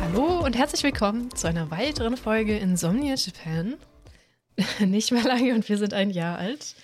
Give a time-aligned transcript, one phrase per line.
[0.00, 3.74] Hallo und herzlich willkommen zu einer weiteren Folge Insomnia Japan.
[4.80, 6.74] Nicht mehr lange und wir sind ein Jahr alt.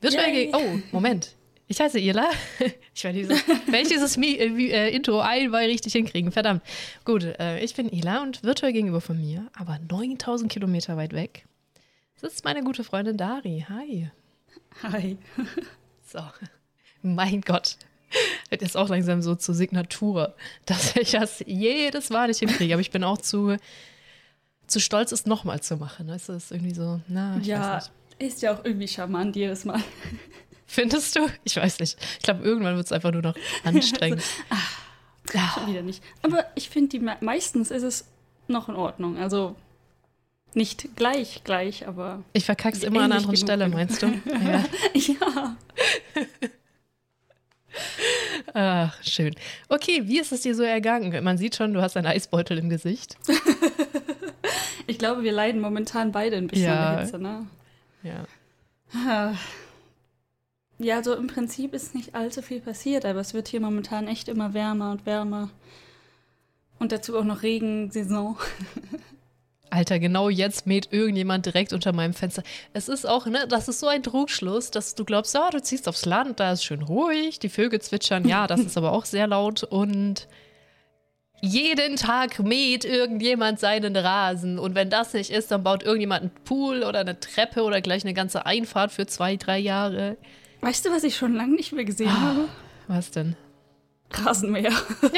[0.00, 1.34] Virtuell geg- Oh, Moment.
[1.66, 2.28] Ich heiße Irla.
[2.96, 6.30] Ich werde dieses, werde ich dieses Mi äh, äh, Intro einmal richtig hinkriegen.
[6.30, 6.62] Verdammt.
[7.04, 11.44] Gut, äh, ich bin Ila und virtuell gegenüber von mir, aber 9000 Kilometer weit weg,
[12.14, 13.66] sitzt meine gute Freundin Dari.
[13.68, 14.10] Hi.
[14.82, 15.18] Hi.
[16.06, 16.20] So.
[17.02, 17.76] Mein Gott.
[18.50, 22.74] Das ist auch langsam so zur Signatur, dass ich das jedes Mal nicht hinkriege.
[22.74, 23.56] Aber ich bin auch zu,
[24.68, 26.06] zu stolz, es nochmal zu machen.
[26.06, 28.32] Das ist irgendwie so, na, ich ja, weiß nicht.
[28.32, 29.80] ist ja auch irgendwie charmant jedes Mal.
[30.66, 31.28] Findest du?
[31.44, 31.96] Ich weiß nicht.
[32.18, 34.22] Ich glaube, irgendwann wird es einfach nur noch anstrengend.
[35.34, 35.52] ja.
[35.54, 36.02] Schon wieder nicht.
[36.22, 38.06] Aber ich finde, meistens ist es
[38.48, 39.18] noch in Ordnung.
[39.18, 39.56] Also
[40.54, 44.06] nicht gleich, gleich, aber Ich verkack's immer an einer anderen Stelle, meinst du?
[44.26, 44.64] Ja.
[44.94, 45.56] ja.
[48.52, 49.34] Ach, schön.
[49.68, 51.24] Okay, wie ist es dir so ergangen?
[51.24, 53.16] Man sieht schon, du hast einen Eisbeutel im Gesicht.
[54.86, 57.00] Ich glaube, wir leiden momentan beide ein bisschen Ja.
[57.00, 57.46] Hitze, ne?
[58.02, 59.34] Ja.
[60.78, 64.28] Ja, also im Prinzip ist nicht allzu viel passiert, aber es wird hier momentan echt
[64.28, 65.50] immer wärmer und wärmer.
[66.78, 68.36] Und dazu auch noch Regensaison.
[69.70, 72.44] Alter, genau jetzt mäht irgendjemand direkt unter meinem Fenster.
[72.72, 75.88] Es ist auch, ne, das ist so ein Trugschluss, dass du glaubst, ja, du ziehst
[75.88, 79.26] aufs Land, da ist schön ruhig, die Vögel zwitschern, ja, das ist aber auch sehr
[79.26, 80.28] laut und
[81.40, 86.44] jeden Tag mäht irgendjemand seinen Rasen und wenn das nicht ist, dann baut irgendjemand einen
[86.44, 90.16] Pool oder eine Treppe oder gleich eine ganze Einfahrt für zwei, drei Jahre.
[90.64, 92.48] Weißt du, was ich schon lange nicht mehr gesehen habe?
[92.88, 93.36] Was denn?
[94.10, 94.72] Rasenmäher.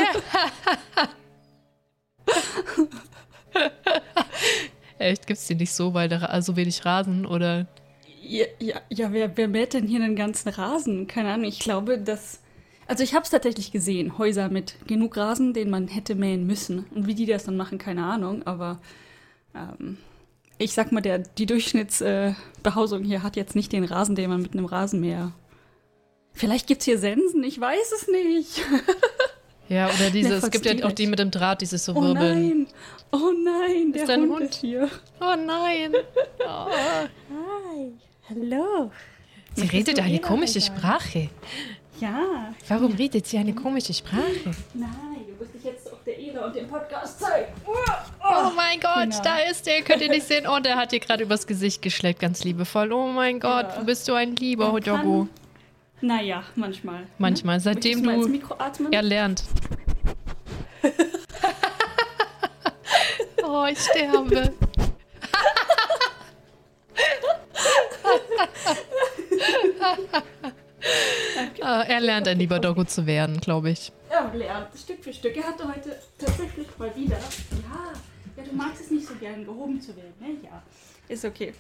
[4.99, 7.69] Echt, gibt's die nicht so, weil da so wenig Rasen oder
[8.21, 11.07] Ja, ja, ja wer, wer mäht denn hier einen ganzen Rasen?
[11.07, 12.41] Keine Ahnung, ich glaube, dass.
[12.89, 16.87] Also ich habe es tatsächlich gesehen, Häuser mit genug Rasen, den man hätte mähen müssen.
[16.93, 18.81] Und wie die das dann machen, keine Ahnung, aber
[19.55, 19.99] ähm,
[20.59, 24.43] ich sag mal, der, die Durchschnittsbehausung äh, hier hat jetzt nicht den Rasen, den man
[24.43, 25.33] mit einem Rasenmäher.
[26.37, 28.61] Vielleicht gibt's hier Sensen, ich weiß es nicht.
[29.69, 31.93] ja, oder diese, Ja, es gibt ja auch die mit dem Draht, die sich so
[31.95, 32.59] Oh wirbeln.
[32.59, 32.67] nein,
[33.13, 34.43] oh nein, der Ist Hund, Hund?
[34.51, 34.91] ist hier.
[35.21, 35.95] Oh nein.
[36.49, 36.69] Oh.
[36.71, 37.93] Hi,
[38.29, 38.91] hallo.
[39.55, 40.77] Sie redet eine komische sagen?
[40.79, 41.29] Sprache.
[42.01, 44.23] Ja, Warum redet sie eine komische Sprache?
[44.75, 47.53] nein, du musst dich jetzt auf der Ela und dem Podcast zeigen.
[47.67, 49.23] Oh mein Gott, Genau.
[49.25, 49.81] da ist der.
[49.83, 50.47] Könnt ihr nicht sehen?
[50.47, 52.93] Oh, der hat dir gerade übers Gesicht geschleckt, ganz liebevoll.
[52.93, 53.79] Oh mein Gott, Ja.
[53.81, 55.27] du bist du ein lieber Doggo.
[56.01, 57.07] Naja, manchmal.
[57.19, 58.93] Manchmal, seitdem du mal ins du Mikro atmen?
[58.93, 59.45] er lernt.
[63.43, 64.53] oh, ich sterbe.
[71.63, 73.91] Ah, er lernt ein lieber Doggo zu werden, glaube ich.
[74.11, 75.37] Ja, lernt Stück für Stück.
[75.37, 77.17] Er hatte heute tatsächlich mal wieder.
[77.17, 77.93] Ja,
[78.37, 80.37] ja, du magst es nicht so gern, gehoben zu werden, ne?
[80.45, 80.63] Ja,
[81.09, 81.55] ist okay.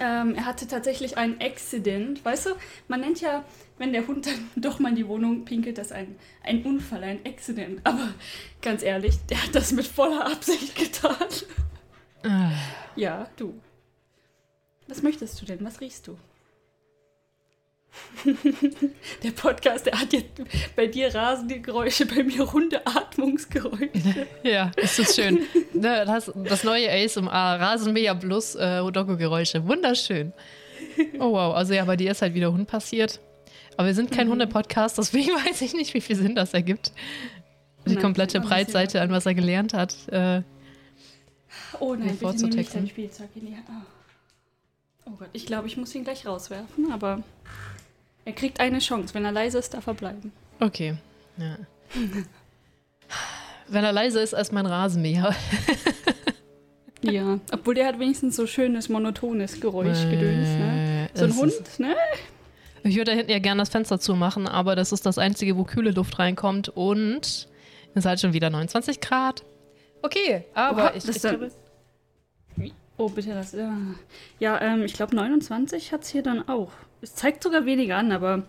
[0.00, 2.24] Ähm, er hatte tatsächlich einen Accident.
[2.24, 2.50] Weißt du,
[2.88, 3.44] man nennt ja,
[3.78, 7.20] wenn der Hund dann doch mal in die Wohnung pinkelt, das ein, ein Unfall, ein
[7.26, 7.80] Accident.
[7.84, 8.14] Aber
[8.62, 11.16] ganz ehrlich, der hat das mit voller Absicht getan.
[12.24, 12.52] Ah.
[12.96, 13.54] Ja, du.
[14.88, 15.64] Was möchtest du denn?
[15.64, 16.16] Was riechst du?
[19.22, 20.30] der Podcast, der hat jetzt
[20.76, 23.90] bei dir rasende Geräusche, bei mir runde Atmungsgeräusche.
[24.42, 25.40] Ja, ist das schön.
[25.72, 29.66] Ne, Das, das neue Ace im A, Rasenmäher plus äh, Doggo-Geräusche.
[29.66, 30.32] Wunderschön.
[31.18, 33.20] Oh wow, also ja, bei dir ist halt wieder Hund passiert.
[33.76, 36.92] Aber wir sind kein Hunde-Podcast, deswegen weiß ich nicht, wie viel Sinn das ergibt.
[37.86, 39.96] Die Nein, komplette Breitseite an, was er gelernt hat.
[40.08, 40.42] Äh,
[41.80, 43.66] Oh nein, bitte nimm nicht dein Spielzeug in die Hand.
[43.68, 45.10] Oh.
[45.10, 47.22] oh Gott, ich glaube, ich muss ihn gleich rauswerfen, aber
[48.24, 49.14] er kriegt eine Chance.
[49.14, 50.32] Wenn er leise ist, darf er bleiben.
[50.60, 50.94] okay.
[51.36, 51.56] Ja.
[53.68, 55.34] Wenn er leiser ist als mein Rasenmäher.
[57.04, 61.08] Ja, obwohl der hat wenigstens so schönes, monotones Geräuschgedöns, ne?
[61.14, 61.96] So ein Hund, ist- ne?
[62.84, 65.64] Ich würde da hinten ja gerne das Fenster zumachen, aber das ist das Einzige, wo
[65.64, 67.48] kühle Luft reinkommt und es
[67.94, 69.44] ist halt schon wieder 29 Grad.
[70.02, 71.50] Okay, aber Oha, ich, das ich glaube,
[72.98, 73.50] Oh, bitte das.
[73.52, 73.76] Ja,
[74.38, 76.70] ja ähm, ich glaube 29 hat es hier dann auch.
[77.02, 78.42] Es zeigt sogar weniger an, aber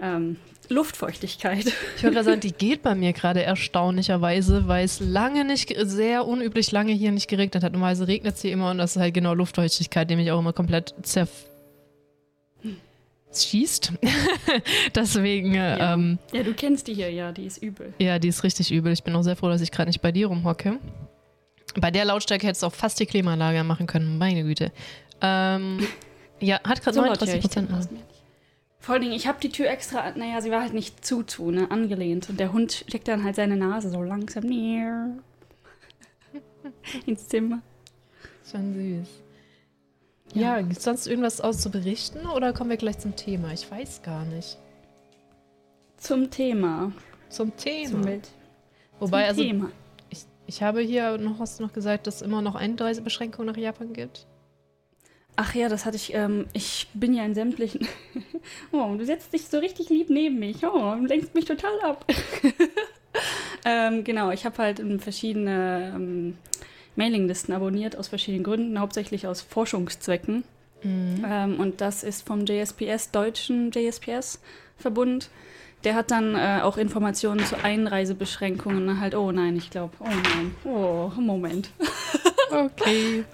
[0.00, 0.36] ähm,
[0.70, 1.66] Luftfeuchtigkeit.
[1.96, 6.26] ich würde gerade sagen, die geht bei mir gerade erstaunlicherweise, weil es lange nicht, sehr
[6.26, 7.72] unüblich lange hier nicht geregnet hat.
[7.72, 10.52] Normalerweise regnet es hier immer und das ist halt genau Luftfeuchtigkeit, die mich auch immer
[10.54, 11.28] komplett zerf
[13.32, 13.92] schießt.
[14.94, 15.94] Deswegen, Ja.
[15.94, 17.92] ähm, ja, du kennst die hier, ja, die ist übel.
[17.98, 18.92] ja, die ist richtig übel.
[18.92, 20.78] Ich bin auch sehr froh, dass ich gerade nicht bei dir rumhocke.
[21.80, 24.70] Bei der Lautstärke hättest du auch fast die Klimaanlage machen können, meine Güte.
[25.20, 25.78] Ähm,
[26.44, 27.70] ja, hat gerade So laut höre 39 ich den Prozent.
[27.70, 28.04] Ja nicht.
[28.84, 31.50] Vor allen Dingen, ich habe die Tür extra, naja, sie war halt nicht zu, zu,
[31.50, 32.28] ne, angelehnt.
[32.28, 35.08] Und der Hund steckt dann halt seine Nase so langsam näher
[37.06, 37.62] ins Zimmer.
[38.50, 39.08] Schon süß.
[40.34, 43.52] Ja, gibt es sonst irgendwas aus zu berichten oder kommen wir gleich zum Thema?
[43.52, 44.58] Ich weiß gar nicht.
[45.96, 46.92] Zum Thema.
[47.30, 47.90] Zum Thema.
[47.90, 48.28] Zum Welt.
[48.98, 49.70] Wobei, zum also Thema.
[50.10, 53.56] ich, ich habe hier noch, hast du noch gesagt, dass es immer noch Einreisebeschränkungen nach
[53.56, 54.26] Japan gibt?
[55.36, 57.88] Ach ja, das hatte ich, ähm, ich bin ja in sämtlichen.
[58.72, 60.64] oh, du setzt dich so richtig lieb neben mich.
[60.64, 62.04] Oh, und lenkst mich total ab.
[63.64, 66.38] ähm, genau, ich habe halt in verschiedene ähm,
[66.96, 70.44] Mailinglisten abonniert, aus verschiedenen Gründen, hauptsächlich aus Forschungszwecken.
[70.84, 75.30] Ähm, und das ist vom JSPS, deutschen JSPS-Verbund.
[75.82, 79.00] Der hat dann äh, auch Informationen zu Einreisebeschränkungen.
[79.00, 81.70] Halt, oh nein, ich glaube, oh nein, oh, Moment.
[82.50, 83.24] Okay.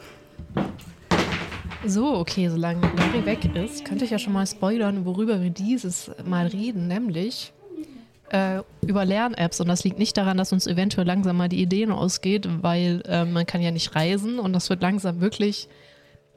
[1.86, 6.10] So, okay, solange Larry weg ist, könnte ich ja schon mal spoilern, worüber wir dieses
[6.24, 7.52] Mal reden, nämlich
[8.30, 9.60] äh, über Lern-Apps.
[9.60, 13.24] Und das liegt nicht daran, dass uns eventuell langsam mal die Ideen ausgeht, weil äh,
[13.24, 15.68] man kann ja nicht reisen und das wird langsam wirklich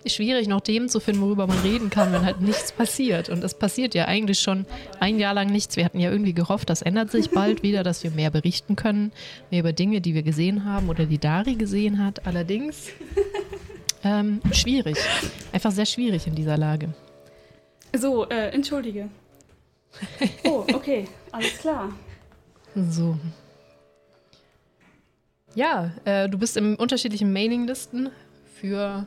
[0.05, 3.29] schwierig, noch Themen zu finden, worüber man reden kann, wenn halt nichts passiert.
[3.29, 4.65] Und es passiert ja eigentlich schon
[4.99, 5.75] ein Jahr lang nichts.
[5.75, 9.11] Wir hatten ja irgendwie gehofft, das ändert sich bald wieder, dass wir mehr berichten können,
[9.51, 12.25] mehr über Dinge, die wir gesehen haben oder die Dari gesehen hat.
[12.25, 12.87] Allerdings
[14.03, 14.97] ähm, schwierig.
[15.51, 16.93] Einfach sehr schwierig in dieser Lage.
[17.95, 19.09] So, äh, entschuldige.
[20.45, 21.93] Oh, okay, alles klar.
[22.75, 23.17] So.
[25.55, 28.09] Ja, äh, du bist in unterschiedlichen Mailinglisten
[28.55, 29.05] für.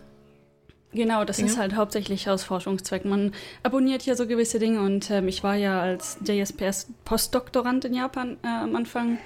[0.93, 1.51] Genau, das Dinge?
[1.51, 3.11] ist halt hauptsächlich aus Forschungszwecken.
[3.11, 3.33] Man
[3.65, 8.37] abonniert ja so gewisse Dinge und ähm, ich war ja als JSPS Postdoktorand in Japan
[8.45, 9.19] äh, am Anfang.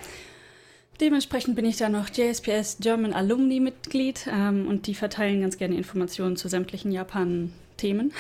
[1.00, 5.76] Dementsprechend bin ich da noch JSPS German Alumni Mitglied ähm, und die verteilen ganz gerne
[5.76, 8.12] Informationen zu sämtlichen Japan-Themen.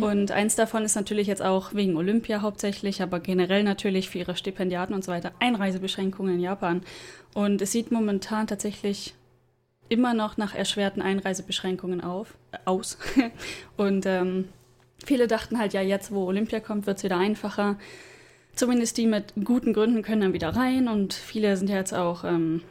[0.00, 4.34] Und eins davon ist natürlich jetzt auch wegen Olympia hauptsächlich, aber generell natürlich für ihre
[4.34, 6.82] Stipendiaten und so weiter Einreisebeschränkungen in Japan.
[7.32, 9.14] Und es sieht momentan tatsächlich
[9.88, 12.98] immer noch nach erschwerten Einreisebeschränkungen auf, äh, aus.
[13.76, 14.48] und ähm,
[15.04, 17.76] viele dachten halt, ja, jetzt wo Olympia kommt, wird es wieder einfacher.
[18.58, 22.24] Zumindest die mit guten Gründen können dann wieder rein und viele sind ja jetzt auch
[22.24, 22.62] ähm,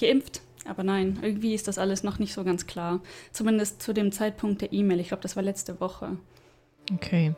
[0.00, 0.40] geimpft.
[0.66, 3.00] Aber nein, irgendwie ist das alles noch nicht so ganz klar.
[3.32, 4.98] Zumindest zu dem Zeitpunkt der E-Mail.
[5.00, 6.16] Ich glaube, das war letzte Woche.
[6.94, 7.34] Okay.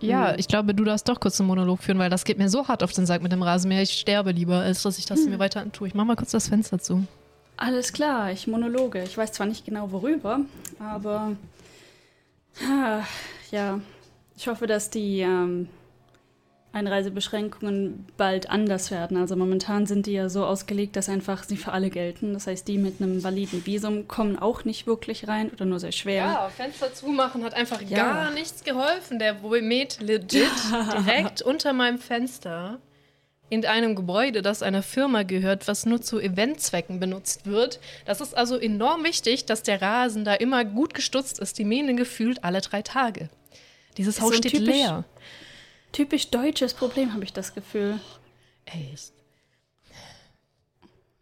[0.00, 0.38] Ja, Hm.
[0.38, 2.84] ich glaube, du darfst doch kurz einen Monolog führen, weil das geht mir so hart
[2.84, 3.82] auf den Sack mit dem Rasenmäher.
[3.82, 5.88] Ich sterbe lieber, als dass ich das mir weiter antue.
[5.88, 7.04] Ich mach mal kurz das Fenster zu.
[7.56, 9.02] Alles klar, ich monologe.
[9.02, 10.40] Ich weiß zwar nicht genau worüber,
[10.78, 11.32] aber
[12.68, 13.00] ah,
[13.50, 13.80] ja,
[14.42, 15.68] ich hoffe, dass die ähm,
[16.72, 19.16] Einreisebeschränkungen bald anders werden.
[19.16, 22.32] Also momentan sind die ja so ausgelegt, dass einfach sie für alle gelten.
[22.34, 25.92] Das heißt, die mit einem validen Visum kommen auch nicht wirklich rein oder nur sehr
[25.92, 26.24] schwer.
[26.24, 27.98] Ja, Fenster zumachen hat einfach Ja.
[27.98, 29.20] gar nichts geholfen.
[29.20, 30.50] Der Womet legit
[31.06, 32.80] direkt unter meinem Fenster
[33.48, 37.78] in einem Gebäude, das einer Firma gehört, was nur zu Eventzwecken benutzt wird.
[38.06, 41.58] Das ist also enorm wichtig, dass der Rasen da immer gut gestutzt ist.
[41.58, 43.28] Die mähen gefühlt alle drei Tage.
[43.96, 45.04] Dieses Haus so steht typisch- leer.
[45.92, 48.00] Typisch deutsches Problem, habe ich das Gefühl.
[48.64, 49.12] Echt.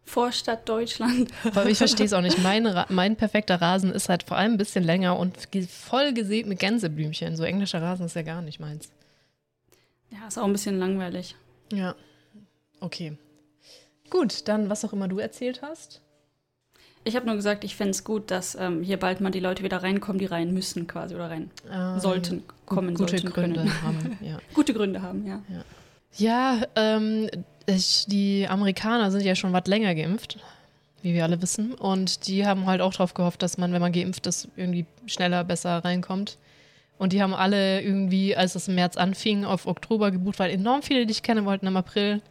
[0.05, 1.29] Vorstadt Deutschland.
[1.45, 2.37] Aber ich verstehe es auch nicht.
[2.43, 5.37] Mein, mein perfekter Rasen ist halt vor allem ein bisschen länger und
[5.69, 7.35] voll gesät mit Gänseblümchen.
[7.37, 8.89] So englischer Rasen ist ja gar nicht meins.
[10.09, 11.35] Ja, ist auch ein bisschen langweilig.
[11.71, 11.95] Ja.
[12.81, 13.17] Okay.
[14.09, 16.01] Gut, dann was auch immer du erzählt hast.
[17.05, 19.63] Ich habe nur gesagt, ich fände es gut, dass ähm, hier bald mal die Leute
[19.63, 22.43] wieder reinkommen, die rein müssen quasi oder rein Ähm, sollten,
[22.75, 23.81] kommen gute sollten Gründe können.
[23.83, 24.17] haben.
[24.21, 25.41] Ja, Gute Gründe haben, ja.
[26.17, 27.29] ja ähm,
[27.65, 30.39] ich, die Amerikaner sind ja schon was länger geimpft,
[31.01, 31.73] wie wir alle wissen.
[31.73, 35.43] Und die haben halt auch darauf gehofft, dass man, wenn man geimpft ist, irgendwie schneller,
[35.43, 36.37] besser reinkommt.
[36.97, 40.83] Und die haben alle irgendwie, als es im März anfing, auf Oktober gebucht, weil enorm
[40.83, 42.21] viele, die ich kenne, wollten im April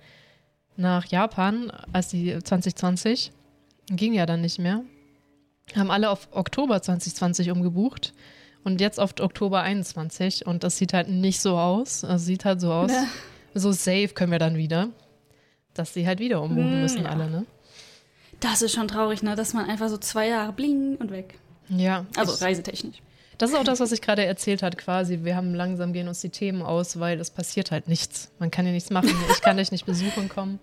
[0.76, 3.32] nach Japan, als die 2020.
[3.88, 4.82] Ging ja dann nicht mehr.
[5.74, 8.12] Haben alle auf Oktober 2020 umgebucht
[8.64, 10.46] und jetzt auf Oktober 21.
[10.46, 12.04] Und das sieht halt nicht so aus.
[12.04, 12.90] Also sieht halt so aus.
[12.90, 13.04] Ja.
[13.54, 14.88] So safe können wir dann wieder.
[15.74, 17.10] Dass sie halt wieder umbuchen Mm, müssen, ja.
[17.10, 17.46] alle, ne?
[18.40, 19.34] Das ist schon traurig, ne?
[19.36, 21.38] Dass man einfach so zwei Jahre bling und weg.
[21.68, 22.06] Ja.
[22.16, 22.96] Also ich, reisetechnisch.
[23.38, 25.20] das ist auch das, was ich gerade erzählt hat, quasi.
[25.22, 28.30] Wir haben langsam gehen uns die Themen aus, weil es passiert halt nichts.
[28.38, 29.10] Man kann ja nichts machen.
[29.32, 30.58] Ich kann dich nicht besuchen kommen.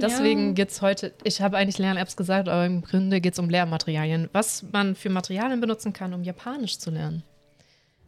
[0.00, 0.52] Deswegen Ja.
[0.54, 4.28] geht's heute, ich habe eigentlich Lern-Apps gesagt, aber im Grunde geht es um Lehrmaterialien.
[4.32, 7.24] Was man für Materialien benutzen kann, um Japanisch zu lernen.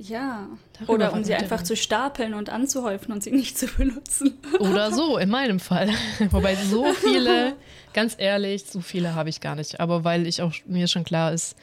[0.00, 0.48] Ja.
[0.72, 1.66] Darüber Oder um sie einfach Mann.
[1.66, 4.38] zu stapeln und anzuhäufen und sie nicht zu benutzen.
[4.58, 5.90] Oder so, in meinem Fall.
[6.30, 7.54] Wobei so viele,
[7.92, 9.78] ganz ehrlich, so viele habe ich gar nicht.
[9.78, 11.54] Aber weil ich auch mir schon klar ist,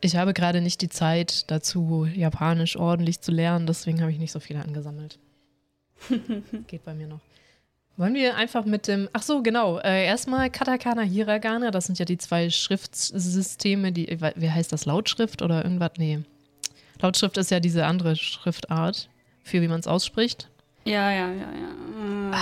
[0.00, 4.32] ich habe gerade nicht die Zeit dazu, Japanisch ordentlich zu lernen, deswegen habe ich nicht
[4.32, 5.18] so viele angesammelt.
[6.68, 7.20] Geht bei mir noch.
[7.96, 12.04] Wollen wir einfach mit dem, ach so, genau, äh, erstmal Katakana, Hiragana, das sind ja
[12.04, 14.06] die zwei Schriftsysteme, die,
[14.36, 15.90] wie heißt das, Lautschrift oder irgendwas?
[15.98, 16.20] Nee.
[17.00, 19.08] Lautschrift ist ja diese andere Schriftart,
[19.42, 20.48] für wie man es ausspricht.
[20.84, 22.32] Ja, ja, ja, ja.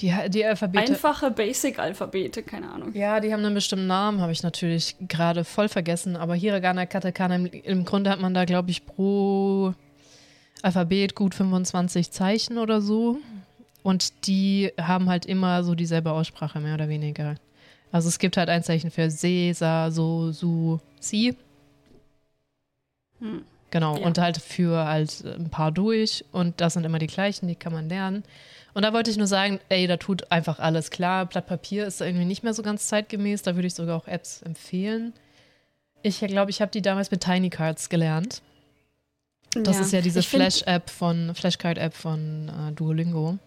[0.00, 0.92] Ja, die Alphabete.
[0.92, 2.94] Einfache Basic-Alphabete, keine Ahnung.
[2.94, 6.16] Ja, die haben einen bestimmten Namen, habe ich natürlich gerade voll vergessen.
[6.16, 9.74] Aber Hiragana, Katakana, im, im Grunde hat man da, glaube ich, pro
[10.62, 13.18] Alphabet gut 25 Zeichen oder so.
[13.82, 17.36] Und die haben halt immer so dieselbe Aussprache, mehr oder weniger.
[17.90, 21.34] Also es gibt halt ein Zeichen für Se, Sa, So, Su, Si.
[23.20, 23.44] Hm.
[23.70, 24.06] Genau, Ja.
[24.06, 26.24] und halt für halt ein paar durch.
[26.32, 28.24] Und das sind immer die gleichen, die kann man lernen.
[28.74, 31.26] Und da wollte ich nur sagen, ey, da tut einfach alles klar.
[31.26, 33.42] Blatt Papier ist irgendwie nicht mehr so ganz zeitgemäß.
[33.42, 35.12] Da würde ich sogar auch Apps empfehlen.
[36.02, 38.40] Ich glaube, ich habe die damals mit Tiny Cards gelernt.
[39.54, 43.38] Das ist ja diese Flash-App von, Flashcard-App von äh, Duolingo.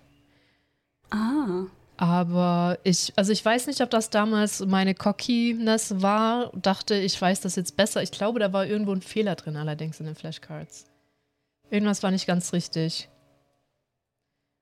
[1.11, 1.65] Ah,
[1.97, 6.51] Aber ich, also ich weiß nicht, ob das damals meine Cockiness war.
[6.55, 8.01] Dachte, ich weiß das jetzt besser.
[8.01, 10.85] Ich glaube, da war irgendwo ein Fehler drin, allerdings in den Flashcards.
[11.69, 13.07] Irgendwas war nicht ganz richtig.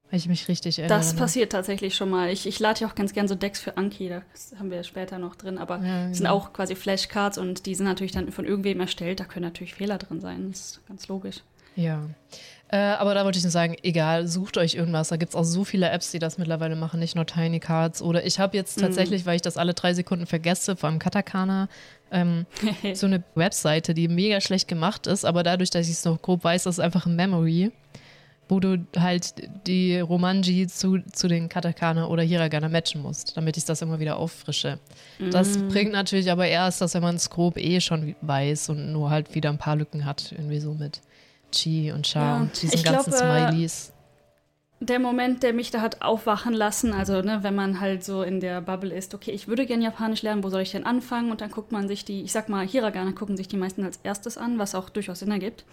[0.09, 0.97] Wenn ich mich richtig erinnere.
[0.97, 2.29] das passiert tatsächlich schon mal.
[2.31, 5.19] Ich, ich lade ja auch ganz gern so Decks für Anki, das haben wir später
[5.19, 6.35] noch drin, aber Ja, das sind genau.
[6.35, 9.19] auch quasi Flashcards und die sind natürlich dann von irgendwem erstellt.
[9.19, 10.49] Da können natürlich Fehler drin sein.
[10.51, 11.41] Das ist ganz logisch.
[11.75, 12.01] Ja.
[12.71, 15.09] Äh, aber da wollte ich nur sagen, egal, sucht euch irgendwas.
[15.09, 18.01] Da gibt es auch so viele Apps, die das mittlerweile machen, nicht nur Tiny Cards.
[18.01, 21.67] Oder ich habe jetzt tatsächlich, weil ich das alle drei Sekunden vergesse, vor allem Katakana,
[22.11, 22.45] ähm,
[22.93, 26.43] so eine Webseite, die mega schlecht gemacht ist, aber dadurch, dass ich es noch grob
[26.43, 27.71] weiß, das ist einfach ein Memory,
[28.47, 29.33] wo du halt
[29.67, 34.17] die Romanji zu, zu den Katakana oder Hiragana matchen musst, damit ich das immer wieder
[34.17, 34.79] auffrische.
[35.31, 39.11] Das bringt natürlich aber erst, dass wenn man es grob eh schon weiß und nur
[39.11, 41.01] halt wieder ein paar Lücken hat, irgendwie so mit
[41.51, 43.93] Chi und Cha Ja, und diesen ich ganzen glaub, äh, Smileys.
[44.81, 48.39] Der Moment, der mich da hat aufwachen lassen, also ne, wenn man halt so in
[48.39, 51.31] der Bubble ist, okay, ich würde gern Japanisch lernen, wo soll ich denn anfangen?
[51.31, 53.99] Und dann guckt man sich die, ich sag mal, Hiragana gucken sich die meisten als
[54.03, 55.65] erstes an, was auch durchaus Sinn ergibt.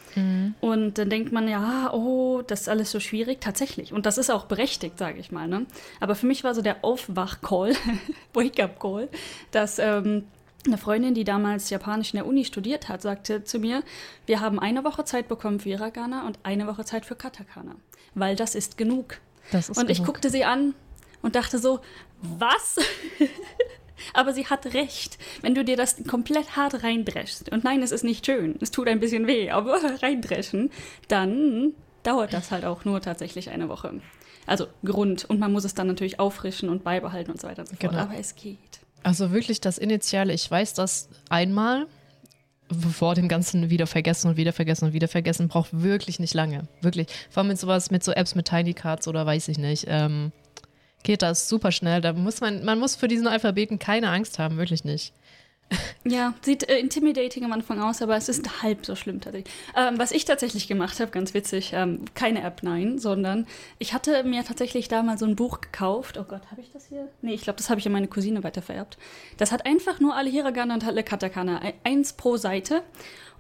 [0.61, 3.93] Und dann denkt man, ja, oh, das ist alles so schwierig, tatsächlich.
[3.93, 5.47] Und das ist auch berechtigt, sage ich mal.
[5.47, 5.67] Ne?
[6.01, 7.75] Aber für mich war so der Aufwach-Call,
[8.35, 9.09] Wake-up-Call,
[9.53, 10.25] dass ähm,
[10.67, 13.83] eine Freundin, die damals Japanisch in der Uni studiert hat, sagte zu mir,
[14.27, 17.77] wir haben eine Woche Zeit bekommen für Hiragana und eine Woche Zeit für Katakana,
[18.15, 19.19] weil das ist genug.
[19.53, 20.15] Das ist und ich genug.
[20.15, 20.75] guckte sie an
[21.23, 21.81] und dachte so,
[22.21, 22.77] was?
[24.15, 25.19] Aber sie hat recht.
[25.41, 28.89] Wenn du dir das komplett hart reindreschst, und nein, es ist nicht schön, es tut
[28.89, 30.71] ein bisschen weh, aber reindreschen,
[31.09, 34.01] dann dauert das halt auch nur tatsächlich eine Woche.
[34.47, 35.25] Also Grund.
[35.25, 37.91] Und man muss es dann natürlich auffrischen und beibehalten und so weiter und so fort.
[37.91, 38.03] Genau.
[38.03, 38.81] Aber es geht.
[39.07, 41.87] Also wirklich das Initiale, ich weiß das einmal,
[42.91, 46.67] vor dem ganzen wieder vergessen und wieder vergessen und wieder vergessen, braucht wirklich nicht lange.
[46.81, 47.07] Wirklich.
[47.31, 49.85] Vor allem mit sowas, mit so Apps mit Tiny Cards oder weiß ich nicht.
[49.87, 50.33] Ähm,
[51.05, 52.01] geht das super schnell.
[52.01, 55.13] Da muss man, man muss für diesen Alphabeten keine Angst haben, wirklich nicht.
[56.05, 59.53] Ja, sieht äh, intimidating am Anfang aus, aber es ist halb so schlimm tatsächlich.
[59.77, 63.49] Ähm, was ich tatsächlich gemacht habe, ganz witzig, ähm, keine App, nein, sondern
[63.81, 66.17] ich hatte mir tatsächlich da mal so ein Buch gekauft.
[66.19, 67.09] Oh Gott, habe ich das hier?
[67.23, 68.99] Nee, ich glaube, das habe ich an meine Cousine weitervererbt.
[69.37, 72.83] Das hat einfach nur alle Hiragana und alle Katakana, ein- eins pro Seite.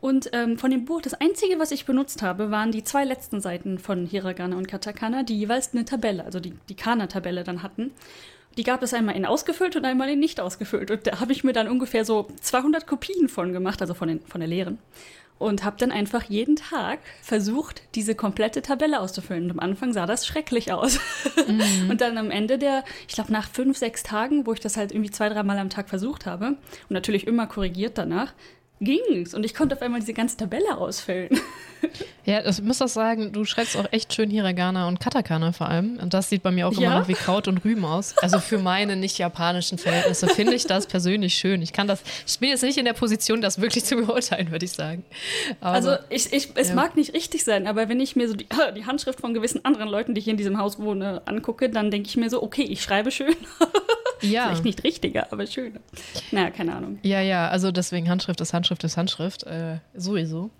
[0.00, 3.40] Und ähm, von dem Buch, das Einzige, was ich benutzt habe, waren die zwei letzten
[3.40, 7.92] Seiten von Hiragana und Katakana, die jeweils eine Tabelle, also die, die Kana-Tabelle dann hatten.
[8.56, 10.90] Die gab es einmal in ausgefüllt und einmal in nicht ausgefüllt.
[10.90, 14.20] Und da habe ich mir dann ungefähr so 200 Kopien von gemacht, also von, den,
[14.20, 14.78] von der leeren.
[15.38, 19.44] Und habe dann einfach jeden Tag versucht, diese komplette Tabelle auszufüllen.
[19.44, 20.98] Und am Anfang sah das schrecklich aus.
[21.90, 24.92] Und dann am Ende der, ich glaube nach fünf, sechs Tagen, wo ich das halt
[24.92, 28.32] irgendwie zwei, dreimal am Tag versucht habe und natürlich immer korrigiert danach,
[28.80, 29.34] ging's.
[29.34, 31.38] Und ich konnte auf einmal diese ganze Tabelle ausfüllen.
[32.26, 35.98] Ja, ich muss auch sagen, du schreibst auch echt schön Hiragana und Katakana vor allem.
[36.02, 36.98] Und das sieht bei mir auch immer Ja?
[36.98, 38.16] noch wie Kraut und Rüben aus.
[38.18, 41.62] Also für meine nicht-japanischen Verhältnisse finde ich das persönlich schön.
[41.62, 44.64] Ich kann das, ich bin jetzt nicht in der Position, das wirklich zu beurteilen, würde
[44.64, 45.04] ich sagen.
[45.60, 46.74] Aber, Also ich, ich, es ja.
[46.74, 49.88] mag nicht richtig sein, aber wenn ich mir so die, die Handschrift von gewissen anderen
[49.88, 52.82] Leuten, die hier in diesem Haus wohnen, angucke, dann denke ich mir so, okay, ich
[52.82, 53.36] schreibe schön.
[54.22, 54.46] ja.
[54.46, 55.78] Vielleicht nicht richtiger, aber schöner.
[56.32, 56.98] Naja, keine Ahnung.
[57.02, 59.44] Ja, ja, also deswegen Handschrift ist Handschrift ist Handschrift.
[59.44, 60.50] Äh, sowieso.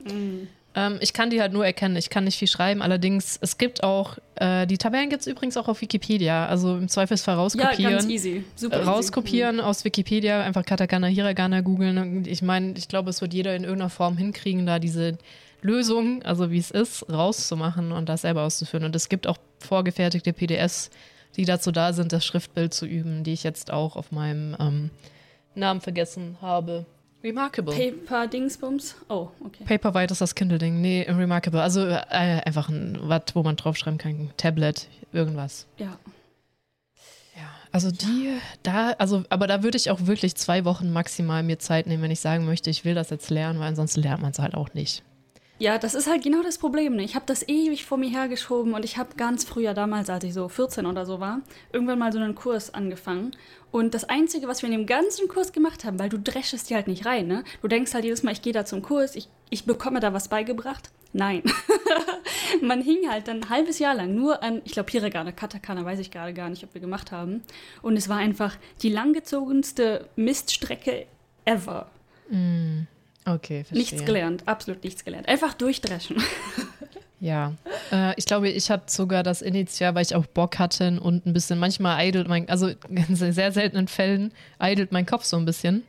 [0.79, 1.97] Ähm, ich kann die halt nur erkennen.
[1.97, 2.83] Ich kann nicht viel schreiben.
[2.83, 6.47] Allerdings, es gibt auch, äh, die Tabellen gibt es übrigens auch auf Wikipedia.
[6.47, 7.93] Also im Zweifelsfall Ja, rauskopieren.
[7.95, 8.45] ganz easy.
[8.55, 8.89] Super Äh, easy.
[8.91, 12.25] rauskopieren aus Wikipedia, einfach Katakana, Hiragana googeln.
[12.27, 15.17] Ich meine, ich glaube, es wird jeder in irgendeiner Form hinkriegen, da diese
[15.63, 18.85] Lösung, also wie es ist, rauszumachen und das selber auszuführen.
[18.85, 20.91] Und es gibt auch vorgefertigte PDFs,
[21.37, 24.91] die dazu da sind, das Schriftbild zu üben, die ich jetzt auch auf meinem ähm,
[25.55, 26.85] Namen vergessen habe.
[27.27, 27.75] Remarkable.
[27.75, 28.95] Paper Dingsbums?
[29.09, 29.65] Oh, okay.
[29.65, 30.81] Paperwhite ist das Kindle-Ding.
[30.81, 31.61] Nee, Remarkable.
[31.61, 34.31] Also äh, einfach ein, was, wo man draufschreiben kann.
[34.37, 35.67] Tablet, irgendwas.
[35.79, 35.99] Ja.
[37.37, 41.59] Ja, also die, da, also, aber da würde ich auch wirklich zwei Wochen maximal mir
[41.59, 44.31] Zeit nehmen, wenn ich sagen möchte, ich will das jetzt lernen, weil ansonsten lernt man
[44.31, 45.03] es halt auch nicht.
[45.59, 46.97] Ja, das ist halt genau das Problem.
[46.97, 47.03] Ne?
[47.03, 50.35] Ich habe das ewig vor mir hergeschoben und ich habe ganz früher damals, als ich
[50.35, 51.41] so 14 oder so war,
[51.73, 53.35] irgendwann mal so einen Kurs angefangen.
[53.71, 56.75] Und das Einzige, was wir in dem ganzen Kurs gemacht haben, weil du dreschest die
[56.75, 57.43] halt nicht rein, ne?
[57.63, 60.29] Du denkst halt jedes Mal, ich gehe da zum Kurs, ich, ich bekomme da was
[60.29, 60.91] beigebracht.
[61.13, 61.43] Nein.
[62.63, 65.99] Man hing halt dann ein halbes Jahr lang nur an, ich glaube, Hiragana, Katakana, weiß
[66.01, 67.43] ich gerade gar nicht, ob wir gemacht haben.
[67.81, 71.07] Und es war einfach die langgezogenste Miststrecke
[71.47, 71.91] ever.
[72.29, 72.83] Mm.
[73.27, 73.79] Okay, verstehe.
[73.79, 75.29] Nichts gelernt, absolut nichts gelernt.
[75.29, 76.17] Einfach durchdreschen.
[77.19, 77.55] Ja,
[77.93, 81.33] äh, ich glaube, ich hatte sogar das initial, weil ich auch Bock hatte und ein
[81.33, 85.83] bisschen, manchmal eidelt mein, also in sehr seltenen Fällen eidelt mein Kopf so ein bisschen.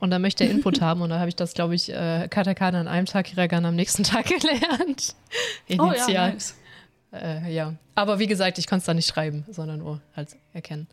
[0.00, 2.78] Und dann möchte er Input haben und da habe ich das, glaube ich, äh, Katakana
[2.80, 5.14] an einem Tag, Hiragana am nächsten Tag gelernt.
[5.66, 5.96] Initial.
[6.06, 6.54] Oh, ja, nice.
[7.14, 10.88] äh, ja, aber wie gesagt, ich konnte es da nicht schreiben, sondern nur halt erkennen.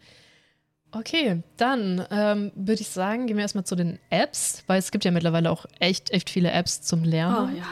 [0.93, 5.05] Okay, dann ähm, würde ich sagen, gehen wir erstmal zu den Apps, weil es gibt
[5.05, 7.53] ja mittlerweile auch echt, echt viele Apps zum Lernen.
[7.53, 7.65] Oh ja.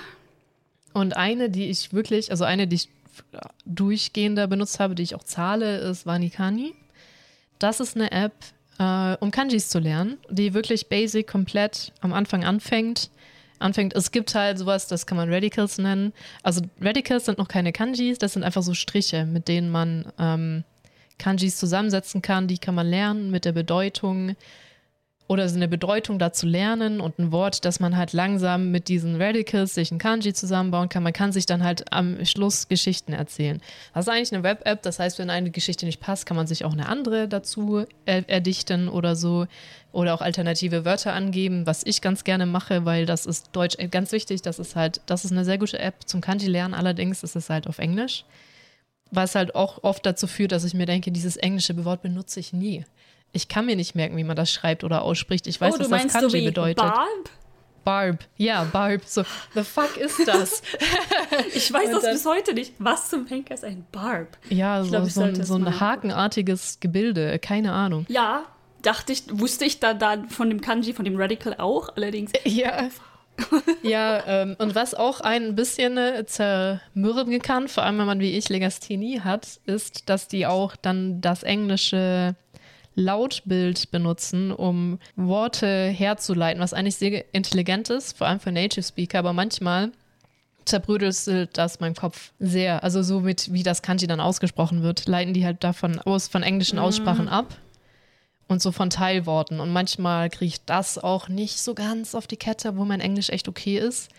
[0.94, 2.90] Und eine, die ich wirklich, also eine, die ich
[3.66, 6.74] durchgehender benutzt habe, die ich auch zahle, ist Vanikani.
[7.60, 8.34] Das ist eine App,
[8.80, 13.10] äh, um Kanjis zu lernen, die wirklich basic komplett am Anfang anfängt.
[13.60, 16.14] Anfängt, es gibt halt sowas, das kann man Radicals nennen.
[16.44, 20.64] Also Radicals sind noch keine Kanjis, das sind einfach so Striche, mit denen man ähm,
[21.20, 24.36] Kanjis zusammensetzen kann, die kann man lernen mit der Bedeutung
[25.30, 29.76] oder eine Bedeutung dazu lernen und ein Wort, dass man halt langsam mit diesen Radicals
[29.76, 31.04] sich ein Kanji zusammenbauen kann.
[31.04, 33.62] Man kann sich dann halt am Schluss Geschichten erzählen.
[33.94, 36.66] Das ist eigentlich eine Web-App, das heißt, wenn eine Geschichte nicht passt, kann man sich
[36.66, 39.46] auch eine andere dazu er erdichten oder so
[39.92, 44.12] oder auch alternative Wörter angeben, was ich ganz gerne mache, weil das ist Deutsch ganz
[44.12, 44.42] wichtig.
[44.42, 46.74] Das ist halt, das ist eine sehr gute App zum Kanji lernen.
[46.74, 48.25] Allerdings ist es halt auf Englisch
[49.11, 52.53] was halt auch oft dazu führt, dass ich mir denke, dieses englische Wort benutze ich
[52.53, 52.85] nie.
[53.31, 55.48] Ich kann mir nicht merken, wie man das schreibt oder ausspricht.
[55.48, 56.77] Ich weiß, oh, was das Kanji so bedeutet.
[56.77, 57.29] Barb?
[57.83, 59.01] Barb, ja, Barb.
[59.05, 59.24] So,
[59.55, 60.61] the fuck ist das?
[61.55, 62.74] ich weiß das bis heute nicht.
[62.77, 64.37] Was zum Henker ist ein Barb?
[64.50, 68.05] Ja, so, glaub, so, ein, so ein hakenartiges Gebilde, keine Ahnung.
[68.09, 68.43] Ja,
[68.81, 72.31] dachte ich, wusste ich da, da von dem Kanji, von dem Radical auch, allerdings.
[72.43, 72.89] Ja,
[73.84, 78.38] ja, ähm, und was auch ein bisschen äh, zermürben kann, vor allem wenn man wie
[78.38, 82.36] ich Legasthenie hat, ist, dass die auch dann das englische
[82.96, 89.20] Lautbild benutzen, um Worte herzuleiten, was eigentlich sehr intelligent ist, vor allem für Native Speaker,
[89.20, 89.92] aber manchmal
[90.66, 92.84] zerbrödelt das mein Kopf sehr.
[92.84, 96.44] Also so mit, wie das Kanji dann ausgesprochen wird, leiten die halt davon aus, von
[96.44, 96.80] englischen.
[96.80, 97.30] Aussprachen mm.
[97.30, 97.58] ab
[98.50, 99.62] und so von Teilworten.
[99.62, 103.29] Und manchmal kriege ich das auch nicht so ganz auf die Kette, wo mein Englisch
[103.29, 104.09] echt okay ist.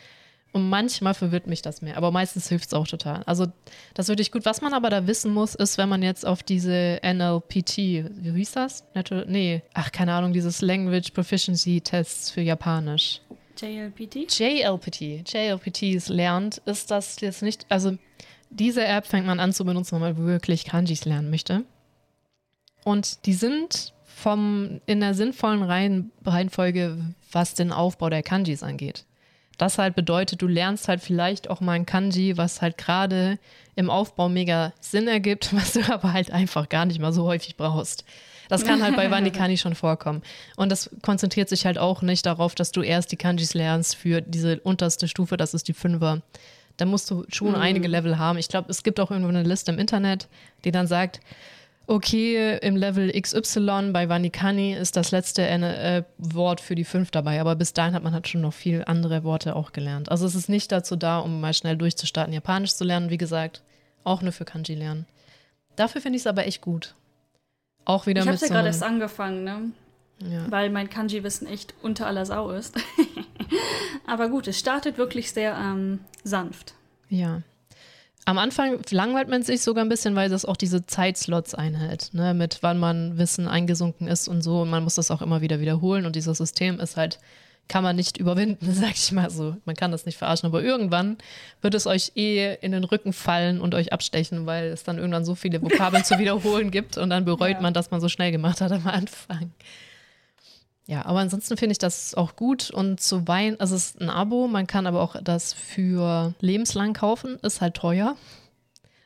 [0.53, 3.23] Und manchmal verwirrt mich das mehr, aber meistens hilft es auch total.
[3.25, 3.47] Also
[3.95, 4.45] das würde ich gut.
[4.45, 8.53] Was man aber da wissen muss, ist, wenn man jetzt auf diese NLPT, wie hieß
[8.53, 8.85] das?
[8.95, 13.21] Natural, nee, ach keine Ahnung, dieses Language Proficiency Tests für Japanisch.
[13.61, 14.39] JLPT?
[14.39, 15.33] JLPT.
[15.33, 17.97] JLPTs lernt, ist das jetzt nicht, also
[18.49, 21.65] diese App fängt man an zu benutzen, wenn man wirklich Kanjis lernen möchte.
[22.83, 26.99] Und die sind vom, in der sinnvollen Reihen, Reihenfolge,
[27.33, 29.05] was den Aufbau der Kanjis angeht.
[29.59, 33.39] Das halt bedeutet, du lernst halt vielleicht auch mal ein Kanji, was halt gerade
[33.77, 37.57] im Aufbau mega Sinn ergibt, was du aber halt einfach gar nicht mal so häufig
[37.57, 38.05] brauchst.
[38.49, 40.23] Das kann halt bei Wanikani schon vorkommen.
[40.57, 44.21] Und das konzentriert sich halt auch nicht darauf, dass du erst die Kanjis lernst für
[44.23, 46.23] diese unterste Stufe, das ist die Fünfer.
[46.77, 47.57] Da musst du schon mhm.
[47.57, 48.39] einige Level haben.
[48.39, 50.29] Ich glaube, es gibt auch irgendwo eine Liste im Internet,
[50.65, 51.21] die dann sagt,
[51.91, 57.41] okay, im Level XY bei Vanikani ist das letzte äh, Wort für die fünf dabei,
[57.41, 60.09] aber bis dahin hat man halt schon noch viel andere Worte auch gelernt.
[60.09, 63.63] Also es ist nicht dazu da, um mal schnell durchzustarten, Japanisch zu lernen, wie gesagt,
[64.05, 65.07] auch nur für Kanji lernen.
[65.75, 66.95] Dafür finde ich es aber echt gut.
[67.85, 69.73] Auch wieder ich mit Ich habe ja so gerade erst angefangen, ne?
[70.31, 70.51] Ja.
[70.51, 72.77] Weil mein Kanji-Wissen echt unter aller Sau ist.
[74.07, 76.75] aber gut, es startet wirklich sehr ähm, sanft.
[77.09, 77.43] Ja.
[78.27, 82.35] Am Anfang langweilt man sich sogar ein bisschen, weil das auch diese Zeitslots einhält, ne,
[82.35, 84.63] mit wann man Wissen eingesunken ist und so.
[84.63, 86.07] Und man muss das auch immer wieder wiederholen.
[86.07, 87.19] Und dieses System ist halt,
[87.71, 89.57] kann man nicht überwinden, sag ich mal so.
[89.65, 90.47] Man kann das nicht verarschen.
[90.49, 91.17] Aber irgendwann
[91.63, 95.25] wird es euch eh in den Rücken fallen und euch abstechen, weil es dann irgendwann
[95.25, 96.99] so viele Vokabeln zu wiederholen gibt.
[96.99, 97.61] Und dann bereut ja.
[97.61, 99.53] man, dass man so schnell gemacht hat am Anfang.
[100.87, 104.11] Ja, aber ansonsten finde ich das auch gut und zu Wein, also es ist ein
[104.11, 108.17] Abo, man kann aber auch das für lebenslang kaufen, ist halt teuer.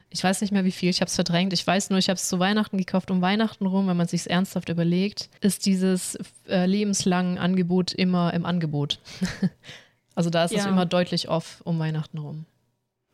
[0.09, 1.53] Ich weiß nicht mehr wie viel, ich habe es verdrängt.
[1.53, 4.31] Ich weiß nur, ich habe es zu Weihnachten gekauft, um Weihnachten rum, wenn man sich
[4.31, 6.17] ernsthaft überlegt, ist dieses
[6.49, 9.01] äh, lebenslange Angebot immer im Angebot.
[10.15, 10.61] also da ist ja.
[10.61, 12.47] es immer deutlich off um Weihnachten rum.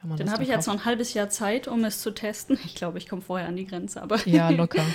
[0.03, 2.59] Dann habe ich jetzt noch ein halbes Jahr Zeit, um es zu testen.
[2.65, 4.27] Ich glaube, ich komme vorher an die Grenze, aber.
[4.27, 4.85] Ja, locker.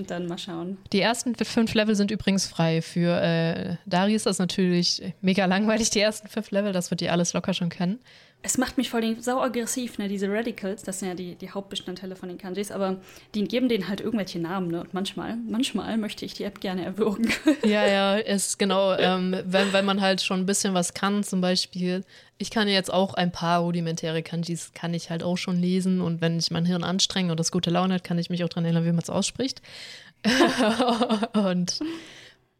[0.00, 0.78] Und dann mal schauen.
[0.92, 2.80] Die ersten fünf Level sind übrigens frei.
[2.80, 6.72] Für äh, Darius ist das natürlich mega langweilig, die ersten fünf Level.
[6.72, 7.98] Das wird ihr alles locker schon kennen.
[8.42, 10.08] Es macht mich vor allem sau aggressiv, ne?
[10.08, 12.96] Diese Radicals, das sind ja die, die Hauptbestandteile von den Kanjis, aber
[13.34, 14.80] die geben denen halt irgendwelche Namen, ne?
[14.80, 17.30] Und manchmal, manchmal möchte ich die App gerne erwürgen.
[17.64, 21.42] Ja, ja, ist genau, ähm, wenn, wenn man halt schon ein bisschen was kann, zum
[21.42, 22.02] Beispiel,
[22.40, 26.20] ich kann jetzt auch ein paar rudimentäre Kanjis, kann ich halt auch schon lesen und
[26.20, 28.64] wenn ich mein Hirn anstrenge und das gute Laune hat, kann ich mich auch dran
[28.64, 29.62] erinnern, wie man es ausspricht.
[31.32, 31.80] und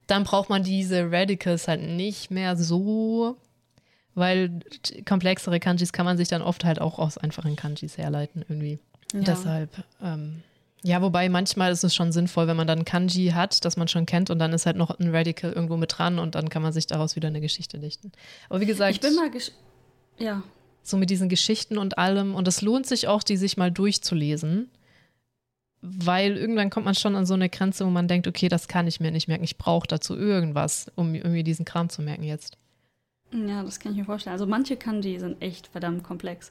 [0.06, 3.36] dann braucht man diese Radicals halt nicht mehr so
[4.14, 4.60] weil
[5.06, 8.78] komplexere Kanjis kann man sich dann oft halt auch aus einfachen Kanjis herleiten irgendwie.
[9.12, 9.20] Ja.
[9.20, 9.70] Deshalb,
[10.02, 10.42] ähm,
[10.82, 14.06] ja, wobei manchmal ist es schon sinnvoll, wenn man dann Kanji hat, das man schon
[14.06, 16.72] kennt und dann ist halt noch ein Radical irgendwo mit dran und dann kann man
[16.72, 18.12] sich daraus wieder eine Geschichte dichten.
[18.48, 19.30] Aber wie gesagt, ich bin mal
[20.20, 20.42] ja.
[20.82, 24.70] So mit diesen Geschichten und allem und es lohnt sich auch, die sich mal durchzulesen,
[25.82, 28.86] weil irgendwann kommt man schon an so eine Grenze, wo man denkt, okay, das kann
[28.86, 32.56] ich mir nicht merken, ich brauche dazu irgendwas, um irgendwie diesen Kram zu merken jetzt.
[33.32, 34.32] Ja, das kann ich mir vorstellen.
[34.32, 36.50] Also manche Kanji sind echt verdammt komplex.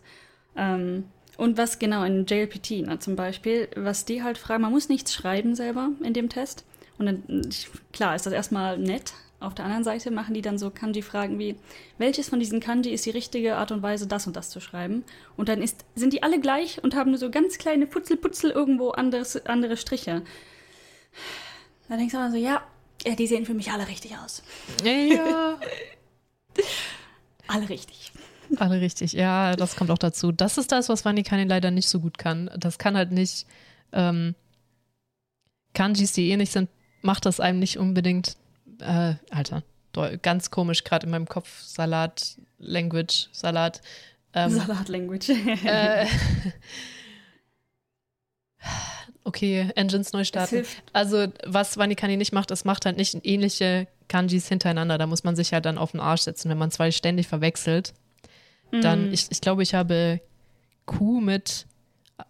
[0.55, 1.05] Ähm,
[1.38, 5.13] und was genau in JLPT na, zum Beispiel, was die halt fragen, man muss nichts
[5.13, 6.65] schreiben selber in dem Test.
[6.97, 7.49] Und dann,
[7.93, 9.13] klar, ist das erstmal nett.
[9.39, 11.56] Auf der anderen Seite machen die dann so Kanji-Fragen wie,
[11.97, 15.06] welches von diesen Kanji ist die richtige Art und Weise, das und das zu schreiben?
[15.38, 18.89] Und dann ist, sind die alle gleich und haben nur so ganz kleine Putzel-Putzel irgendwo
[18.89, 20.23] anderes, andere Striche.
[21.88, 22.62] Da denkst du aber so, ja,
[23.06, 24.43] ja, die sehen für mich alle richtig aus.
[24.84, 25.58] Ja.
[27.47, 28.12] Alle richtig.
[28.58, 30.32] Alle richtig, ja, das kommt auch dazu.
[30.32, 32.49] Das ist das, was Vanikani leider nicht so gut kann.
[32.58, 33.47] Das kann halt nicht
[33.91, 34.36] ähm,
[35.73, 36.69] Kanjis, die ähnlich sind,
[37.02, 38.38] macht das einem nicht unbedingt.
[38.79, 39.63] Äh, Alter,
[40.21, 41.61] ganz komisch, gerade in meinem Kopf.
[41.61, 43.81] Salat, Language, Salat.
[44.33, 45.29] Ähm, Salat, Language.
[45.29, 46.05] äh,
[49.23, 50.65] okay, Engines neu starten.
[50.93, 54.97] Also, was Vanikani nicht macht, es macht halt nicht ähnliche Kanjis hintereinander.
[54.97, 57.93] Da muss man sich halt dann auf den Arsch setzen, wenn man zwei ständig verwechselt.
[58.71, 60.21] Dann, ich, ich glaube, ich habe
[60.85, 61.65] Kuh mit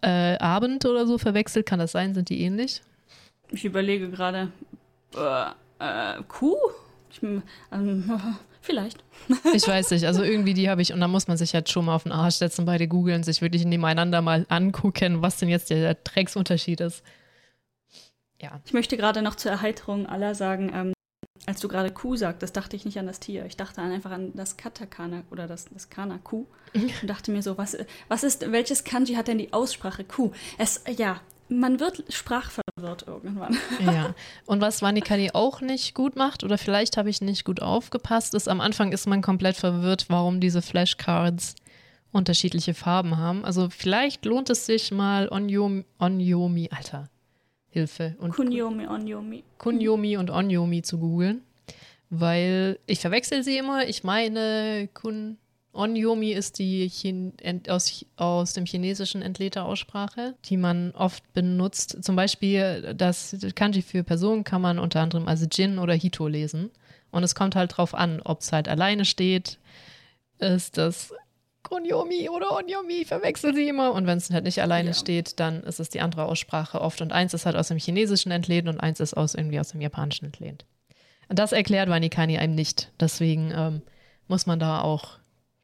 [0.01, 1.65] äh, Abend oder so verwechselt.
[1.65, 2.13] Kann das sein?
[2.13, 2.81] Sind die ähnlich?
[3.51, 4.51] Ich überlege gerade.
[5.79, 6.57] Äh, Kuh?
[7.11, 7.41] Ich, ähm,
[8.61, 9.03] vielleicht.
[9.53, 10.05] ich weiß nicht.
[10.05, 12.11] Also irgendwie die habe ich, und da muss man sich halt schon mal auf den
[12.11, 16.81] Arsch setzen, beide googeln, sich wirklich nebeneinander mal angucken, was denn jetzt der, der Drecksunterschied
[16.81, 17.03] ist.
[18.41, 18.59] Ja.
[18.65, 20.93] Ich möchte gerade noch zur Erheiterung aller sagen, ähm,
[21.45, 23.45] als du gerade Kuh sagtest, dachte ich nicht an das Tier.
[23.45, 27.57] Ich dachte einfach an das Katakana oder das, das Kana Kuh und dachte mir so,
[27.57, 30.31] was, was ist, welches Kanji hat denn die Aussprache Kuh?
[30.57, 32.03] Es, ja, man wird
[32.79, 33.57] sprachverwirrt irgendwann.
[33.79, 34.13] Ja.
[34.45, 38.47] Und was Vanikani auch nicht gut macht, oder vielleicht habe ich nicht gut aufgepasst, ist,
[38.47, 41.55] am Anfang ist man komplett verwirrt, warum diese Flashcards
[42.11, 43.45] unterschiedliche Farben haben.
[43.45, 47.09] Also vielleicht lohnt es sich mal Onyomi, Onyomi Alter,
[47.69, 48.15] Hilfe.
[48.19, 49.43] Und Kunyomi, Onyomi.
[49.57, 51.41] Kunyomi und Onyomi zu googeln,
[52.09, 53.87] weil ich verwechsel sie immer.
[53.87, 55.37] Ich meine, Kun
[55.79, 57.33] Onyomi ist die Chin
[57.69, 62.03] aus, aus dem Chinesischen entlehnte Aussprache, die man oft benutzt.
[62.03, 66.69] Zum Beispiel das Kanji für Personen kann man unter anderem als Jin oder Hito lesen.
[67.11, 69.57] Und es kommt halt drauf an, ob es halt alleine steht,
[70.37, 71.13] ist das
[71.63, 73.93] Konyomi oder Onyomi, verwechsel sie immer.
[73.93, 74.93] Und wenn es halt nicht alleine ja.
[74.93, 77.01] steht, dann ist es die andere Aussprache oft.
[77.01, 79.81] Und eins ist halt aus dem Chinesischen entlehnt und eins ist aus irgendwie aus dem
[79.81, 80.65] Japanischen entlehnt.
[81.29, 82.91] Und das erklärt Wanikani einem nicht.
[82.99, 83.81] Deswegen ähm,
[84.27, 85.19] muss man da auch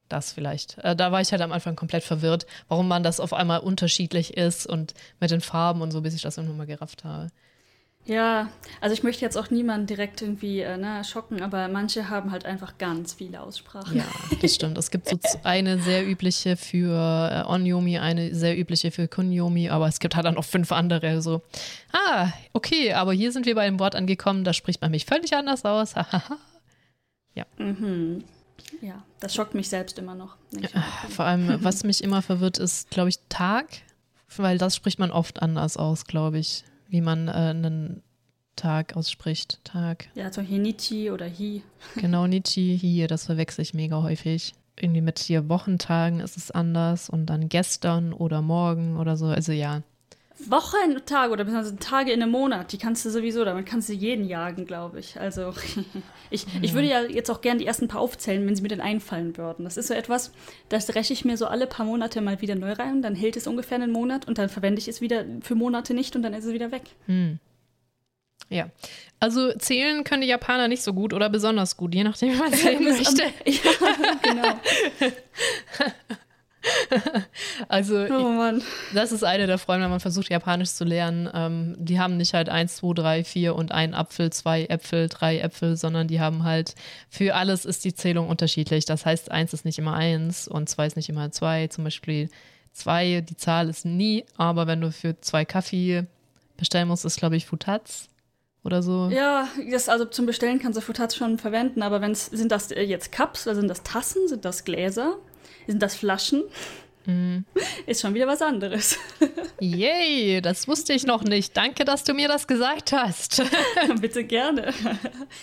[0.09, 0.77] das vielleicht.
[0.79, 4.37] Äh, da war ich halt am Anfang komplett verwirrt, warum man das auf einmal unterschiedlich
[4.37, 7.29] ist und mit den Farben und so, bis ich das irgendwann mal gerafft habe.
[8.07, 8.49] Ja,
[8.81, 12.45] also ich möchte jetzt auch niemanden direkt irgendwie äh, ne, schocken, aber manche haben halt
[12.45, 13.97] einfach ganz viele Aussprachen.
[13.97, 14.05] Ja,
[14.41, 14.77] das stimmt.
[14.77, 16.91] Es gibt so eine sehr übliche für
[17.31, 21.23] äh, Onyomi, eine sehr übliche für Kunyomi, aber es gibt halt dann noch fünf andere.
[21.23, 21.41] So,
[21.93, 25.33] ah, okay, aber hier sind wir bei einem Wort angekommen, da spricht man mich völlig
[25.33, 25.95] anders aus.
[27.33, 27.45] ja.
[27.57, 28.23] Mhm.
[28.81, 30.35] Ja, das schockt mich selbst immer noch.
[31.09, 33.67] Vor allem, was mich immer verwirrt, ist, glaube ich, Tag,
[34.37, 38.01] weil das spricht man oft anders aus, glaube ich wie man äh, einen
[38.55, 39.59] Tag ausspricht.
[39.63, 40.07] Tag.
[40.15, 41.61] Ja, so hier Nichi oder Hi.
[41.95, 44.53] Genau, Nichi, Hi, das verwechsel ich mega häufig.
[44.79, 49.27] Irgendwie mit hier Wochentagen ist es anders und dann gestern oder morgen oder so.
[49.27, 49.83] Also ja.
[50.37, 54.27] Wochentage oder beziehungsweise Tage in einem Monat, die kannst du sowieso, damit kannst du jeden
[54.27, 55.19] jagen, glaube ich.
[55.19, 55.53] Also
[56.29, 58.81] ich, ich würde ja jetzt auch gerne die ersten paar aufzählen, wenn sie mir denn
[58.81, 59.63] einfallen würden.
[59.63, 60.31] Das ist so etwas,
[60.69, 63.47] das räche ich mir so alle paar Monate mal wieder neu rein, dann hält es
[63.47, 66.45] ungefähr einen Monat und dann verwende ich es wieder für Monate nicht und dann ist
[66.45, 66.83] es wieder weg.
[67.05, 67.39] Hm.
[68.49, 68.69] Ja,
[69.19, 72.83] also zählen können die Japaner nicht so gut oder besonders gut, je nachdem, man zählen
[72.83, 73.23] möchte.
[73.45, 73.71] ja,
[74.21, 74.59] genau.
[77.67, 81.29] also, oh ich, das ist eine der Freunde, wenn man versucht, Japanisch zu lernen.
[81.33, 85.39] Ähm, die haben nicht halt eins, zwei, drei, vier und ein Apfel, zwei Äpfel, drei
[85.39, 86.75] Äpfel, sondern die haben halt
[87.09, 88.85] für alles ist die Zählung unterschiedlich.
[88.85, 91.67] Das heißt, eins ist nicht immer eins und zwei ist nicht immer zwei.
[91.67, 92.29] Zum Beispiel
[92.73, 96.05] zwei, die Zahl ist nie, aber wenn du für zwei Kaffee
[96.57, 98.07] bestellen musst, ist, glaube ich, Futatz
[98.63, 99.09] oder so.
[99.09, 102.71] Ja, das, also zum Bestellen kannst du Futatz schon verwenden, aber wenn es sind das
[102.71, 105.17] äh, jetzt Cups oder sind das Tassen, sind das Gläser?
[105.67, 106.43] Sind das Flaschen?
[107.05, 107.39] Mm.
[107.85, 108.97] Ist schon wieder was anderes.
[109.59, 111.55] Yay, das wusste ich noch nicht.
[111.55, 113.43] Danke, dass du mir das gesagt hast.
[114.01, 114.73] bitte gerne.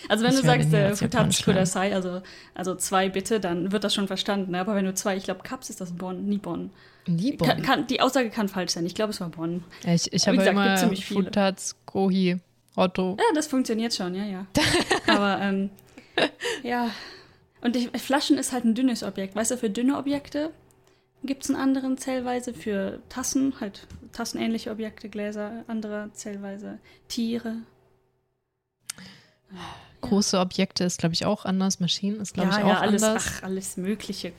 [0.09, 2.21] Also wenn ich du sagst, äh, Futatsu Kudasai, also,
[2.55, 4.55] also zwei bitte, dann wird das schon verstanden.
[4.55, 6.71] Aber wenn du zwei, ich glaube, Cups ist das Bonn, nie Bonn.
[7.07, 7.49] Nie Bonn?
[7.49, 8.85] Kann, kann, die Aussage kann falsch sein.
[8.87, 9.63] Ich glaube, es war Bonn.
[9.85, 12.39] Ich, ich habe gesagt, immer Futats, Kohi,
[12.75, 13.17] Otto.
[13.19, 14.47] Ja, das funktioniert schon, ja, ja.
[15.07, 15.71] Aber ähm,
[16.63, 16.91] ja,
[17.63, 19.35] und die, Flaschen ist halt ein dünnes Objekt.
[19.35, 20.51] Weißt du, für dünne Objekte
[21.23, 22.53] gibt es einen anderen Zählweise.
[22.53, 26.79] Für Tassen, halt tassenähnliche Objekte, Gläser, andere Zählweise.
[27.09, 27.59] Tiere.
[30.01, 31.79] Große Objekte ist, glaube ich, auch anders.
[31.79, 33.25] Maschinen ist, glaube ja, ich, auch ja, alles, anders.
[33.29, 34.33] Ach, alles Mögliche.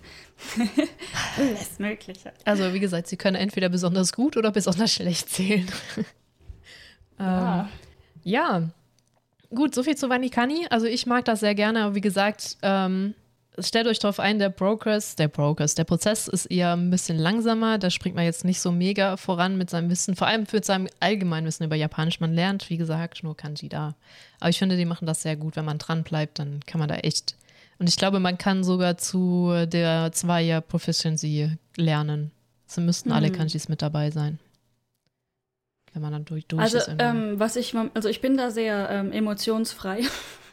[1.37, 2.33] alles Mögliche.
[2.43, 5.71] Also, wie gesagt, sie können entweder besonders gut oder besonders schlecht zählen.
[7.19, 7.61] ja.
[7.61, 7.67] Ähm,
[8.25, 8.69] ja,
[9.53, 10.67] gut, soviel zu Vanikani.
[10.69, 13.13] Also ich mag das sehr gerne, aber wie gesagt, ähm,
[13.59, 17.77] stellt euch darauf ein, der Progress, der Progress, der Prozess ist eher ein bisschen langsamer.
[17.77, 20.87] Da springt man jetzt nicht so mega voran mit seinem Wissen, vor allem für seinem
[20.99, 22.19] Allgemeinwissen über Japanisch.
[22.19, 23.95] Man lernt, wie gesagt, nur Kanji da.
[24.39, 25.55] Aber ich finde, die machen das sehr gut.
[25.55, 27.35] Wenn man dran bleibt, dann kann man da echt.
[27.79, 32.31] Und ich glaube, man kann sogar zu der Zweier Proficiency lernen.
[32.67, 33.15] So müssten mhm.
[33.15, 34.39] alle Kanjis mit dabei sein
[35.93, 36.91] wenn man dann durch, durch also, ist.
[36.99, 40.01] Ähm, was ich, also ich bin da sehr ähm, emotionsfrei.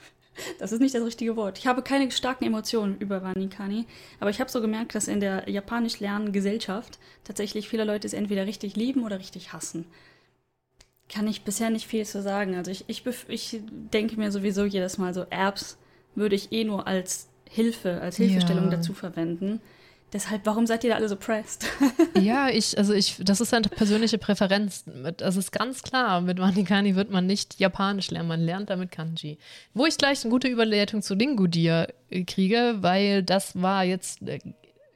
[0.59, 1.59] das ist nicht das richtige Wort.
[1.59, 3.87] Ich habe keine starken Emotionen über Wanikani,
[4.21, 8.13] aber ich habe so gemerkt, dass in der japanisch lernenden Gesellschaft tatsächlich viele Leute es
[8.13, 9.87] entweder richtig lieben oder richtig hassen.
[11.09, 12.55] Kann ich bisher nicht viel zu sagen.
[12.55, 13.61] Also ich, ich, ich
[13.93, 15.77] denke mir sowieso jedes Mal so, Erbs
[16.15, 18.71] würde ich eh nur als Hilfe, als Hilfestellung ja.
[18.71, 19.61] dazu verwenden.
[20.13, 21.65] Deshalb, warum seid ihr da alle so pressed?
[22.21, 24.85] ja, ich, also ich, das ist eine persönliche Präferenz.
[25.17, 26.21] Das ist ganz klar.
[26.21, 29.39] Mit Wanikani wird man nicht Japanisch lernen, man lernt damit Kanji.
[29.73, 34.41] Wo ich gleich eine gute Überleitung zu Lingudir äh, kriege, weil das war jetzt äh,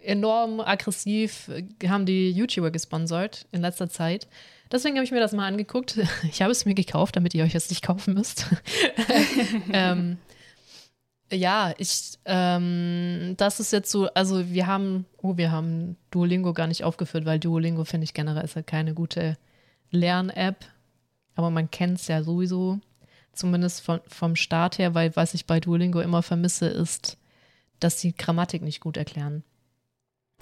[0.03, 4.27] enorm aggressiv, äh, haben die YouTuber gesponsert in letzter Zeit.
[4.73, 5.99] Deswegen habe ich mir das mal angeguckt.
[6.29, 8.47] Ich habe es mir gekauft, damit ihr euch jetzt nicht kaufen müsst.
[9.73, 10.19] ähm,
[11.33, 16.67] ja, ich, ähm, das ist jetzt so, also wir haben, oh, wir haben Duolingo gar
[16.67, 19.37] nicht aufgeführt, weil Duolingo finde ich generell ist halt keine gute
[19.91, 20.65] Lern-App.
[21.35, 22.79] Aber man kennt es ja sowieso,
[23.33, 27.17] zumindest von, vom Start her, weil was ich bei Duolingo immer vermisse, ist,
[27.81, 29.43] dass sie Grammatik nicht gut erklären.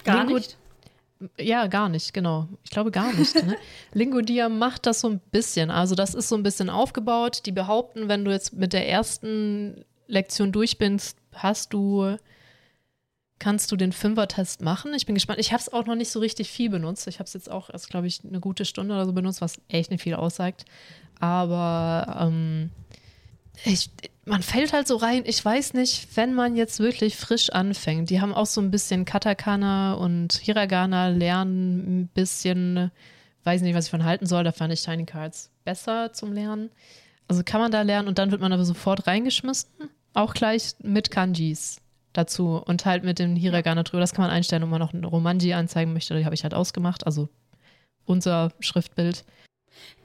[0.03, 0.57] Gar Lingo, nicht?
[1.39, 2.47] Ja, gar nicht, genau.
[2.63, 3.35] Ich glaube gar nicht.
[3.35, 3.55] Ne?
[3.93, 5.71] Lingodia macht das so ein bisschen.
[5.71, 7.45] Also das ist so ein bisschen aufgebaut.
[7.45, 12.17] Die behaupten, wenn du jetzt mit der ersten Lektion durch bist, hast du,
[13.39, 14.93] kannst du den Fünfer-Test machen.
[14.93, 15.39] Ich bin gespannt.
[15.39, 17.07] Ich habe es auch noch nicht so richtig viel benutzt.
[17.07, 19.61] Ich habe es jetzt auch erst, glaube ich, eine gute Stunde oder so benutzt, was
[19.67, 20.65] echt nicht viel aussagt.
[21.19, 22.71] Aber ähm,
[23.65, 23.89] ich,
[24.25, 25.23] man fällt halt so rein.
[25.25, 28.09] Ich weiß nicht, wenn man jetzt wirklich frisch anfängt.
[28.09, 32.91] Die haben auch so ein bisschen Katakana und Hiragana lernen, ein bisschen,
[33.43, 34.43] weiß nicht, was ich von halten soll.
[34.43, 36.71] Da fand ich Tiny Cards besser zum Lernen.
[37.27, 39.69] Also kann man da lernen und dann wird man aber sofort reingeschmissen.
[40.13, 41.77] Auch gleich mit Kanjis
[42.13, 44.01] dazu und halt mit dem Hiragana drüber.
[44.01, 46.15] Das kann man einstellen, ob man noch ein Romanji anzeigen möchte.
[46.17, 47.05] Die habe ich halt ausgemacht.
[47.05, 47.29] Also
[48.05, 49.25] unser Schriftbild.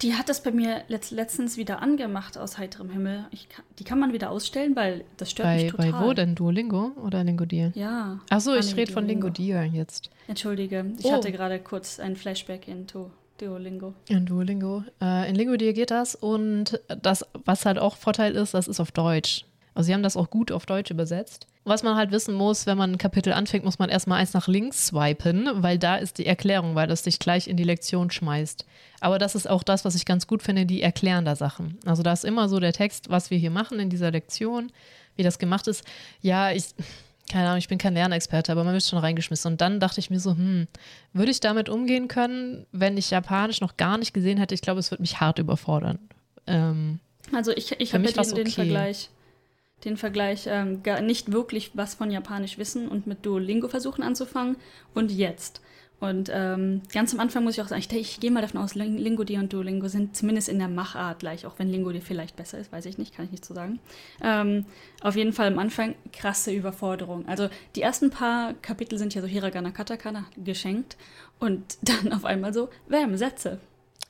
[0.00, 3.26] Die hat das bei mir letzt, letztens wieder angemacht aus heiterem Himmel.
[3.50, 5.92] Kann, die kann man wieder ausstellen, weil das stört bei, mich total.
[5.92, 6.34] Bei wo denn?
[6.34, 7.72] Duolingo oder Lingodir?
[7.74, 8.20] Ja.
[8.30, 10.10] Achso, ich rede von Lingodir jetzt.
[10.26, 11.12] Entschuldige, ich oh.
[11.12, 13.94] hatte gerade kurz ein Flashback into Duolingo.
[14.08, 14.84] In Duolingo.
[15.00, 18.92] Äh, in Lingodir geht das und das, was halt auch Vorteil ist, das ist auf
[18.92, 19.44] Deutsch.
[19.74, 21.46] Also sie haben das auch gut auf Deutsch übersetzt.
[21.64, 24.48] Was man halt wissen muss, wenn man ein Kapitel anfängt, muss man erstmal eins nach
[24.48, 28.64] links swipen, weil da ist die Erklärung, weil das dich gleich in die Lektion schmeißt.
[29.00, 31.78] Aber das ist auch das, was ich ganz gut finde, die erklären da Sachen.
[31.84, 34.72] Also da ist immer so der Text, was wir hier machen in dieser Lektion,
[35.14, 35.84] wie das gemacht ist.
[36.22, 36.74] Ja, ich,
[37.28, 39.52] keine Ahnung, ich bin kein Lernexperte, aber man wird schon reingeschmissen.
[39.52, 40.66] Und dann dachte ich mir so, hm,
[41.12, 44.54] würde ich damit umgehen können, wenn ich Japanisch noch gar nicht gesehen hätte?
[44.54, 45.98] Ich glaube, es würde mich hart überfordern.
[46.46, 47.00] Ähm,
[47.32, 48.44] also ich, ich habe ja den, okay.
[48.44, 49.10] den, Vergleich,
[49.84, 54.56] den Vergleich ähm, gar nicht wirklich was von Japanisch wissen und mit Duolingo versuchen anzufangen
[54.94, 55.60] und jetzt.
[56.00, 58.76] Und ähm, ganz am Anfang muss ich auch sagen, ich, ich gehe mal davon aus,
[58.76, 62.70] Lingodi und Duolingo sind zumindest in der Machart gleich, auch wenn Lingodi vielleicht besser ist,
[62.70, 63.80] weiß ich nicht, kann ich nicht so sagen.
[64.22, 64.64] Ähm,
[65.02, 67.26] auf jeden Fall am Anfang krasse Überforderung.
[67.26, 70.96] Also die ersten paar Kapitel sind ja so Hiragana, Katakana geschenkt
[71.40, 73.58] und dann auf einmal so, Wärme, Sätze.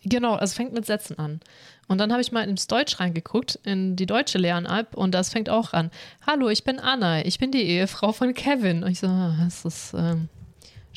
[0.04, 1.40] Genau, also fängt mit Sätzen an.
[1.88, 5.48] Und dann habe ich mal ins Deutsch reingeguckt, in die deutsche Lern-App und das fängt
[5.48, 5.90] auch an.
[6.26, 8.84] Hallo, ich bin Anna, ich bin die Ehefrau von Kevin.
[8.84, 9.94] Und ich so, ah, das ist...
[9.94, 10.28] Ähm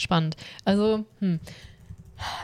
[0.02, 0.36] spannend.
[0.66, 1.40] Also, hm.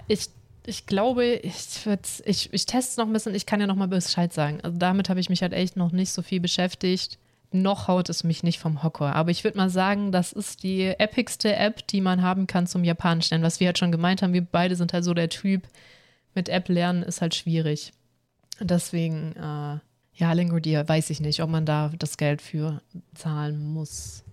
[0.07, 0.29] ich,
[0.65, 1.87] ich glaube, ich,
[2.25, 4.59] ich, ich teste es noch ein bisschen, ich kann ja noch mal Bescheid sagen.
[4.63, 7.17] Also damit habe ich mich halt echt noch nicht so viel beschäftigt.
[7.51, 9.15] Noch haut es mich nicht vom Hocker.
[9.15, 12.83] Aber ich würde mal sagen, das ist die epicste App, die man haben kann zum
[12.83, 13.45] Japanisch lernen.
[13.45, 15.63] Was wir halt schon gemeint haben, wir beide sind halt so der Typ,
[16.35, 17.93] mit App lernen ist halt schwierig.
[18.59, 19.79] Deswegen, äh,
[20.13, 22.81] ja, Lingodia, weiß ich nicht, ob man da das Geld für
[23.15, 24.23] zahlen muss.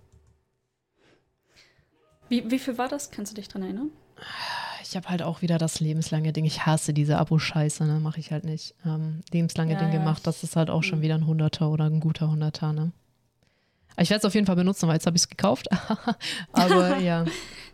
[2.29, 3.11] Wie, wie viel war das?
[3.11, 3.91] Kannst du dich dran erinnern?
[4.83, 6.45] Ich habe halt auch wieder das lebenslange Ding.
[6.45, 7.99] Ich hasse diese Abo-Scheiße, ne?
[7.99, 8.75] Mache ich halt nicht.
[8.85, 11.01] Ähm, lebenslange ja, Ding ja, gemacht, das ist halt auch schon hm.
[11.03, 12.91] wieder ein Hunderter oder ein guter Hunderter, ne?
[13.97, 15.69] Ich werde es auf jeden Fall benutzen, weil jetzt habe ich es gekauft.
[16.51, 17.25] Aber ja.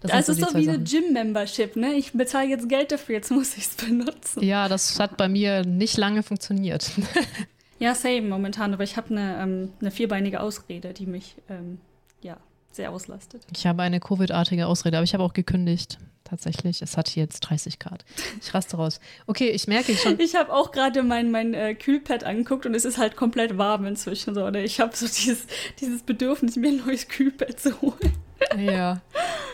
[0.01, 1.93] Das, das ist so, so wie eine Gym-Membership, ne?
[1.93, 4.43] Ich bezahle jetzt Geld dafür, jetzt muss ich es benutzen.
[4.43, 6.91] Ja, das hat bei mir nicht lange funktioniert.
[7.79, 11.79] ja, same momentan, aber ich habe eine, ähm, eine vierbeinige Ausrede, die mich ähm,
[12.21, 12.37] ja
[12.75, 13.43] sehr auslastet.
[13.55, 15.97] Ich habe eine Covid-artige Ausrede, aber ich habe auch gekündigt.
[16.23, 16.81] Tatsächlich.
[16.81, 18.05] Es hat hier jetzt 30 Grad.
[18.41, 19.01] Ich raste raus.
[19.27, 20.17] Okay, ich merke schon.
[20.19, 23.85] Ich habe auch gerade mein, mein äh, Kühlpad angeguckt und es ist halt komplett warm
[23.85, 24.33] inzwischen.
[24.33, 24.63] So, oder?
[24.63, 25.45] Ich habe so dieses,
[25.81, 28.13] dieses Bedürfnis, mir ein neues Kühlpad zu holen.
[28.57, 29.01] Ja,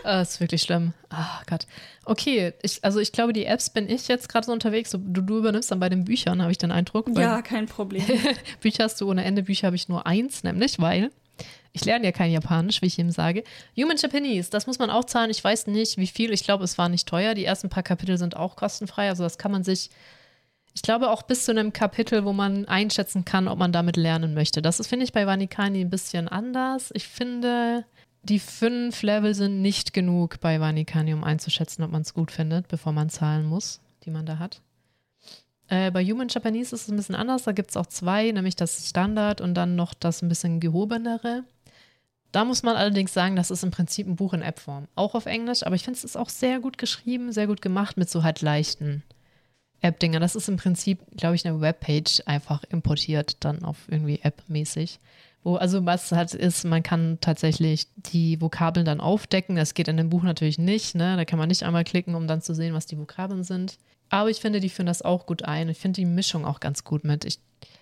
[0.03, 0.93] das ist wirklich schlimm.
[1.09, 1.65] Ah, Gott.
[2.05, 4.91] Okay, ich, also ich glaube, die Apps bin ich jetzt gerade so unterwegs.
[4.91, 7.09] Du, du übernimmst dann bei den Büchern, habe ich den Eindruck.
[7.17, 8.05] Ja, kein Problem.
[8.61, 11.09] Bücher hast du ohne Ende, Bücher habe ich nur eins, nämlich, weil
[11.73, 13.43] ich lerne ja kein Japanisch, wie ich ihm sage.
[13.77, 15.29] Human Japanese, das muss man auch zahlen.
[15.29, 16.33] Ich weiß nicht, wie viel.
[16.33, 17.33] Ich glaube, es war nicht teuer.
[17.33, 19.09] Die ersten paar Kapitel sind auch kostenfrei.
[19.09, 19.89] Also das kann man sich,
[20.73, 24.33] ich glaube, auch bis zu einem Kapitel, wo man einschätzen kann, ob man damit lernen
[24.33, 24.61] möchte.
[24.61, 26.91] Das ist, finde ich, bei Vanikani ein bisschen anders.
[26.93, 27.85] Ich finde,
[28.23, 32.67] die fünf Level sind nicht genug bei Vanikani, um einzuschätzen, ob man es gut findet,
[32.67, 34.61] bevor man zahlen muss, die man da hat.
[35.69, 37.43] Äh, bei Human Japanese ist es ein bisschen anders.
[37.43, 41.43] Da gibt es auch zwei, nämlich das Standard und dann noch das ein bisschen gehobenere.
[42.31, 44.87] Da muss man allerdings sagen, das ist im Prinzip ein Buch in App-Form.
[44.95, 47.97] Auch auf Englisch, aber ich finde es ist auch sehr gut geschrieben, sehr gut gemacht
[47.97, 49.03] mit so halt leichten
[49.81, 50.21] App-Dingern.
[50.21, 54.99] Das ist im Prinzip, glaube ich, eine Webpage einfach importiert, dann auf irgendwie App-mäßig.
[55.43, 59.55] Wo, also was halt ist, man kann tatsächlich die Vokabeln dann aufdecken.
[59.55, 61.15] Das geht in dem Buch natürlich nicht, ne?
[61.15, 63.77] Da kann man nicht einmal klicken, um dann zu sehen, was die Vokabeln sind.
[64.09, 65.69] Aber ich finde, die führen das auch gut ein.
[65.69, 67.23] Ich finde die Mischung auch ganz gut mit.
[67.23, 67.39] Ich,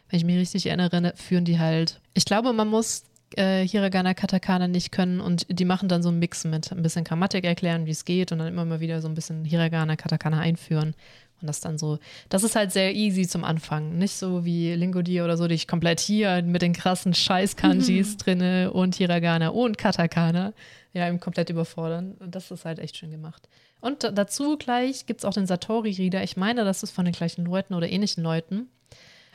[0.10, 2.02] wenn ich mich richtig erinnere, führen die halt.
[2.14, 3.04] Ich glaube, man muss
[3.36, 7.04] äh, Hiragana, Katakana nicht können und die machen dann so einen Mix mit ein bisschen
[7.04, 10.40] Grammatik erklären, wie es geht und dann immer mal wieder so ein bisschen Hiragana, Katakana
[10.40, 10.96] einführen.
[11.42, 13.98] Und das dann so, das ist halt sehr easy zum Anfang.
[13.98, 18.18] Nicht so wie Lingodi oder so, die ich komplett hier mit den krassen Scheiß-Kanjis mhm.
[18.18, 20.54] drinne und Hiragana und Katakana
[20.94, 22.16] ja eben komplett überfordern.
[22.20, 23.50] Und das ist halt echt schön gemacht.
[23.82, 26.24] Und dazu gleich gibt es auch den Satori-Reader.
[26.24, 28.70] Ich meine, das ist von den gleichen Leuten oder ähnlichen Leuten.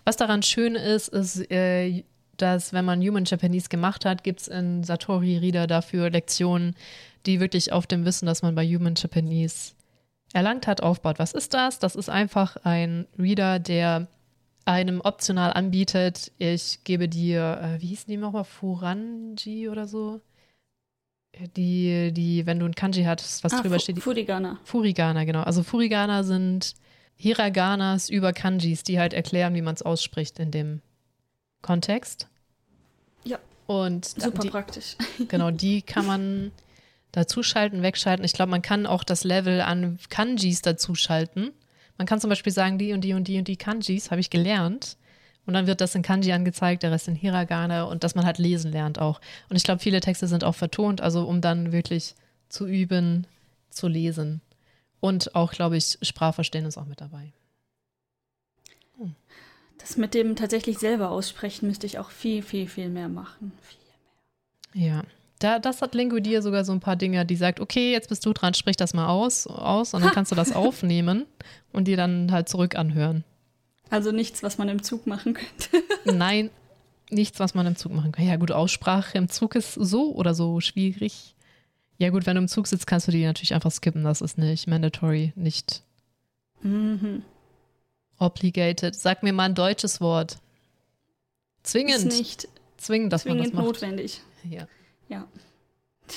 [0.04, 2.02] Was daran schön ist, ist, äh,
[2.42, 6.74] dass wenn man Human Japanese gemacht hat, gibt es in Satori Reader dafür Lektionen,
[7.26, 9.72] die wirklich auf dem Wissen, das man bei Human Japanese
[10.32, 11.18] erlangt hat, aufbaut.
[11.18, 11.78] Was ist das?
[11.78, 14.06] Das ist einfach ein Reader, der
[14.64, 20.20] einem optional anbietet, ich gebe dir, äh, wie hießen die nochmal, Furanji oder so?
[21.56, 24.00] Die, die, wenn du ein Kanji hattest, was ah, drüber steht.
[24.00, 24.58] Furigana.
[24.64, 25.42] Furigana, genau.
[25.42, 26.74] Also Furigana sind
[27.14, 30.82] Hiraganas über Kanjis, die halt erklären, wie man es ausspricht in dem
[31.62, 32.29] Kontext.
[33.70, 34.96] Und super die, praktisch.
[35.28, 36.50] Genau, die kann man
[37.12, 38.24] dazuschalten, wegschalten.
[38.24, 41.52] Ich glaube, man kann auch das Level an Kanjis dazuschalten.
[41.96, 44.28] Man kann zum Beispiel sagen, die und die und die und die Kanjis habe ich
[44.28, 44.96] gelernt.
[45.46, 48.38] Und dann wird das in Kanji angezeigt, der Rest in Hiragana und dass man halt
[48.38, 49.20] lesen lernt auch.
[49.48, 52.16] Und ich glaube, viele Texte sind auch vertont, also um dann wirklich
[52.48, 53.28] zu üben,
[53.70, 54.40] zu lesen.
[54.98, 57.32] Und auch, glaube ich, Sprachverständnis auch mit dabei.
[59.80, 63.52] Das mit dem tatsächlich selber aussprechen müsste ich auch viel, viel, viel mehr machen.
[63.62, 63.78] Viel
[64.74, 64.88] mehr.
[64.88, 65.02] Ja.
[65.38, 68.26] Da, das hat Lingo dir sogar so ein paar Dinge, die sagt, okay, jetzt bist
[68.26, 71.24] du dran, sprich das mal aus, aus und dann kannst du das aufnehmen
[71.72, 73.24] und dir dann halt zurück anhören.
[73.88, 75.82] Also nichts, was man im Zug machen könnte.
[76.04, 76.50] Nein,
[77.08, 78.26] nichts, was man im Zug machen kann.
[78.26, 81.34] Ja, gut, Aussprache im Zug ist so oder so schwierig.
[81.96, 84.04] Ja, gut, wenn du im Zug sitzt, kannst du die natürlich einfach skippen.
[84.04, 85.82] Das ist nicht mandatory, nicht
[86.62, 87.22] Mhm.
[88.20, 88.94] Obligated.
[88.94, 90.38] Sag mir mal ein deutsches Wort.
[91.62, 91.96] Zwingend.
[91.96, 93.66] Ist nicht zwingend, dass zwingend man das macht.
[93.66, 94.20] notwendig.
[94.48, 94.66] Ja,
[95.08, 95.26] Ja.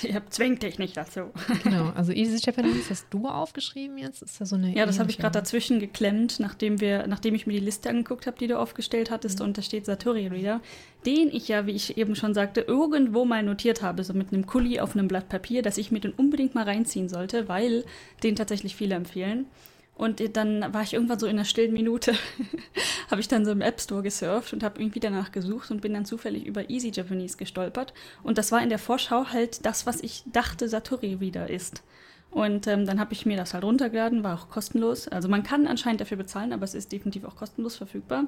[0.01, 1.26] Ja, zwingt dich nicht dazu.
[1.64, 1.91] genau.
[1.91, 4.24] Also Easy Japanese hast du aufgeschrieben jetzt?
[4.24, 7.45] Ist ja so eine Ja, das habe ich gerade dazwischen geklemmt, nachdem wir, nachdem ich
[7.45, 9.45] mir die Liste angeguckt habe, die du aufgestellt hattest, Mhm.
[9.45, 10.62] und da steht Satori Reader,
[11.06, 14.47] den ich ja, wie ich eben schon sagte, irgendwo mal notiert habe, so mit einem
[14.47, 17.86] Kuli auf einem Blatt Papier, dass ich mir den unbedingt mal reinziehen sollte, weil
[18.24, 19.45] den tatsächlich viele empfehlen.
[19.96, 22.14] Und dann war ich irgendwann so in einer stillen Minute,
[23.12, 25.94] habe ich dann so im App Store gesurft und habe irgendwie danach gesucht und bin
[25.94, 27.94] dann zufällig über Easy Japanese gestolpert.
[28.24, 31.84] Und das war in der Vorschau halt das, was ich dachte Satori wieder ist.
[32.32, 35.08] Und ähm, dann habe ich mir das halt runtergeladen, war auch kostenlos.
[35.08, 38.26] Also man kann anscheinend dafür bezahlen, aber es ist definitiv auch kostenlos verfügbar.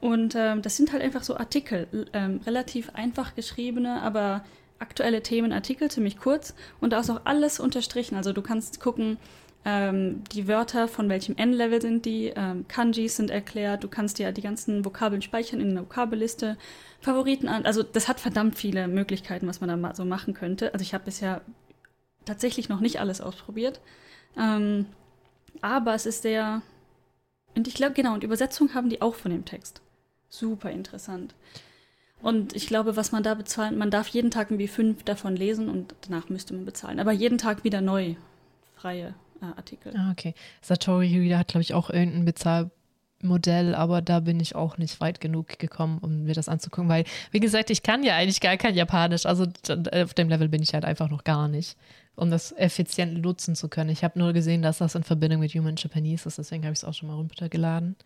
[0.00, 4.44] Und ähm, das sind halt einfach so Artikel, ähm, relativ einfach geschriebene, aber
[4.78, 6.54] aktuelle Themenartikel, ziemlich kurz.
[6.80, 8.16] Und da ist auch alles unterstrichen.
[8.16, 9.18] Also du kannst gucken,
[9.64, 14.32] ähm, die Wörter, von welchem N-Level sind die, ähm, Kanjis sind erklärt, du kannst dir
[14.32, 16.56] die ganzen Vokabeln speichern in einer Vokabelliste,
[17.00, 17.64] Favoriten an.
[17.64, 20.72] Also das hat verdammt viele Möglichkeiten, was man da ma- so machen könnte.
[20.72, 21.42] Also ich habe bisher
[22.24, 23.80] tatsächlich noch nicht alles ausprobiert.
[24.36, 24.86] Ähm,
[25.60, 26.62] aber es ist sehr.
[27.54, 29.80] Und ich glaube, genau, und Übersetzung haben die auch von dem Text.
[30.28, 31.34] Super interessant.
[32.22, 35.68] Und ich glaube, was man da bezahlen, man darf jeden Tag irgendwie fünf davon lesen
[35.68, 37.00] und danach müsste man bezahlen.
[37.00, 38.14] Aber jeden Tag wieder neu
[38.76, 39.92] freie äh, Artikel.
[39.96, 40.34] Ah, okay.
[40.60, 45.20] Satori Reader hat, glaube ich, auch irgendein Bezahlmodell, aber da bin ich auch nicht weit
[45.20, 48.74] genug gekommen, um mir das anzugucken, weil, wie gesagt, ich kann ja eigentlich gar kein
[48.74, 49.26] Japanisch.
[49.26, 49.46] Also
[49.92, 51.76] auf dem Level bin ich halt einfach noch gar nicht,
[52.14, 53.90] um das effizient nutzen zu können.
[53.90, 56.78] Ich habe nur gesehen, dass das in Verbindung mit Human Japanese ist, deswegen habe ich
[56.78, 57.96] es auch schon mal runtergeladen.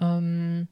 [0.00, 0.68] Ähm,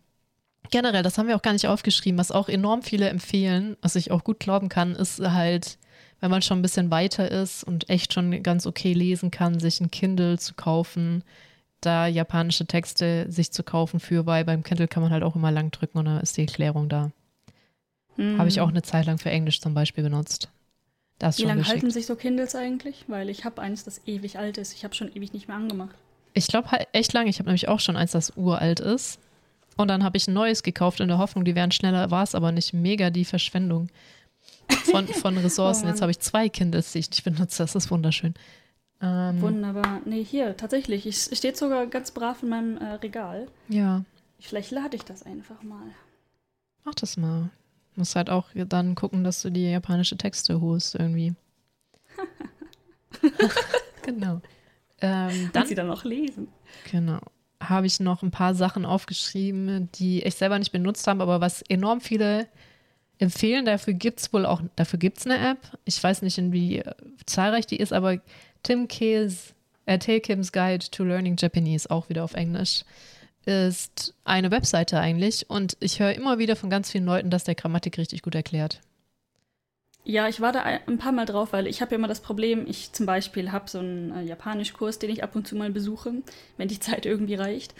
[0.70, 4.10] generell, das haben wir auch gar nicht aufgeschrieben, was auch enorm viele empfehlen, was ich
[4.12, 5.78] auch gut glauben kann, ist halt
[6.20, 9.80] wenn man schon ein bisschen weiter ist und echt schon ganz okay lesen kann, sich
[9.80, 11.22] ein Kindle zu kaufen,
[11.80, 15.52] da japanische Texte sich zu kaufen für, weil beim Kindle kann man halt auch immer
[15.52, 17.10] lang drücken und dann ist die Erklärung da.
[18.16, 18.38] Mhm.
[18.38, 20.48] Habe ich auch eine Zeit lang für Englisch zum Beispiel benutzt.
[21.18, 21.82] Das Wie lange geschickt.
[21.82, 23.04] halten sich so Kindles eigentlich?
[23.08, 24.74] Weil ich habe eins, das ewig alt ist.
[24.74, 25.94] Ich habe schon ewig nicht mehr angemacht.
[26.34, 27.26] Ich glaube halt echt lang.
[27.26, 29.18] Ich habe nämlich auch schon eins, das uralt ist.
[29.76, 32.34] Und dann habe ich ein neues gekauft in der Hoffnung, die wären schneller, war es
[32.34, 32.72] aber nicht.
[32.72, 33.88] Mega die Verschwendung
[34.90, 35.86] von, von Ressourcen.
[35.86, 37.62] Oh Jetzt habe ich zwei Kindles, die ich nicht benutze.
[37.62, 38.34] Das ist wunderschön.
[39.02, 40.00] Ähm, Wunderbar.
[40.06, 41.06] Nee, hier, tatsächlich.
[41.06, 43.46] Ich- Es steht sogar ganz brav in meinem äh, Regal.
[43.68, 44.04] ja,
[44.38, 45.82] Vielleicht lade ich das einfach mal.
[46.84, 47.50] mach das mal.
[47.94, 51.34] Musst halt auch dann gucken, dass du die japanische Texte holst irgendwie.
[54.02, 54.40] genau.
[55.00, 56.48] Ähm, Dann dann sie dann auch lesen.
[56.90, 57.20] Genau.
[57.60, 61.62] Habe ich noch ein paar Sachen aufgeschrieben, die ich selber nicht benutzt habe, aber was
[61.62, 62.46] enorm viele
[63.18, 63.64] empfehlen.
[63.64, 65.58] Dafür gibt es wohl auch, dafür gibt eine App.
[65.84, 66.94] Ich weiß nicht, in wie äh,
[67.26, 68.18] zahlreich die ist, aber
[68.62, 69.54] Tim Kehls,
[69.86, 72.84] äh, Tae Kim's Guide to Learning Japanese, auch wieder auf Englisch,
[73.44, 75.48] ist eine Webseite eigentlich.
[75.48, 78.80] Und ich höre immer wieder von ganz vielen Leuten, dass der Grammatik richtig gut erklärt.
[80.08, 82.20] Ja, ich war da ein ein paar Mal drauf, weil ich habe ja immer das
[82.20, 85.70] Problem, ich zum Beispiel habe so einen äh, Japanischkurs, den ich ab und zu mal
[85.70, 86.22] besuche,
[86.56, 87.74] wenn die Zeit irgendwie reicht.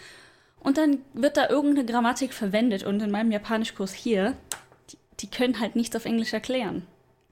[0.59, 4.35] Und dann wird da irgendeine Grammatik verwendet und in meinem Japanischkurs hier,
[5.19, 6.85] die, können halt nichts auf Englisch erklären.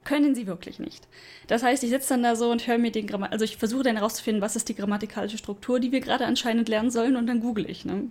[0.04, 1.08] Können sie wirklich nicht.
[1.48, 3.82] Das heißt, ich sitze dann da so und höre mir den Grammatik, also ich versuche
[3.82, 7.40] dann herauszufinden, was ist die grammatikalische Struktur, die wir gerade anscheinend lernen sollen und dann
[7.40, 8.10] google ich, ne?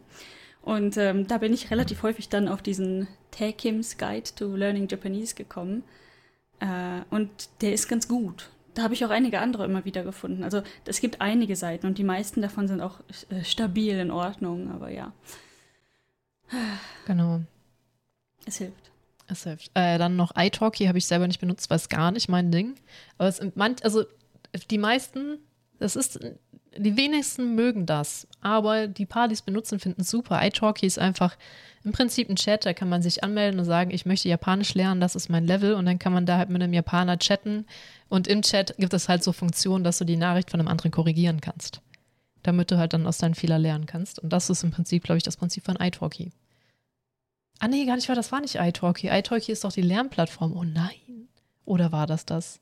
[0.61, 4.87] Und ähm, da bin ich relativ häufig dann auf diesen Tae Kim's Guide to Learning
[4.87, 5.83] Japanese gekommen.
[6.59, 7.29] Äh, und
[7.61, 8.49] der ist ganz gut.
[8.73, 10.43] Da habe ich auch einige andere immer wieder gefunden.
[10.43, 12.99] Also es gibt einige Seiten und die meisten davon sind auch
[13.29, 15.13] äh, stabil in Ordnung, aber ja,
[17.05, 17.41] Genau.
[18.45, 18.91] es hilft.
[19.27, 19.71] Es hilft.
[19.73, 22.75] Äh, dann noch iTalki habe ich selber nicht benutzt, weil es gar nicht mein Ding.
[23.17, 23.41] Aber es,
[23.83, 24.03] also
[24.69, 25.39] die meisten,
[25.79, 26.19] das ist,
[26.77, 28.27] die wenigsten mögen das.
[28.41, 30.45] Aber die paar, die es benutzen, finden es super.
[30.45, 31.37] iTalki ist einfach
[31.83, 35.01] im Prinzip ein Chat, da kann man sich anmelden und sagen, ich möchte Japanisch lernen,
[35.01, 35.73] das ist mein Level.
[35.73, 37.65] Und dann kann man da halt mit einem Japaner chatten.
[38.09, 40.91] Und im Chat gibt es halt so Funktionen, dass du die Nachricht von einem anderen
[40.91, 41.81] korrigieren kannst.
[42.43, 44.19] Damit du halt dann aus deinen Fehlern lernen kannst.
[44.19, 46.31] Und das ist im Prinzip, glaube ich, das Prinzip von iTalki.
[47.59, 49.07] Ah nee, gar nicht wahr, das war nicht iTalki.
[49.09, 50.55] iTalki ist doch die Lernplattform.
[50.55, 51.27] Oh nein.
[51.65, 52.59] Oder war das das?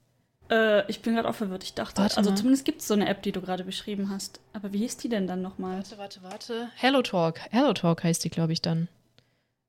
[0.51, 1.63] Äh, ich bin gerade auch verwirrt.
[1.63, 2.35] Ich dachte, Warte also mal.
[2.37, 4.39] zumindest gibt es so eine App, die du gerade beschrieben hast.
[4.53, 5.77] Aber wie hieß die denn dann nochmal?
[5.77, 6.69] Warte, warte, warte.
[6.75, 7.39] HelloTalk.
[7.51, 8.87] HelloTalk heißt die, glaube ich, dann.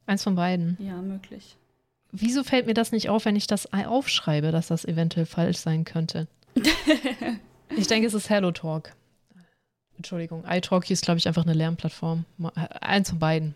[0.07, 0.77] Eins von beiden.
[0.81, 1.57] Ja, möglich.
[2.13, 5.85] Wieso fällt mir das nicht auf, wenn ich das aufschreibe, dass das eventuell falsch sein
[5.85, 6.29] könnte?
[7.77, 8.95] ich denke, es ist HelloTalk.
[9.97, 12.25] Entschuldigung, iTalki ist, glaube ich, einfach eine Lernplattform.
[12.37, 13.55] Ma- Eins von beiden.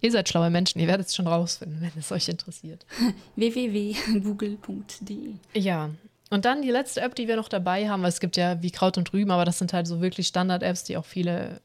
[0.00, 2.84] Ihr seid schlaue Menschen, ihr werdet es schon rausfinden, wenn es euch interessiert.
[3.36, 5.34] www.google.de.
[5.54, 5.90] Ja.
[6.30, 8.70] Und dann die letzte App, die wir noch dabei haben, weil es gibt ja wie
[8.70, 11.60] Kraut und Rüben, aber das sind halt so wirklich Standard-Apps, die auch viele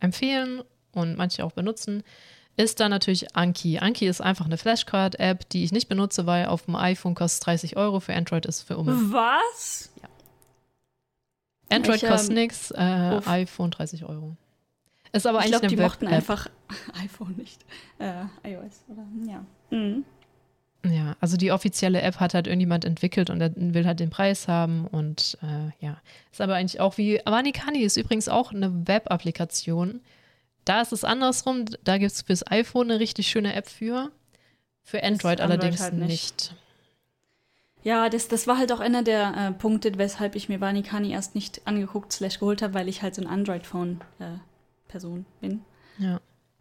[0.00, 0.62] empfehlen
[0.92, 2.02] und manche auch benutzen,
[2.56, 3.78] ist dann natürlich Anki.
[3.78, 7.76] Anki ist einfach eine Flashcard-App, die ich nicht benutze, weil auf dem iPhone kostet 30
[7.76, 9.12] Euro, für Android ist für um.
[9.12, 9.90] Was?
[10.02, 10.08] Ja.
[11.76, 14.36] Android Ich, kostet ähm, nichts, äh, iPhone 30 Euro.
[15.12, 16.16] Ist aber Ich eigentlich glaube, eine die mochten Web-App.
[16.16, 16.48] einfach
[17.02, 17.64] iPhone nicht.
[17.98, 19.06] Äh, iOS, oder?
[19.26, 19.44] Ja.
[19.70, 20.04] Mhm.
[20.86, 24.46] Ja, also die offizielle App hat halt irgendjemand entwickelt und er will halt den Preis
[24.46, 26.00] haben und äh, ja,
[26.30, 30.00] ist aber eigentlich auch wie Avanikani ist übrigens auch eine Web-Applikation.
[30.64, 34.12] Da ist es andersrum, da gibt es fürs iPhone eine richtig schöne App für,
[34.82, 36.08] für Android, Android allerdings halt nicht.
[36.08, 36.54] nicht.
[37.82, 41.34] Ja, das, das war halt auch einer der äh, Punkte, weshalb ich mir Vanikani erst
[41.34, 45.62] nicht angeguckt slash geholt habe, weil ich halt so ein Android-Phone-Person bin.
[45.98, 46.20] Ja.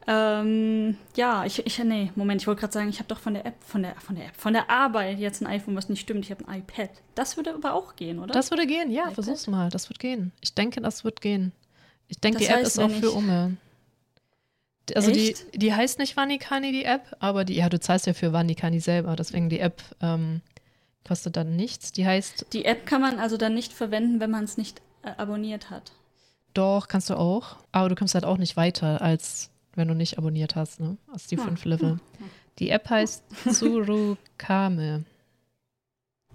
[0.09, 3.45] Ähm, ja, ich, ich, nee, Moment, ich wollte gerade sagen, ich habe doch von der
[3.45, 6.23] App, von der, von der App, von der Arbeit jetzt ein iPhone, was nicht stimmt.
[6.23, 6.89] Ich habe ein iPad.
[7.15, 8.33] Das würde aber auch gehen, oder?
[8.33, 9.15] Das würde gehen, ja, iPad?
[9.15, 10.31] versuch's mal, das wird gehen.
[10.39, 11.51] Ich denke, das wird gehen.
[12.07, 13.57] Ich denke, Das die App heißt, ist auch für Umme.
[14.95, 15.61] Also die, Echt?
[15.61, 19.17] die heißt nicht Vanikani, die App, aber die, ja, du zahlst ja für Vanikani selber,
[19.17, 20.39] deswegen die App ähm,
[21.05, 21.91] kostet dann nichts.
[21.91, 25.11] Die heißt, Die App kann man also dann nicht verwenden, wenn man es nicht äh,
[25.17, 25.91] abonniert hat.
[26.53, 30.17] doch, kannst du auch, aber du kommst halt auch nicht weiter, als wenn du nicht
[30.17, 30.97] abonniert hast, ne?
[31.13, 31.99] Aus die Ah, fünf Level.
[32.59, 35.05] Die App heißt Tsurukame.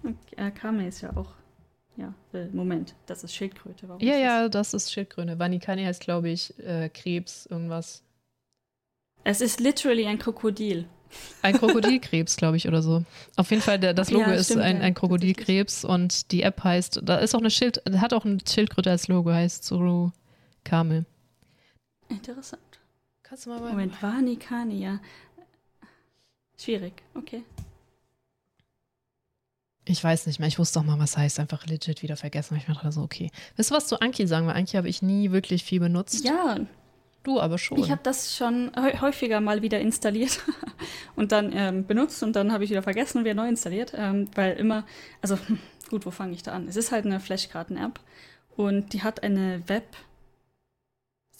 [0.03, 1.31] Okay, äh, Kame ist ja auch.
[1.95, 3.87] Ja, äh, Moment, das ist Schildkröte.
[3.87, 5.37] Warum Ja, ist ja, das ist Schildkröte.
[5.37, 8.03] Vanikani heißt, glaube ich, äh, Krebs, irgendwas.
[9.23, 10.85] Es ist literally ein Krokodil.
[11.43, 13.03] Ein Krokodilkrebs, glaube ich, oder so.
[13.35, 16.41] Auf jeden Fall, der, das Logo Ja, ist stimmt, ein, ja, ein Krokodilkrebs und die
[16.41, 20.11] App heißt, da ist auch eine Schild, hat auch eine Schildkröte als Logo, heißt Zuru
[20.63, 21.05] Kamel.
[22.09, 22.61] Interessant.
[23.33, 24.99] Kannst du mal Moment, Vanikani, ja.
[26.55, 27.41] Schwierig, okay.
[29.85, 32.57] Ich weiß nicht mehr, ich wusste auch mal, was heißt, einfach legit wieder vergessen.
[32.57, 33.31] Ich dachte so, okay.
[33.57, 34.45] Weißt du, was zu Anki sagen?
[34.45, 36.23] Weil Anki habe ich nie wirklich viel benutzt.
[36.23, 36.59] Ja,
[37.23, 37.79] Du aber schon.
[37.79, 40.39] ich habe das schon hä- häufiger mal wieder installiert
[41.15, 44.29] und dann ähm, benutzt und dann habe ich wieder vergessen und wieder neu installiert, ähm,
[44.35, 44.85] weil immer,
[45.23, 45.57] also hm,
[45.89, 46.67] gut, wo fange ich da an?
[46.67, 47.99] Es ist halt eine Flashkarten-App
[48.57, 50.12] und die hat eine Web, ist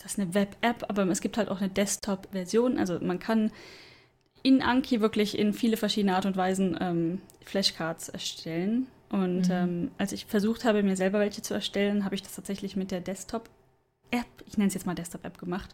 [0.04, 3.52] das eine Web-App, aber es gibt halt auch eine Desktop-Version, also man kann
[4.44, 8.88] in Anki wirklich in viele verschiedene Art und Weisen ähm, Flashcards erstellen.
[9.10, 9.52] Und Mhm.
[9.52, 12.92] ähm, als ich versucht habe, mir selber welche zu erstellen, habe ich das tatsächlich mit
[12.92, 15.74] der Desktop-App, ich nenne es jetzt mal Desktop-App gemacht.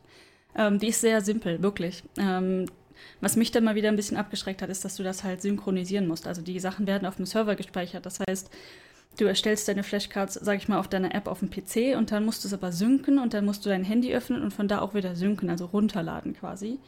[0.56, 2.04] Ähm, die ist sehr simpel, wirklich.
[2.18, 2.66] Ähm,
[3.22, 6.08] was mich dann mal wieder ein bisschen abgeschreckt hat, ist, dass du das halt synchronisieren
[6.08, 6.28] musst.
[6.28, 8.06] Also die Sachen werden auf dem Server gespeichert.
[8.06, 8.50] Das heißt,
[9.22, 12.26] du erstellst deine Flashcards, sag ich mal, auf deiner App auf dem PC und dann
[12.26, 14.80] musst du es aber synken und dann musst du dein Handy öffnen und von da
[14.82, 16.80] auch wieder synken, also runterladen quasi.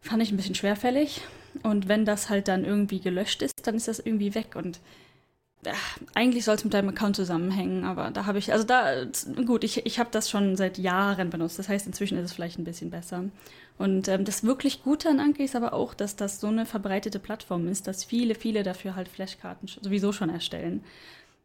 [0.00, 1.22] Fand ich ein bisschen schwerfällig.
[1.62, 4.54] Und wenn das halt dann irgendwie gelöscht ist, dann ist das irgendwie weg.
[4.54, 4.78] Und
[5.64, 5.72] äh,
[6.14, 9.04] eigentlich soll es mit deinem Account zusammenhängen, aber da habe ich, also da,
[9.44, 11.58] gut, ich, ich habe das schon seit Jahren benutzt.
[11.58, 13.24] Das heißt, inzwischen ist es vielleicht ein bisschen besser.
[13.78, 17.18] Und ähm, das wirklich Gute an Anki ist aber auch, dass das so eine verbreitete
[17.18, 20.82] Plattform ist, dass viele, viele dafür halt Flashkarten sowieso schon erstellen.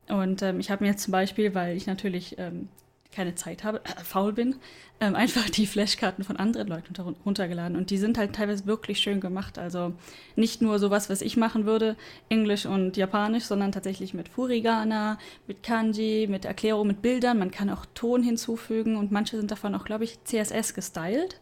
[0.07, 2.67] Und ähm, ich habe mir jetzt zum Beispiel, weil ich natürlich ähm,
[3.11, 4.55] keine Zeit habe, äh, faul bin,
[4.99, 7.75] ähm, einfach die Flashkarten von anderen Leuten runter- runtergeladen.
[7.77, 9.57] Und die sind halt teilweise wirklich schön gemacht.
[9.57, 9.93] Also
[10.35, 11.95] nicht nur sowas, was ich machen würde,
[12.29, 17.39] Englisch und Japanisch, sondern tatsächlich mit Furigana, mit Kanji, mit Erklärung, mit Bildern.
[17.39, 21.39] Man kann auch Ton hinzufügen und manche sind davon auch, glaube ich, CSS gestylt.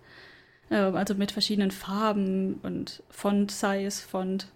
[0.71, 4.47] Ähm, also mit verschiedenen Farben und Font-Size, Font,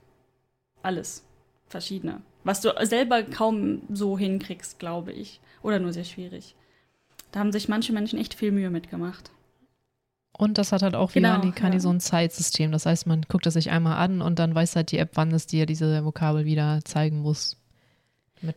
[0.82, 1.24] alles
[1.68, 2.22] verschiedene.
[2.44, 5.40] Was du selber kaum so hinkriegst, glaube ich.
[5.62, 6.56] Oder nur sehr schwierig.
[7.32, 9.32] Da haben sich manche Menschen echt viel Mühe mitgemacht.
[10.38, 11.80] Und das hat halt auch wie Genau, Vanikani ja.
[11.80, 12.72] so ein Zeitsystem.
[12.72, 15.32] Das heißt, man guckt es sich einmal an und dann weiß halt die App, wann
[15.32, 17.58] es dir diese Vokabel wieder zeigen muss.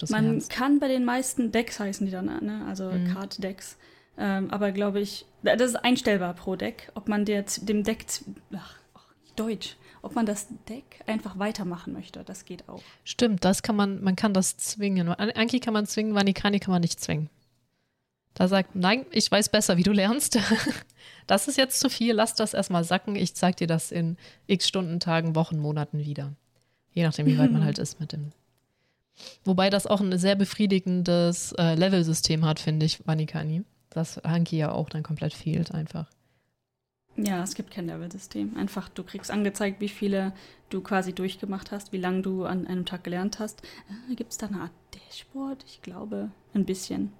[0.08, 0.50] Man lernst.
[0.50, 2.64] kann bei den meisten Decks heißen die dann, ne?
[2.66, 3.12] also Mhm.
[3.14, 3.76] Card-Decks.
[4.18, 8.06] Ähm, aber glaube ich, das ist einstellbar pro Deck, ob man der, dem Deck,
[8.54, 8.74] ach,
[9.36, 12.22] Deutsch, ob man das Deck einfach weitermachen möchte.
[12.24, 12.82] Das geht auch.
[13.04, 15.08] Stimmt, das kann man, man kann das zwingen.
[15.08, 17.28] An- Anki kann man zwingen, Vanikani kann man nicht zwingen.
[18.34, 20.38] Da sagt, nein, ich weiß besser, wie du lernst.
[21.28, 23.16] Das ist jetzt zu viel, lass das erstmal sacken.
[23.16, 24.16] Ich zeig dir das in
[24.46, 26.34] x Stunden, Tagen, Wochen, Monaten wieder.
[26.92, 28.30] Je nachdem, wie weit man halt ist mit dem.
[29.44, 33.64] Wobei das auch ein sehr befriedigendes äh, Level-System hat, finde ich, Vanikani.
[33.90, 36.08] Das Anki ja auch dann komplett fehlt einfach.
[37.16, 38.56] Ja, es gibt kein Level-System.
[38.56, 40.32] Einfach, du kriegst angezeigt, wie viele
[40.68, 43.62] du quasi durchgemacht hast, wie lange du an einem Tag gelernt hast.
[44.10, 45.64] Äh, gibt es da eine Art Dashboard?
[45.66, 47.12] Ich glaube, ein bisschen.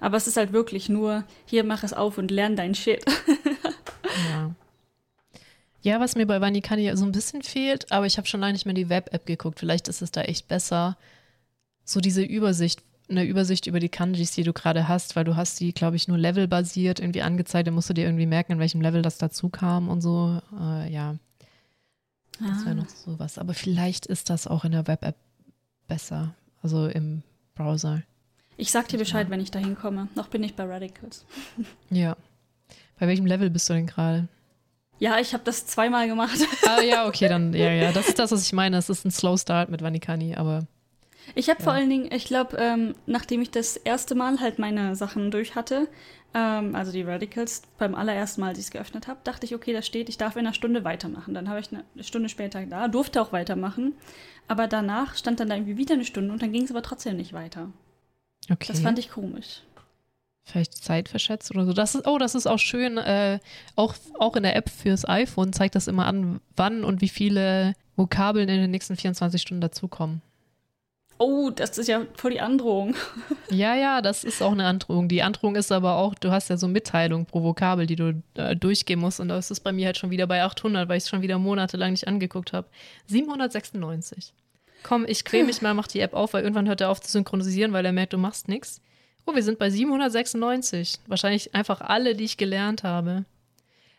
[0.00, 3.04] Aber es ist halt wirklich nur, hier mach es auf und lern dein Shit.
[4.30, 4.54] Ja.
[5.84, 8.66] Ja, was mir bei Vanikani so ein bisschen fehlt, aber ich habe schon lange nicht
[8.66, 9.58] mehr die Web-App geguckt.
[9.58, 10.96] Vielleicht ist es da echt besser.
[11.84, 12.82] So diese Übersicht,
[13.12, 16.08] eine Übersicht über die Kanjis, die du gerade hast, weil du hast die, glaube ich,
[16.08, 17.66] nur levelbasiert irgendwie angezeigt.
[17.68, 20.40] Da musst du dir irgendwie merken, in welchem Level das dazu kam und so.
[20.60, 21.16] Äh, ja,
[22.40, 22.74] das wäre Ah.
[22.74, 23.38] noch sowas.
[23.38, 25.16] Aber vielleicht ist das auch in der Web-App
[25.86, 26.34] besser.
[26.62, 27.22] Also im
[27.54, 28.02] Browser.
[28.56, 30.08] Ich sag dir Bescheid, wenn ich da hinkomme.
[30.14, 31.24] Noch bin ich bei Radicals.
[31.90, 32.16] Ja.
[32.98, 34.28] Bei welchem Level bist du denn gerade?
[35.00, 36.38] Ja, ich habe das zweimal gemacht.
[36.68, 37.90] Ah ja, okay, dann, ja, ja.
[37.94, 38.76] Das ist das, was ich meine.
[38.76, 40.66] Es ist ein Slow Start mit Vanikani, aber
[41.34, 41.64] Ich habe Ja.
[41.64, 45.54] vor allen Dingen, ich glaube, ähm, nachdem ich das erste Mal halt meine Sachen durch
[45.54, 45.88] hatte,
[46.34, 49.72] ähm, also die Radicals, beim allerersten Mal, als ich es geöffnet habe, dachte ich, okay,
[49.72, 51.34] da steht, ich darf in einer Stunde weitermachen.
[51.34, 53.94] Dann habe ich eine Stunde später da, durfte auch weitermachen.
[54.48, 57.16] Aber danach stand dann da irgendwie wieder eine Stunde und dann ging es aber trotzdem
[57.16, 57.70] nicht weiter.
[58.50, 58.66] okay.
[58.68, 59.62] Das fand ich komisch.
[60.44, 61.72] Vielleicht Zeit verschätzt oder so.
[61.72, 62.98] Das ist, oh, das ist auch schön.
[62.98, 63.38] Äh,
[63.76, 67.74] auch, auch in der App fürs iPhone zeigt das immer an, wann und wie viele
[67.94, 70.20] Vokabeln in den nächsten 24 Stunden dazukommen.
[71.24, 72.96] Oh, das ist ja voll die Androhung.
[73.50, 75.08] Ja, ja, das ist auch eine Androhung.
[75.08, 78.56] Die Androhung ist aber auch, du hast ja so Mitteilung pro Vokabel, die du äh,
[78.56, 79.20] durchgehen musst.
[79.20, 81.20] Und da ist es bei mir halt schon wieder bei 800, weil ich es schon
[81.20, 82.66] wieder monatelang nicht angeguckt habe.
[83.08, 84.32] 796.
[84.82, 87.10] Komm, ich quäl mich mal, mach die App auf, weil irgendwann hört er auf zu
[87.10, 88.80] synchronisieren, weil er merkt, du machst nichts.
[89.26, 90.98] Oh, wir sind bei 796.
[91.06, 93.26] Wahrscheinlich einfach alle, die ich gelernt habe.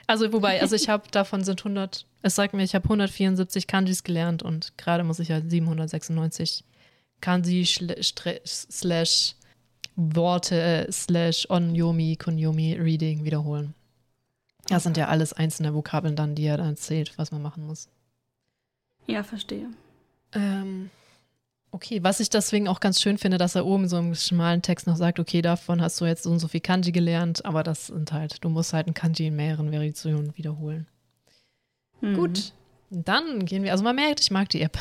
[0.07, 4.03] Also, wobei, also ich habe davon sind 100, es sagt mir, ich habe 174 Kanjis
[4.03, 6.65] gelernt und gerade muss ich halt 796
[7.24, 7.65] Kanji
[8.45, 9.36] slash
[9.95, 13.74] Worte äh, slash Onyomi, Kunyomi Reading wiederholen.
[14.67, 17.88] Das sind ja alles einzelne Vokabeln dann, die er dann erzählt, was man machen muss.
[19.07, 19.67] Ja, verstehe.
[20.34, 20.89] Ähm,
[21.71, 24.88] okay, was ich deswegen auch ganz schön finde, dass er oben so im schmalen Text
[24.88, 27.88] noch sagt, okay, davon hast du jetzt so und so viel Kanji gelernt, aber das
[27.88, 30.88] sind halt, du musst halt ein Kanji in mehreren Variationen wiederholen.
[32.01, 32.15] Mhm.
[32.15, 32.53] Gut,
[32.89, 34.78] dann gehen wir, also man merkt, ich mag die App.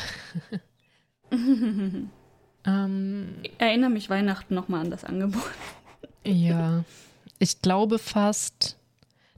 [2.65, 5.43] ähm, Erinnere mich Weihnachten nochmal an das Angebot.
[6.25, 6.85] Ja,
[7.39, 8.77] ich glaube fast,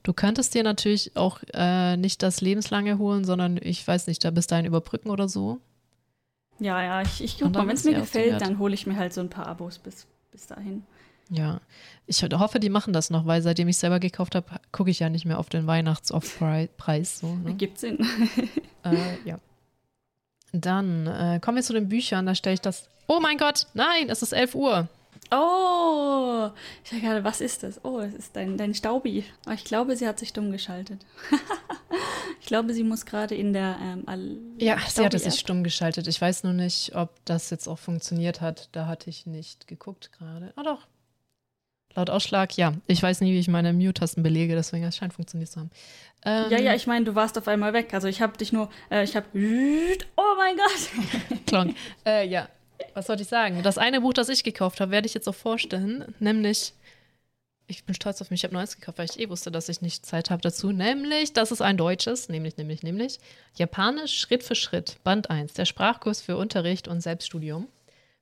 [0.02, 4.30] du könntest dir natürlich auch äh, nicht das lebenslange holen, sondern ich weiß nicht, da
[4.30, 5.60] bis dahin überbrücken oder so.
[6.60, 8.96] Ja, ja, ich, ich Und guck mal, wenn es mir gefällt, dann hole ich mir
[8.96, 10.84] halt so ein paar Abos bis, bis dahin.
[11.30, 11.60] Ja,
[12.06, 15.08] ich hoffe, die machen das noch, weil seitdem ich selber gekauft habe, gucke ich ja
[15.08, 17.18] nicht mehr auf den Weihnachts-Off-Preis.
[17.20, 17.42] So, ne?
[17.48, 17.98] Ergibt Sinn.
[18.84, 19.38] äh, ja.
[20.52, 22.88] Dann äh, kommen wir zu den Büchern, da stelle ich das.
[23.06, 24.88] Oh mein Gott, nein, es ist 11 Uhr.
[25.30, 26.50] Oh,
[26.84, 27.84] ich dachte gerade, was ist das?
[27.84, 29.24] Oh, es ist dein, dein Staubi.
[29.44, 31.04] Aber ich glaube, sie hat sich stumm geschaltet.
[32.40, 36.06] ich glaube, sie muss gerade in der ähm, Al Ja, sie hatte sich stumm geschaltet.
[36.08, 38.68] Ich weiß nur nicht, ob das jetzt auch funktioniert hat.
[38.72, 40.52] Da hatte ich nicht geguckt gerade.
[40.56, 40.86] Ah doch.
[41.96, 42.74] Laut Ausschlag, ja.
[42.86, 45.70] Ich weiß nie, wie ich meine Mute-Tasten belege, deswegen es scheint funktioniert zu haben.
[46.24, 47.94] Ähm, Ja, ja, ich meine, du warst auf einmal weg.
[47.94, 49.26] Also ich habe dich nur, äh, ich habe,
[50.16, 51.40] oh mein Gott.
[51.46, 51.76] Klonk.
[52.04, 52.48] Äh, ja,
[52.92, 53.62] was sollte ich sagen?
[53.62, 56.72] Das eine Buch, das ich gekauft habe, werde ich jetzt auch vorstellen, nämlich,
[57.66, 59.80] ich bin stolz auf mich, ich habe neues gekauft, weil ich eh wusste, dass ich
[59.80, 63.18] nicht Zeit habe dazu, nämlich, das ist ein deutsches, nämlich, nämlich, nämlich,
[63.56, 67.68] Japanisch Schritt für Schritt, Band 1, der Sprachkurs für Unterricht und Selbststudium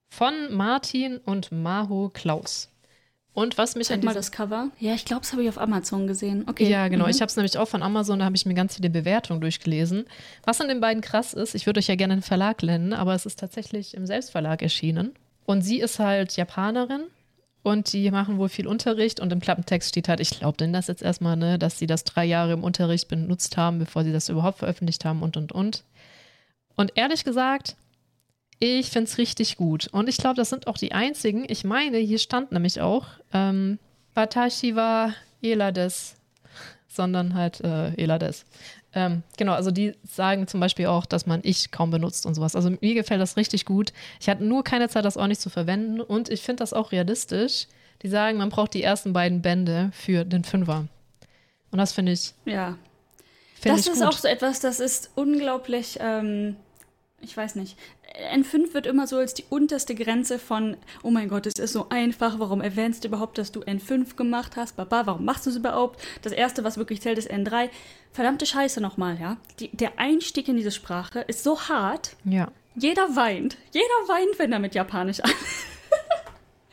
[0.09, 2.72] von Martin und Maho Klaus.
[3.35, 4.69] Und was mich an Zeig mal das Cover.
[4.79, 6.45] Ja, ich glaube, das habe ich auf Amazon gesehen.
[6.49, 6.69] Okay.
[6.69, 7.05] ja, genau.
[7.05, 7.11] Mhm.
[7.11, 10.05] Ich habe es nämlich auch von Amazon, da habe ich mir ganz viele Bewertungen durchgelesen.
[10.45, 13.15] Was an den beiden krass ist, ich würde euch ja gerne einen Verlag nennen, aber
[13.15, 15.13] es ist tatsächlich im Selbstverlag erschienen.
[15.47, 17.05] Und sie ist halt Japanerin
[17.63, 20.89] und die machen wohl viel Unterricht und im Klappentext steht halt, ich glaube denn das
[20.89, 24.29] jetzt erstmal, ne, dass sie das drei Jahre im Unterricht benutzt haben, bevor sie das
[24.29, 25.85] überhaupt veröffentlicht haben und und und.
[26.77, 27.77] Und ehrlich gesagt,
[28.65, 29.89] ich finde es richtig gut.
[29.91, 31.45] Und ich glaube, das sind auch die einzigen.
[31.49, 33.79] Ich meine, hier stand nämlich auch, ähm,
[34.15, 36.15] Watashi wa Elades,
[36.87, 38.45] sondern halt äh, Elades.
[38.95, 42.55] Ähm, genau, also die sagen zum Beispiel auch, dass man ich kaum benutzt und sowas.
[42.55, 43.93] Also mir gefällt das richtig gut.
[44.21, 46.93] Ich hatte nur keine Zeit, das auch nicht zu verwenden und ich finde das auch
[46.93, 47.67] realistisch.
[48.03, 50.87] Die sagen, man braucht die ersten beiden Bände für den Fünfer.
[51.73, 52.77] Und das finde ich, Ja.
[53.61, 54.09] find Das ich ist gut.
[54.09, 56.57] auch so etwas, das ist unglaublich, ähm,
[57.23, 57.79] ich weiß nicht.
[58.35, 61.87] N5 wird immer so als die unterste Grenze von, oh mein Gott, es ist so
[61.89, 64.77] einfach, warum erwähnst du überhaupt, dass du N5 gemacht hast?
[64.77, 66.01] Baba, warum machst du es überhaupt?
[66.23, 67.71] Das erste, was wirklich zählt, ist N3.
[68.13, 69.39] Verdammte Scheiße nochmal, ja.
[69.61, 72.17] Die, der Einstieg in diese Sprache ist so hart.
[72.25, 72.49] Ja.
[72.75, 73.57] Jeder weint.
[73.73, 75.31] Jeder weint, wenn er mit Japanisch an.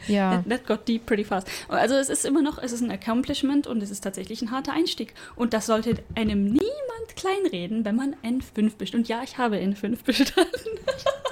[0.09, 0.37] Ja.
[0.37, 1.47] That, that got deep pretty fast.
[1.67, 4.73] Also es ist immer noch, es ist ein Accomplishment und es ist tatsächlich ein harter
[4.73, 5.13] Einstieg.
[5.35, 9.03] Und das sollte einem niemand kleinreden, wenn man N5 bestanden.
[9.03, 10.79] Und ja, ich habe N5 bestanden.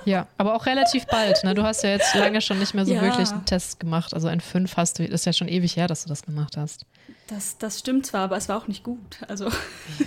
[0.05, 1.43] Ja, aber auch relativ bald.
[1.43, 1.53] Ne?
[1.53, 3.01] Du hast ja jetzt lange schon nicht mehr so ja.
[3.01, 4.13] wirklich einen Test gemacht.
[4.13, 6.85] Also N5 hast du, ist ja schon ewig her, dass du das gemacht hast.
[7.27, 9.19] Das, das stimmt zwar, aber es war auch nicht gut.
[9.27, 9.49] Also.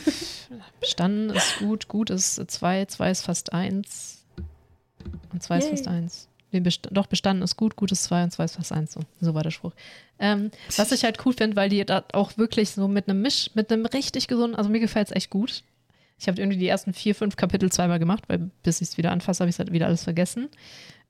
[0.81, 4.25] Bestanden ist gut, gut ist 2, 2 ist fast 1.
[5.33, 8.31] Und 2 ist fast 1 den Best doch bestanden ist gut, gut ist 2 und
[8.33, 8.93] 2 ist fast 1.
[8.93, 9.73] So, so war der Spruch.
[10.19, 13.51] Ähm, was ich halt cool finde, weil die da auch wirklich so mit einem Misch,
[13.55, 15.63] mit einem richtig gesunden, also mir gefällt es echt gut.
[16.19, 19.11] Ich habe irgendwie die ersten vier, fünf Kapitel zweimal gemacht, weil bis ich es wieder
[19.11, 20.49] anfasse, habe ich es halt wieder alles vergessen.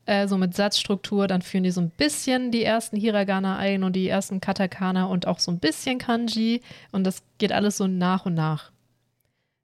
[0.06, 3.94] Äh, so mit Satzstruktur, dann führen die so ein bisschen die ersten Hiragana ein und
[3.94, 6.62] die ersten Katakana und auch so ein bisschen Kanji.
[6.92, 8.70] Und das geht alles so nach und nach.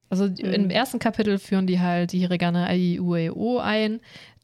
[0.08, 0.36] Also mhm.
[0.36, 4.00] im ersten Kapitel führen die halt die Hiragana Ai, U, O ein.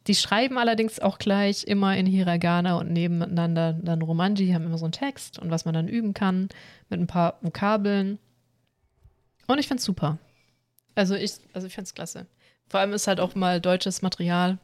[0.06, 4.84] Die schreiben allerdings auch gleich immer in Hiragana und nebeneinander dann Romanji, haben immer so
[4.84, 6.48] einen Text und was man dann üben kann
[6.88, 8.18] mit ein paar Vokabeln.
[9.46, 10.18] Und ich finde es super.
[10.94, 12.26] Also ich, also ich finde es klasse.
[12.68, 14.58] Vor allem ist halt auch mal deutsches Material,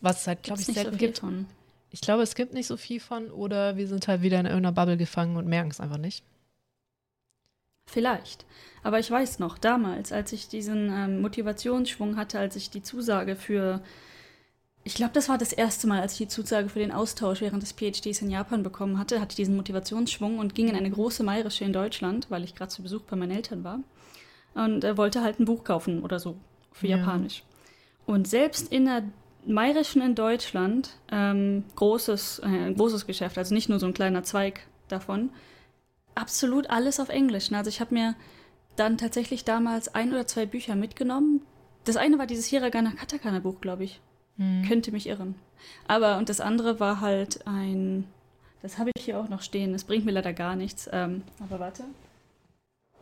[0.00, 1.18] was es halt, glaube ich, selten so gibt.
[1.18, 1.46] von.
[1.90, 4.72] Ich glaube, es gibt nicht so viel von oder wir sind halt wieder in irgendeiner
[4.72, 6.24] Bubble gefangen und merken es einfach nicht.
[7.86, 8.44] Vielleicht.
[8.82, 13.34] Aber ich weiß noch, damals, als ich diesen ähm, Motivationsschwung hatte, als ich die Zusage
[13.34, 13.82] für,
[14.82, 17.62] ich glaube, das war das erste Mal, als ich die Zusage für den Austausch während
[17.62, 21.22] des PhDs in Japan bekommen hatte, hatte ich diesen Motivationsschwung und ging in eine große
[21.22, 23.80] Mairische in Deutschland, weil ich gerade zu Besuch bei meinen Eltern war.
[24.54, 26.36] Und äh, wollte halt ein Buch kaufen oder so
[26.72, 26.96] für Ja.
[26.96, 27.44] Japanisch.
[28.06, 29.04] Und selbst in der
[29.46, 34.22] Mairischen in Deutschland, ähm, großes, äh, ein großes Geschäft, also nicht nur so ein kleiner
[34.24, 35.30] Zweig davon,
[36.14, 37.50] absolut alles auf Englisch.
[37.50, 37.58] ne?
[37.58, 38.14] Also ich habe mir
[38.76, 41.42] dann tatsächlich damals ein oder zwei Bücher mitgenommen.
[41.84, 44.00] Das eine war dieses Hiragana Katakana Buch, glaube ich.
[44.66, 45.34] Könnte mich irren.
[45.86, 48.06] Aber und das andere war halt ein,
[48.62, 49.72] das habe ich hier auch noch stehen.
[49.72, 50.88] Das bringt mir leider gar nichts.
[50.92, 51.84] Ähm, aber warte.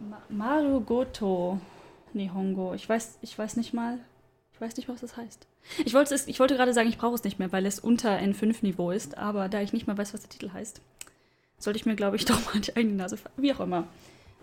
[0.00, 1.60] Ma Marugoto
[2.12, 2.74] Nihongo.
[2.74, 3.98] Ich weiß, ich weiß nicht mal.
[4.52, 5.46] Ich weiß nicht, was das heißt.
[5.84, 8.18] Ich wollte, es, ich wollte gerade sagen, ich brauche es nicht mehr, weil es unter
[8.18, 9.16] N5-Niveau ist.
[9.16, 10.80] Aber da ich nicht mehr weiß, was der Titel heißt,
[11.58, 13.42] sollte ich mir, glaube ich, doch mal die eigene Nase fassen.
[13.42, 13.86] Wie auch immer.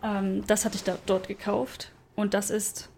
[0.04, 1.92] Ähm, das hatte ich da, dort gekauft.
[2.16, 2.90] Und das ist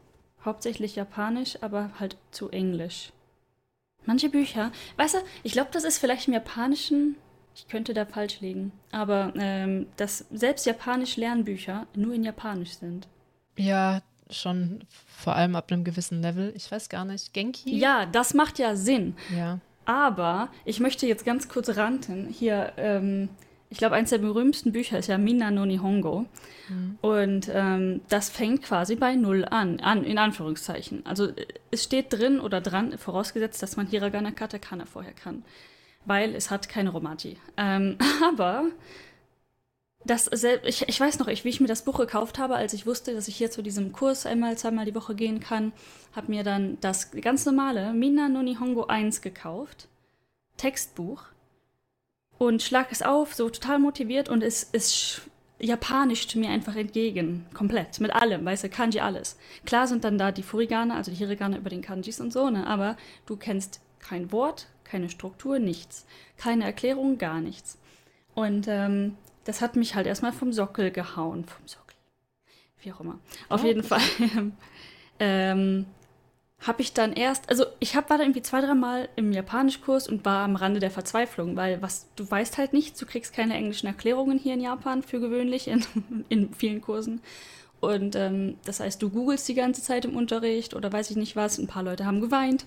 [0.46, 3.12] hauptsächlich japanisch, aber halt zu Englisch.
[4.08, 7.18] Manche Bücher, weißt du, ich glaube, das ist vielleicht im Japanischen,
[7.54, 13.08] ich könnte da falsch liegen, aber ähm, dass selbst japanisch Lernbücher nur in Japanisch sind.
[13.58, 16.54] Ja, schon vor allem ab einem gewissen Level.
[16.56, 17.34] Ich weiß gar nicht.
[17.34, 17.78] Genki?
[17.78, 19.16] Ja, das macht ja Sinn.
[19.36, 19.60] Ja.
[19.86, 22.28] Aber ich möchte jetzt ganz kurz ranten.
[22.30, 23.30] Hier, ähm,
[23.70, 26.26] ich glaube, eines der berühmtesten Bücher ist ja Minna no Nihongo.
[27.02, 31.06] Und ähm, das fängt quasi bei Null an, an, in Anführungszeichen.
[31.06, 35.44] Also äh, es steht drin oder dran, vorausgesetzt, dass man Hiragana Katakana vorher kann.
[36.06, 37.38] Weil es hat keine Romati.
[37.58, 37.98] Ähm,
[38.28, 38.66] aber
[40.06, 40.30] das
[40.64, 43.14] ich, ich weiß noch, ich, wie ich mir das Buch gekauft habe, als ich wusste,
[43.14, 45.74] dass ich hier zu diesem Kurs einmal, zweimal die Woche gehen kann,
[46.16, 49.88] habe mir dann das ganz normale Minna no Nihongo 1 gekauft.
[50.56, 51.24] Textbuch.
[52.38, 55.22] Und schlag es auf, so total motiviert und es, es sch-
[55.60, 57.46] japanischt mir einfach entgegen.
[57.54, 58.00] Komplett.
[58.00, 59.38] Mit allem, weißt du, Kanji alles.
[59.66, 62.68] Klar sind dann da die Furigane, also die Hiragane über den Kanjis und so, ne?
[62.68, 66.06] Aber du kennst kein Wort, keine Struktur, nichts.
[66.38, 67.80] Keine Erklärung, gar nichts.
[68.36, 69.16] Und ähm,
[69.46, 71.46] das hat mich halt erstmal vom Sockel gehauen.
[71.46, 71.96] Vom Sockel.
[72.82, 73.20] Wie auch immer.
[73.50, 74.02] Auf Oh, jeden Fall.
[75.20, 75.86] ähm,
[76.60, 80.26] habe ich dann erst, also ich hab, war da irgendwie zwei, dreimal im Japanischkurs und
[80.26, 83.88] war am Rande der Verzweiflung, weil was du weißt halt nichts, du kriegst keine englischen
[83.88, 85.86] Erklärungen hier in Japan für gewöhnlich in,
[86.30, 87.22] in vielen Kursen.
[87.80, 91.36] Und ähm, das heißt, du googelst die ganze Zeit im Unterricht oder weiß ich nicht
[91.36, 91.60] was.
[91.60, 92.66] Ein paar Leute haben geweint,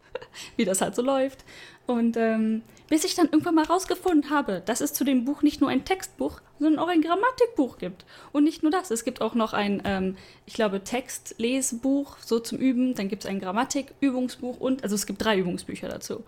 [0.56, 1.44] wie das halt so läuft.
[1.86, 5.60] Und ähm, bis ich dann irgendwann mal rausgefunden habe, dass es zu dem Buch nicht
[5.60, 8.04] nur ein Textbuch, sondern auch ein Grammatikbuch gibt.
[8.32, 10.16] Und nicht nur das, es gibt auch noch ein, ähm,
[10.46, 12.94] ich glaube, Textlesbuch, so zum Üben.
[12.94, 16.24] Dann gibt es ein Grammatikübungsbuch und, also es gibt drei Übungsbücher dazu.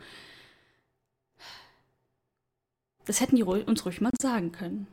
[3.06, 4.86] Das hätten die uns ruhig mal sagen können.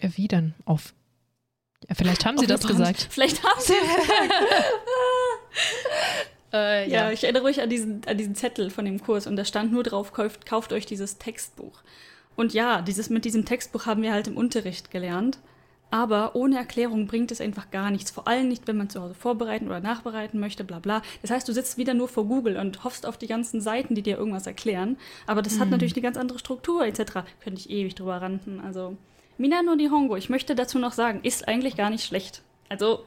[0.00, 0.54] Wie denn?
[0.64, 0.94] Auf.
[1.88, 3.08] Ja, vielleicht haben sie Auf das gesagt.
[3.10, 4.32] Vielleicht haben sie es gesagt.
[6.54, 9.44] Äh, Ja, ich erinnere mich an diesen, an diesen Zettel von dem Kurs und da
[9.44, 11.82] stand nur drauf, kauft, kauft euch dieses Textbuch.
[12.36, 15.38] Und ja, dieses, mit diesem Textbuch haben wir halt im Unterricht gelernt.
[15.90, 18.10] Aber ohne Erklärung bringt es einfach gar nichts.
[18.10, 21.02] Vor allem nicht, wenn man zu Hause vorbereiten oder nachbereiten möchte, bla bla.
[21.22, 24.02] Das heißt, du sitzt wieder nur vor Google und hoffst auf die ganzen Seiten, die
[24.02, 24.96] dir irgendwas erklären.
[25.28, 27.22] Aber das hat natürlich eine ganz andere Struktur etc.
[27.44, 28.58] Könnte ich ewig drüber ranten.
[28.58, 28.96] Also,
[29.38, 32.42] Mina no Nihongo, ich möchte dazu noch sagen, ist eigentlich gar nicht schlecht.
[32.68, 33.04] Also,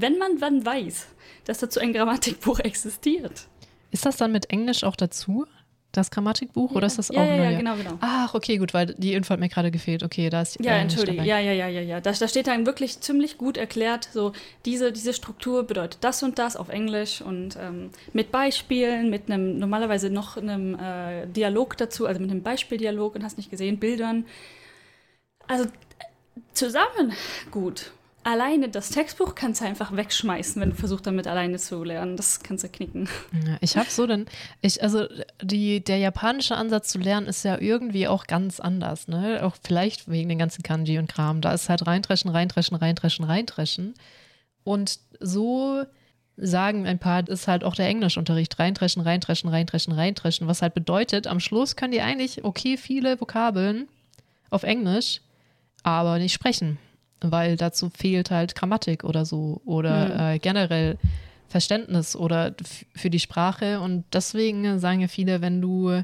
[0.00, 1.06] wenn man dann weiß,
[1.44, 3.48] dass dazu ein Grammatikbuch existiert.
[3.90, 5.46] Ist das dann mit Englisch auch dazu?
[5.92, 6.72] Das Grammatikbuch?
[6.72, 7.44] Oder ist das ja, auch ja, nur?
[7.46, 7.96] ja, genau, genau.
[8.00, 10.02] Ach, okay, gut, weil die Info hat mir gerade gefehlt.
[10.02, 11.22] Okay, da ist Ja, äh, entschuldige.
[11.22, 12.00] Ja, ja, ja, ja, ja.
[12.02, 14.32] Da, da steht dann wirklich ziemlich gut erklärt, so
[14.66, 19.58] diese, diese Struktur bedeutet das und das auf Englisch und ähm, mit Beispielen, mit einem
[19.58, 24.26] normalerweise noch einem äh, Dialog dazu, also mit einem Beispieldialog und hast nicht gesehen, Bildern.
[25.46, 25.68] Also äh,
[26.52, 27.14] zusammen
[27.50, 27.92] gut.
[28.28, 32.16] Alleine das Textbuch kannst du einfach wegschmeißen, wenn du versuchst, damit alleine zu lernen.
[32.16, 33.08] Das kannst du knicken.
[33.46, 34.26] Ja, ich habe so denn,
[34.60, 35.06] ich, also
[35.42, 39.40] die, der japanische Ansatz zu lernen ist ja irgendwie auch ganz anders, ne?
[39.42, 41.40] Auch vielleicht wegen den ganzen Kanji und Kram.
[41.40, 43.94] Da ist halt reintreschen, reintreschen, reintreschen, reintreschen.
[44.62, 45.84] Und so
[46.36, 48.58] sagen ein paar, ist halt auch der Englischunterricht.
[48.58, 50.46] Reintreschen, reintreschen, reintreschen, reintreschen.
[50.46, 53.88] Was halt bedeutet, am Schluss können die eigentlich okay viele Vokabeln
[54.50, 55.22] auf Englisch,
[55.82, 56.78] aber nicht sprechen
[57.20, 60.20] weil dazu fehlt halt Grammatik oder so oder mhm.
[60.20, 60.98] äh, generell
[61.48, 62.54] Verständnis oder
[62.94, 63.80] für die Sprache.
[63.80, 66.02] Und deswegen sagen ja viele, wenn du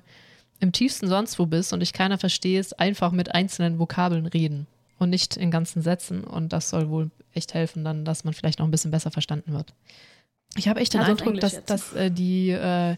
[0.61, 4.67] im tiefsten sonst wo bist und dich keiner verstehst, einfach mit einzelnen Vokabeln reden
[4.99, 6.25] und nicht in ganzen Sätzen.
[6.25, 9.53] Und das soll wohl echt helfen, dann, dass man vielleicht noch ein bisschen besser verstanden
[9.53, 9.75] wird.
[10.57, 12.97] Ich habe echt den also Eindruck, dass, dass äh, die äh,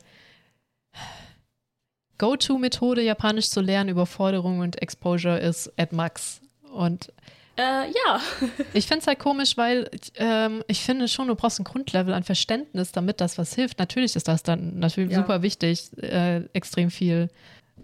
[2.18, 6.40] Go-To-Methode, Japanisch zu lernen, Überforderung und Exposure ist at max.
[6.72, 7.12] Und
[7.56, 8.20] äh, ja.
[8.72, 12.22] ich finde es halt komisch, weil ähm, ich finde schon, du brauchst ein Grundlevel an
[12.22, 13.78] Verständnis, damit das was hilft.
[13.78, 15.18] Natürlich ist das dann natürlich ja.
[15.18, 17.28] super wichtig, äh, extrem viel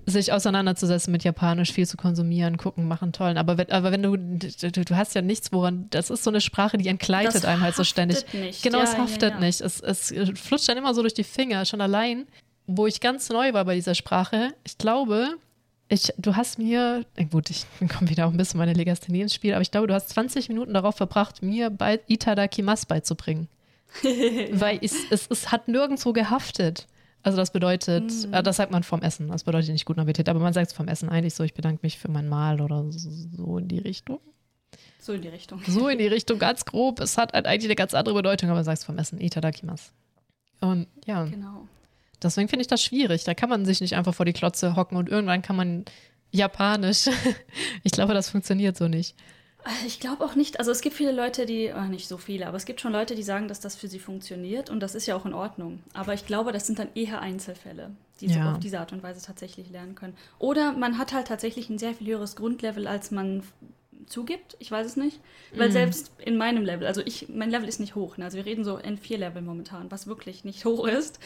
[0.06, 3.38] sich auseinanderzusetzen mit Japanisch, viel zu konsumieren, gucken, machen, tollen.
[3.38, 6.40] Aber wenn, aber wenn du, du, du hast ja nichts, woran, das ist so eine
[6.40, 8.24] Sprache, die entkleidet das einem halt so ständig.
[8.32, 8.62] Nicht.
[8.62, 9.40] Genau, ja, es haftet ja, ja.
[9.40, 9.60] nicht.
[9.60, 12.26] Es, es flutscht dann immer so durch die Finger, schon allein.
[12.66, 15.36] Wo ich ganz neu war bei dieser Sprache, ich glaube,
[15.93, 19.53] ich, du hast mir, gut, ich komme wieder auch ein bisschen meine Legasthenie ins Spiel,
[19.53, 23.49] aber ich glaube, du hast 20 Minuten darauf verbracht, mir bei Itadakimas beizubringen.
[24.53, 26.86] Weil es, es, es hat nirgendwo gehaftet.
[27.22, 28.32] Also das bedeutet, mm.
[28.43, 29.28] das sagt man vom Essen.
[29.28, 31.80] Das bedeutet nicht guten Appetit, aber man sagt es vom Essen eigentlich so, ich bedanke
[31.82, 34.18] mich für mein Mahl oder so in die Richtung.
[34.99, 35.61] So in die Richtung.
[35.66, 37.01] So in die Richtung, ganz grob.
[37.01, 39.20] Es hat halt eigentlich eine ganz andere Bedeutung, aber man sagt es vom Essen.
[39.20, 39.93] Itadakimas.
[40.61, 41.24] Und ja.
[41.24, 41.68] Genau.
[42.22, 43.24] Deswegen finde ich das schwierig.
[43.24, 45.84] Da kann man sich nicht einfach vor die Klotze hocken und irgendwann kann man
[46.30, 47.08] Japanisch.
[47.82, 49.14] ich glaube, das funktioniert so nicht.
[49.86, 50.58] Ich glaube auch nicht.
[50.58, 53.14] Also es gibt viele Leute, die, äh, nicht so viele, aber es gibt schon Leute,
[53.14, 55.80] die sagen, dass das für sie funktioniert und das ist ja auch in Ordnung.
[55.92, 58.42] Aber ich glaube, das sind dann eher Einzelfälle, die ja.
[58.42, 60.16] so auf diese Art und Weise tatsächlich lernen können.
[60.40, 63.44] Oder man hat halt tatsächlich ein sehr viel höheres Grundlevel, als man
[64.06, 64.56] zugibt.
[64.58, 65.20] Ich weiß es nicht.
[65.54, 65.72] Weil mm.
[65.72, 68.16] selbst in meinem Level, also ich, mein Level ist nicht hoch.
[68.16, 68.24] Ne?
[68.24, 71.20] Also wir reden so N4-Level momentan, was wirklich nicht hoch ist.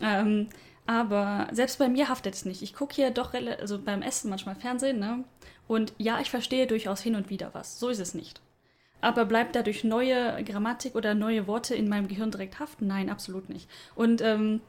[0.00, 0.48] Ähm,
[0.86, 2.62] aber selbst bei mir haftet es nicht.
[2.62, 5.24] Ich gucke hier doch also beim Essen manchmal Fernsehen, ne?
[5.66, 7.78] Und ja, ich verstehe durchaus hin und wieder was.
[7.80, 8.40] So ist es nicht.
[9.00, 12.86] Aber bleibt dadurch neue Grammatik oder neue Worte in meinem Gehirn direkt haften?
[12.86, 13.68] Nein, absolut nicht.
[13.94, 14.60] Und ähm,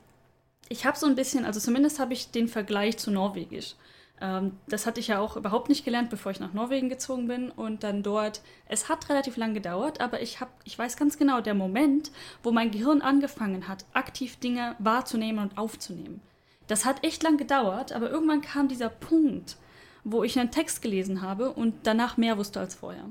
[0.70, 3.76] ich habe so ein bisschen, also zumindest habe ich den Vergleich zu Norwegisch.
[4.22, 7.50] Ähm, das hatte ich ja auch überhaupt nicht gelernt, bevor ich nach Norwegen gezogen bin
[7.50, 8.42] und dann dort.
[8.68, 12.12] Es hat relativ lang gedauert, aber ich habe, ich weiß ganz genau, der Moment,
[12.44, 16.22] wo mein Gehirn angefangen hat, aktiv Dinge wahrzunehmen und aufzunehmen.
[16.68, 19.58] Das hat echt lang gedauert, aber irgendwann kam dieser Punkt,
[20.04, 23.10] wo ich einen Text gelesen habe und danach mehr wusste als vorher.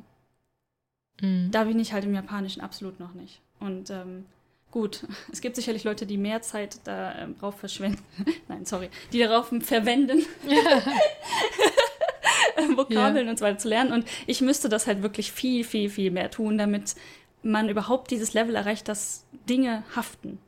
[1.20, 1.50] Mhm.
[1.50, 3.40] Da bin ich halt im Japanischen absolut noch nicht.
[3.60, 4.26] Und ähm,
[4.74, 8.02] Gut, es gibt sicherlich Leute, die mehr Zeit darauf verschwenden.
[8.48, 10.26] Nein, sorry, die darauf verwenden,
[12.76, 13.30] Vokabeln ja.
[13.30, 13.92] und so weiter zu lernen.
[13.92, 16.96] Und ich müsste das halt wirklich viel, viel, viel mehr tun, damit
[17.44, 20.40] man überhaupt dieses Level erreicht, dass Dinge haften.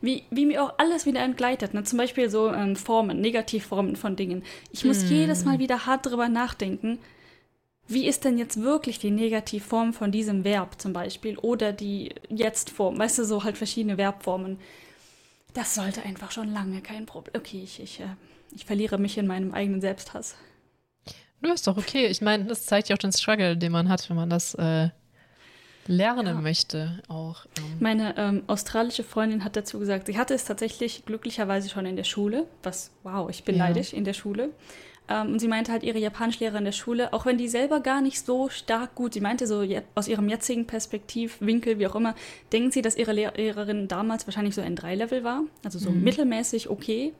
[0.00, 1.72] Wie, wie mir auch alles wieder entgleitet.
[1.72, 1.84] Ne?
[1.84, 4.42] Zum Beispiel so ähm, Formen, Negativformen von Dingen.
[4.72, 5.12] Ich muss mm.
[5.12, 6.98] jedes Mal wieder hart drüber nachdenken,
[7.90, 12.98] wie ist denn jetzt wirklich die Negativform von diesem Verb zum Beispiel oder die Jetzt-Form,
[12.98, 14.58] weißt du, so halt verschiedene Verbformen.
[15.54, 17.34] Das sollte einfach schon lange kein Problem.
[17.36, 18.14] Okay, ich, ich, äh,
[18.54, 20.36] ich verliere mich in meinem eigenen Selbsthass.
[21.42, 22.06] Du ist doch okay.
[22.06, 24.90] Ich meine, das zeigt ja auch den Struggle, den man hat, wenn man das äh,
[25.86, 26.34] lernen ja.
[26.34, 27.02] möchte.
[27.08, 27.46] Auch.
[27.58, 27.76] Ähm.
[27.80, 32.04] Meine ähm, australische Freundin hat dazu gesagt, sie hatte es tatsächlich glücklicherweise schon in der
[32.04, 33.64] Schule, was, wow, ich bin ja.
[33.64, 34.50] neidisch in der Schule.
[35.08, 38.24] Ähm, und sie meinte halt, ihre Japanischlehrerin der Schule, auch wenn die selber gar nicht
[38.24, 42.14] so stark gut, sie meinte so aus ihrem jetzigen Perspektivwinkel, wie auch immer,
[42.52, 46.02] denken sie, dass ihre Lehrerin damals wahrscheinlich so ein 3-Level war, also so mhm.
[46.02, 47.12] mittelmäßig okay.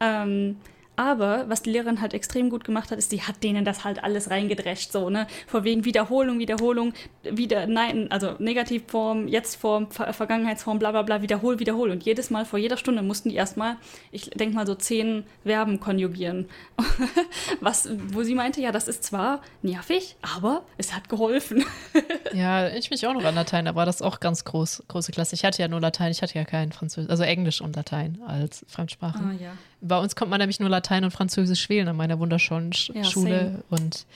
[0.00, 0.56] Ähm,
[0.96, 4.02] aber was die Lehrerin halt extrem gut gemacht hat, ist, die hat denen das halt
[4.02, 5.26] alles reingedrescht, so, ne?
[5.46, 6.92] Vor wegen Wiederholung, Wiederholung,
[7.22, 11.90] wieder, nein, also Negativform, Jetztform, Ver Vergangenheitsform, bla bla bla, wiederhol, wiederhol.
[11.90, 13.76] Und jedes Mal, vor jeder Stunde mussten die erstmal,
[14.12, 16.46] ich denke mal, so zehn Verben konjugieren.
[17.60, 21.64] was, wo sie meinte, ja, das ist zwar nervig, aber es hat geholfen.
[22.32, 25.34] ja, ich mich auch noch an Latein, aber das ist auch ganz groß, große Klasse.
[25.34, 28.64] Ich hatte ja nur Latein, ich hatte ja kein Französisch, also Englisch und Latein als
[28.68, 29.18] Fremdsprache.
[29.18, 29.52] Ah, ja.
[29.86, 33.38] Bei uns kommt man nämlich nur Latein und Französisch wählen an meiner wunderschönen ja, Schule
[33.38, 33.64] same.
[33.68, 34.06] und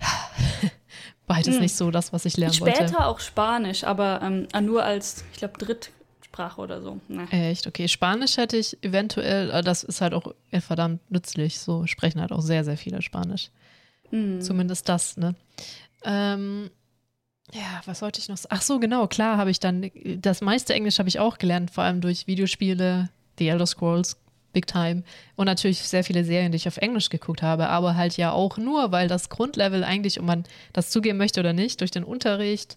[1.26, 1.60] beides hm.
[1.60, 2.88] nicht so das, was ich lernen Später wollte.
[2.88, 7.00] Später auch Spanisch, aber ähm, nur als, ich glaube, Drittsprache oder so.
[7.08, 7.26] Nee.
[7.30, 7.86] Echt, okay.
[7.86, 12.42] Spanisch hätte ich eventuell, äh, das ist halt auch verdammt nützlich, so sprechen halt auch
[12.42, 13.50] sehr, sehr viele Spanisch.
[14.08, 14.40] Hm.
[14.40, 15.34] Zumindest das, ne?
[16.04, 16.70] Ähm,
[17.52, 18.54] Ja, was wollte ich noch sagen?
[18.56, 21.84] Ach so, genau, klar habe ich dann, das meiste Englisch habe ich auch gelernt, vor
[21.84, 24.16] allem durch Videospiele, The Elder Scrolls,
[24.52, 25.02] Big Time
[25.36, 28.58] und natürlich sehr viele Serien, die ich auf Englisch geguckt habe, aber halt ja auch
[28.58, 32.76] nur, weil das Grundlevel eigentlich, ob man das zugeben möchte oder nicht, durch den Unterricht,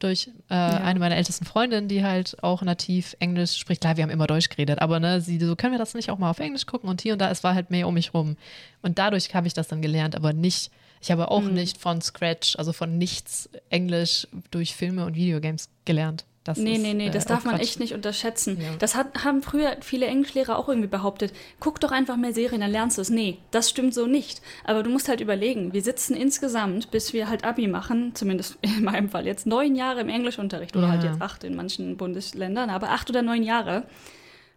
[0.00, 0.78] durch äh, ja.
[0.78, 3.82] eine meiner ältesten Freundinnen, die halt auch nativ Englisch spricht.
[3.82, 6.18] Klar, wir haben immer Deutsch geredet, aber ne, sie so können wir das nicht auch
[6.18, 8.36] mal auf Englisch gucken und hier und da, es war halt mehr um mich rum.
[8.82, 11.54] Und dadurch habe ich das dann gelernt, aber nicht, ich habe auch mhm.
[11.54, 16.24] nicht von Scratch, also von nichts Englisch durch Filme und Videogames gelernt.
[16.42, 17.64] Das nee, ist, nee, nee, das äh, darf man Quatsch.
[17.64, 18.58] echt nicht unterschätzen.
[18.60, 18.70] Ja.
[18.78, 21.34] Das hat, haben früher viele Englischlehrer auch irgendwie behauptet.
[21.60, 23.10] Guck doch einfach mehr Serien, dann lernst du es.
[23.10, 24.40] Nee, das stimmt so nicht.
[24.64, 28.84] Aber du musst halt überlegen, wir sitzen insgesamt, bis wir halt Abi machen, zumindest in
[28.84, 30.74] meinem Fall jetzt, neun Jahre im Englischunterricht.
[30.76, 30.92] Oder ja.
[30.92, 33.84] halt jetzt acht in manchen Bundesländern, aber acht oder neun Jahre.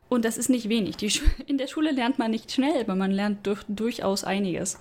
[0.08, 0.96] Und das ist nicht wenig.
[0.96, 1.12] Die,
[1.48, 4.80] in der Schule lernt man nicht schnell, aber man lernt durch, durchaus einiges.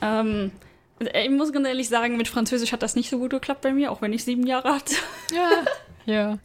[0.00, 0.50] Ähm,
[0.98, 3.92] ich muss ganz ehrlich sagen, mit Französisch hat das nicht so gut geklappt bei mir,
[3.92, 4.94] auch wenn ich sieben Jahre hatte.
[5.32, 5.48] Ja.
[6.06, 6.38] Ja.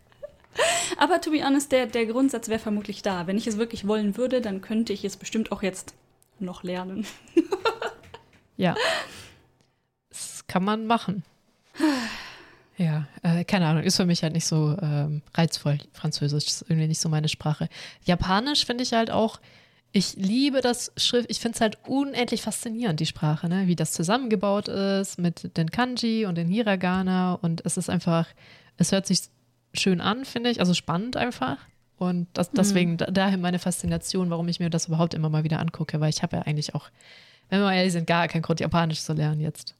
[0.98, 3.28] Aber to be honest, der, der Grundsatz wäre vermutlich da.
[3.28, 5.94] Wenn ich es wirklich wollen würde, dann könnte ich es bestimmt auch jetzt
[6.40, 7.06] noch lernen.
[8.58, 8.76] ja.
[10.10, 11.24] Das kann man machen.
[12.80, 15.80] Ja, äh, keine Ahnung, ist für mich halt nicht so ähm, reizvoll.
[15.94, 17.70] Französisch ist irgendwie nicht so meine Sprache.
[18.04, 19.40] Japanisch finde ich halt auch,
[19.94, 23.66] ich liebe das Schrift, ich finde es halt unendlich faszinierend, die Sprache, ne?
[23.66, 28.28] wie das zusammengebaut ist mit den Kanji und den Hiragana und es ist einfach,
[28.78, 29.22] es hört sich
[29.80, 31.58] schön an, finde ich, also spannend einfach.
[31.98, 33.06] Und das, deswegen mhm.
[33.12, 36.38] daher meine Faszination, warum ich mir das überhaupt immer mal wieder angucke, weil ich habe
[36.38, 36.90] ja eigentlich auch,
[37.50, 39.76] wenn wir mal ehrlich sind, gar keinen Grund, Japanisch zu lernen jetzt.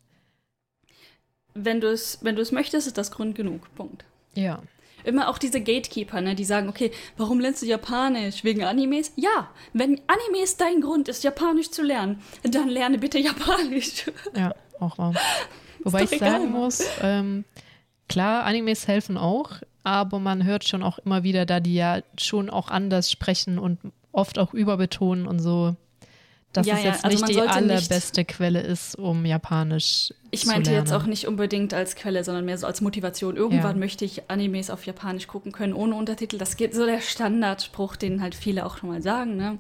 [1.54, 3.74] Wenn du es wenn möchtest, ist das Grund genug.
[3.76, 4.06] Punkt.
[4.36, 4.62] Ja.
[5.04, 8.44] Immer auch diese Gatekeeper, ne, die sagen, okay, warum lernst du Japanisch?
[8.44, 9.14] Wegen Animes?
[9.16, 14.06] Ja, wenn Animes dein Grund ist, Japanisch zu lernen, dann lerne bitte Japanisch.
[14.36, 15.14] Ja, auch wahr.
[15.84, 17.46] Wobei ich sagen muss, ähm,
[18.10, 22.50] klar, Animes helfen auch, aber man hört schon auch immer wieder, da die ja schon
[22.50, 23.80] auch anders sprechen und
[24.12, 25.78] oft auch überbetonen und so,
[26.52, 27.10] dass ja, es jetzt ja.
[27.10, 31.74] also nicht die allerbeste nicht, Quelle ist, um Japanisch Ich meinte jetzt auch nicht unbedingt
[31.74, 33.38] als Quelle, sondern mehr so als Motivation.
[33.38, 33.80] Irgendwann ja.
[33.80, 36.38] möchte ich Animes auf Japanisch gucken können, ohne Untertitel.
[36.38, 39.58] Das geht so der Standardspruch, den halt viele auch schon mal sagen, ne?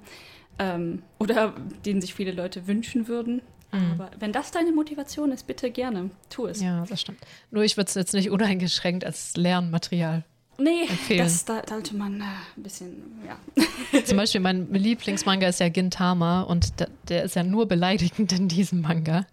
[0.59, 1.53] Ähm, oder
[1.86, 3.41] den sich viele Leute wünschen würden.
[3.72, 3.91] Mhm.
[3.93, 6.61] Aber wenn das deine Motivation ist, bitte gerne, tu es.
[6.61, 7.20] Ja, das stimmt.
[7.51, 10.24] Nur ich würde es jetzt nicht uneingeschränkt als Lernmaterial
[10.59, 11.20] Nee, empfehlen.
[11.24, 12.24] das da sollte man äh,
[12.55, 14.01] ein bisschen, ja.
[14.05, 18.47] Zum Beispiel mein Lieblingsmanga ist ja Gintama und der, der ist ja nur beleidigend in
[18.47, 19.26] diesem Manga.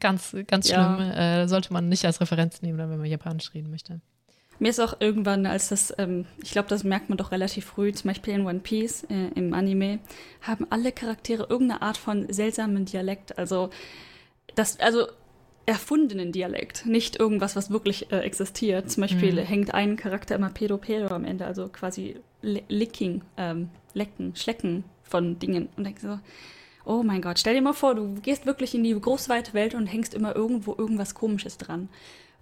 [0.00, 0.98] Ganz, ganz schlimm.
[0.98, 1.42] Ja.
[1.44, 4.00] Äh, sollte man nicht als Referenz nehmen, wenn man Japanisch reden möchte.
[4.58, 7.92] Mir ist auch irgendwann, als das, ähm, ich glaube, das merkt man doch relativ früh,
[7.92, 9.98] zum Beispiel in One Piece äh, im Anime,
[10.42, 13.38] haben alle Charaktere irgendeine Art von seltsamen Dialekt.
[13.38, 13.70] Also,
[14.54, 15.06] das, also
[15.66, 18.90] erfundenen Dialekt, nicht irgendwas, was wirklich äh, existiert.
[18.90, 19.38] Zum Beispiel mhm.
[19.38, 25.38] hängt ein Charakter immer Pedo Pedo am Ende, also quasi Licking, ähm, Lecken, Schlecken von
[25.40, 25.68] Dingen.
[25.76, 26.20] Und denkst so,
[26.84, 29.86] oh mein Gott, stell dir mal vor, du gehst wirklich in die großweite Welt und
[29.86, 31.88] hängst immer irgendwo irgendwas Komisches dran.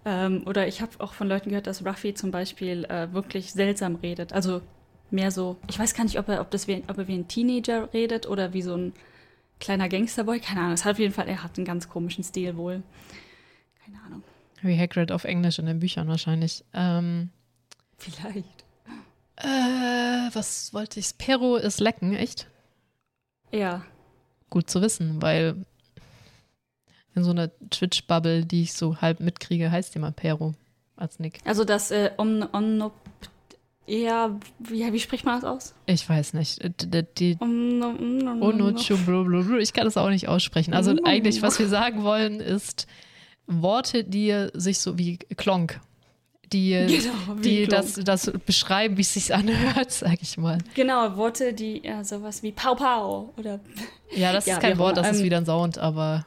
[0.05, 3.95] Ähm, oder ich habe auch von Leuten gehört, dass Ruffy zum Beispiel äh, wirklich seltsam
[3.95, 4.33] redet.
[4.33, 4.61] Also
[5.09, 7.27] mehr so, ich weiß gar nicht, ob er, ob das wie, ob er wie ein
[7.27, 8.93] Teenager redet oder wie so ein
[9.59, 10.39] kleiner Gangsterboy.
[10.39, 10.73] Keine Ahnung.
[10.73, 12.83] Es hat auf jeden Fall, er hat einen ganz komischen Stil wohl.
[13.83, 14.23] Keine Ahnung.
[14.61, 16.63] Wie Hagrid auf Englisch in den Büchern wahrscheinlich.
[16.73, 17.29] Ähm,
[17.97, 18.65] Vielleicht.
[19.37, 21.17] Äh, was wollte ich?
[21.17, 22.47] Pero ist lecken, echt?
[23.51, 23.85] Ja.
[24.49, 25.65] Gut zu wissen, weil
[27.15, 30.53] in so einer Twitch-Bubble, die ich so halb mitkriege, heißt jemand Pero
[30.95, 31.39] als Nick.
[31.45, 32.93] Also das äh, Omnop
[33.87, 35.75] ja, wie, wie spricht man das aus?
[35.85, 36.59] Ich weiß nicht.
[37.19, 37.37] Die,
[39.59, 40.73] ich kann das auch nicht aussprechen.
[40.73, 42.87] Also eigentlich, was wir sagen wollen, ist
[43.45, 45.79] Worte, die sich so wie Klonk,
[46.51, 50.57] die, genau, die das, das beschreiben, wie es sich anhört, sag ich mal.
[50.73, 53.59] Genau, Worte, die ja, sowas wie Pau Pau oder.
[54.15, 56.25] Ja, das ja, ist kein Wort, das ähm, ist wieder ein Sound, aber.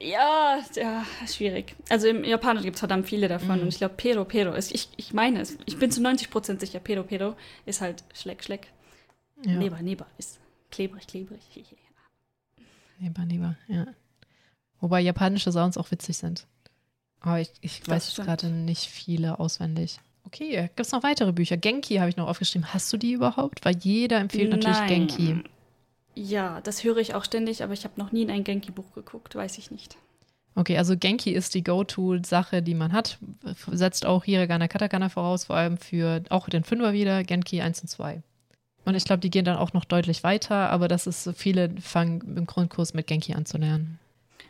[0.00, 1.74] Ja, ja, schwierig.
[1.88, 3.58] Also im Japanischen gibt es verdammt viele davon.
[3.58, 3.62] Mm.
[3.62, 6.78] Und ich glaube, Pero Pero ist, ich, ich meine es, ich bin zu 90% sicher,
[6.78, 7.36] Pero Pero
[7.66, 8.68] ist halt Schleck Schleck.
[9.44, 9.52] Ja.
[9.52, 10.38] Neber Neber ist
[10.70, 11.40] klebrig klebrig.
[12.98, 13.86] Neber Neber, ja.
[14.80, 16.46] Wobei japanische Sounds auch witzig sind.
[17.20, 19.98] Aber ich, ich weiß gerade nicht viele auswendig.
[20.24, 21.56] Okay, gibt es noch weitere Bücher?
[21.56, 22.72] Genki habe ich noch aufgeschrieben.
[22.72, 23.64] Hast du die überhaupt?
[23.64, 24.88] Weil jeder empfiehlt natürlich Nein.
[24.88, 25.42] Genki.
[26.20, 29.36] Ja, das höre ich auch ständig, aber ich habe noch nie in ein Genki-Buch geguckt,
[29.36, 29.96] weiß ich nicht.
[30.56, 33.18] Okay, also Genki ist die Go-To-Sache, die man hat.
[33.70, 37.88] Setzt auch Hiragana Katakana voraus, vor allem für auch den Fünfer wieder, Genki 1 und
[37.88, 38.20] 2.
[38.84, 41.70] Und ich glaube, die gehen dann auch noch deutlich weiter, aber das ist so, viele
[41.80, 44.00] fangen im Grundkurs mit Genki an zu lernen.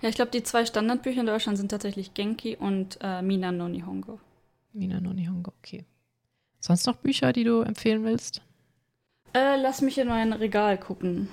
[0.01, 3.69] Ja, ich glaube, die zwei Standardbücher in Deutschland sind tatsächlich Genki und äh, Mina no
[3.69, 4.19] Nihongo.
[4.73, 5.85] Mina no Nihongo, okay.
[6.61, 8.41] Sonst noch Bücher, die du empfehlen willst?
[9.35, 11.29] Äh, lass mich in mein Regal gucken.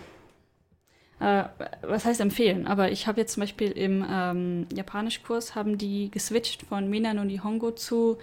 [1.20, 1.46] Äh,
[1.82, 2.68] was heißt empfehlen?
[2.68, 7.24] Aber ich habe jetzt zum Beispiel im ähm, Japanischkurs haben die geswitcht von Mina no
[7.24, 8.18] Nihongo zu.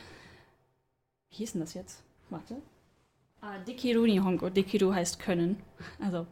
[1.30, 2.04] Wie hieß denn das jetzt?
[2.30, 2.62] Warte.
[3.42, 4.50] Ah, Dikiru Nihongo.
[4.50, 5.62] Dikiru heißt können.
[6.00, 6.26] Also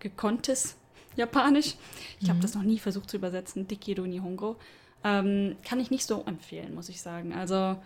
[0.00, 0.76] gekonntes
[1.16, 1.74] Japanisch.
[2.20, 2.42] Ich habe Mhm.
[2.42, 3.66] das noch nie versucht zu übersetzen.
[3.68, 4.56] Dikiru Nihongo.
[5.04, 7.32] Ähm, kann ich nicht so empfehlen, muss ich sagen.
[7.32, 7.76] Also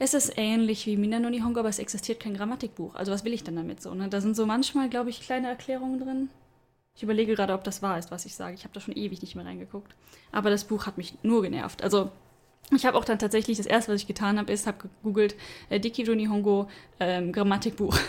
[0.00, 2.94] es ist ähnlich wie Mina no Nihongo, aber es existiert kein Grammatikbuch.
[2.94, 3.94] Also was will ich denn damit so?
[3.94, 4.08] Ne?
[4.08, 6.30] Da sind so manchmal, glaube ich, kleine Erklärungen drin.
[6.96, 8.54] Ich überlege gerade, ob das wahr ist, was ich sage.
[8.54, 9.94] Ich habe da schon ewig nicht mehr reingeguckt.
[10.32, 11.82] Aber das Buch hat mich nur genervt.
[11.84, 12.10] Also
[12.74, 15.36] ich habe auch dann tatsächlich, das erste, was ich getan habe, ist, habe gegoogelt,
[15.68, 17.96] äh, Dikiru Nihongo ähm, Grammatikbuch.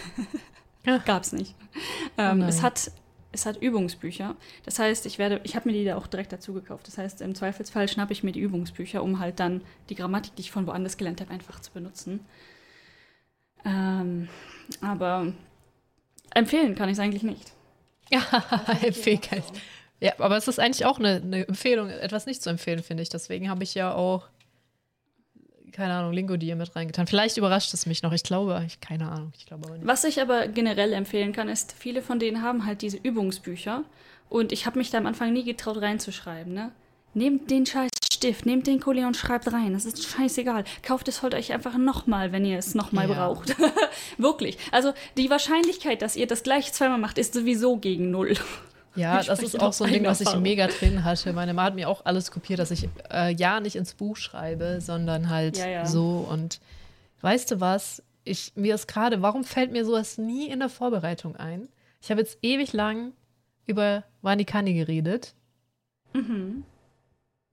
[0.83, 0.97] Ja.
[0.97, 1.53] Gab's nicht.
[1.61, 1.77] Oh
[2.17, 2.49] Ähm, nein.
[2.49, 2.91] es hat
[3.31, 4.35] es hat Übungsbücher.
[4.65, 6.87] Das heißt, ich werde, ich habe mir die da auch direkt dazu gekauft.
[6.87, 10.41] Das heißt, im Zweifelsfall schnappe ich mir die Übungsbücher, um halt dann die Grammatik, die
[10.41, 12.21] ich von woanders gelernt habe, einfach zu benutzen.
[13.63, 14.27] Ähm,
[14.81, 15.33] aber
[16.33, 17.53] empfehlen kann ich es eigentlich nicht.
[18.09, 18.21] Ja,
[18.81, 19.43] Empfehlkeit.
[20.01, 23.09] Ja, aber es ist eigentlich auch eine, eine Empfehlung, etwas nicht zu empfehlen, finde ich.
[23.09, 24.27] Deswegen habe ich ja auch,
[25.71, 27.07] keine Ahnung, Lingo dir mit reingetan.
[27.07, 28.11] Vielleicht überrascht es mich noch.
[28.13, 29.87] Ich glaube, ich, keine Ahnung, ich glaube aber nicht.
[29.87, 33.83] Was ich aber generell empfehlen kann, ist, viele von denen haben halt diese Übungsbücher.
[34.29, 36.71] Und ich habe mich da am Anfang nie getraut reinzuschreiben, ne?
[37.13, 39.73] Nehmt den scheiß Stift, nehmt den Kuli und schreibt rein.
[39.73, 40.63] Das ist scheißegal.
[40.83, 43.15] Kauft es heute euch einfach nochmal, wenn ihr es nochmal Ja.
[43.15, 43.55] braucht.
[44.17, 44.57] Wirklich.
[44.71, 48.35] Also die Wahrscheinlichkeit, dass ihr das gleich zweimal macht, ist sowieso gegen null.
[48.95, 51.33] Ja, das ist auch so ein Ding, was ich mega drin hatte.
[51.33, 54.79] Meine Mama hat mir auch alles kopiert, dass ich äh, ja nicht ins Buch schreibe,
[54.81, 55.85] sondern halt Ja, ja.
[55.85, 56.27] so.
[56.29, 56.59] Und
[57.21, 58.03] weißt du was?
[58.23, 61.69] Ich, mir ist gerade, warum fällt mir sowas nie in der Vorbereitung ein?
[62.01, 63.13] Ich habe jetzt ewig lang
[63.65, 65.33] über Wanikani geredet.
[66.13, 66.63] Mhm.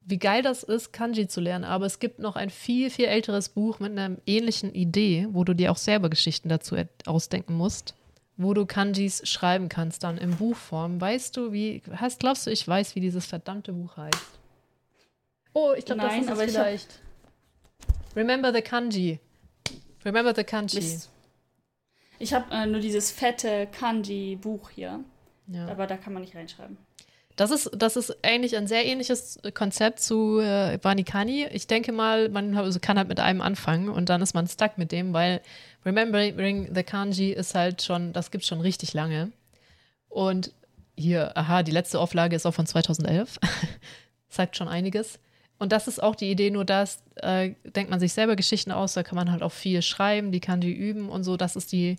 [0.05, 3.51] Wie geil das ist, Kanji zu lernen, aber es gibt noch ein viel, viel älteres
[3.51, 7.95] Buch mit einer ähnlichen Idee, wo du dir auch selber Geschichten dazu ausdenken musst,
[8.39, 11.01] wo du Kanjis schreiben kannst, dann in Buchform.
[11.01, 14.39] Weißt du, wie, hast, glaubst du, ich weiß, wie dieses verdammte Buch heißt?
[15.53, 17.01] Oh, ich glaube, das ist es aber ich hab- vielleicht.
[18.16, 19.18] Remember the Kanji.
[20.05, 20.76] Remember the Kanji.
[20.76, 21.11] Mist.
[22.20, 25.01] Ich habe äh, nur dieses fette Kanji-Buch hier,
[25.49, 25.68] Ja.
[25.68, 26.76] aber da kann man nicht reinschreiben.
[27.36, 31.47] Das ist, das ist eigentlich ein sehr ähnliches Konzept zu äh, Wanikani.
[31.53, 34.76] Ich denke mal, man also kann halt mit einem anfangen und dann ist man stuck
[34.76, 35.41] mit dem, weil
[35.89, 39.32] Remembering the Kanji ist halt schon, das gibt schon richtig lange.
[40.09, 40.53] Und
[40.97, 43.39] hier, aha, die letzte Auflage ist auch von 2011.
[44.28, 45.18] Sagt schon einiges.
[45.59, 48.93] Und das ist auch die Idee, nur das äh, denkt man sich selber Geschichten aus,
[48.95, 51.36] da kann man halt auch viel schreiben, die Kanji üben und so.
[51.36, 51.97] Das ist die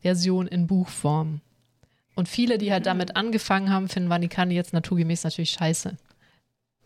[0.00, 1.40] Version in Buchform.
[2.14, 5.96] Und viele, die halt damit angefangen haben, finden Vanikani jetzt naturgemäß natürlich scheiße.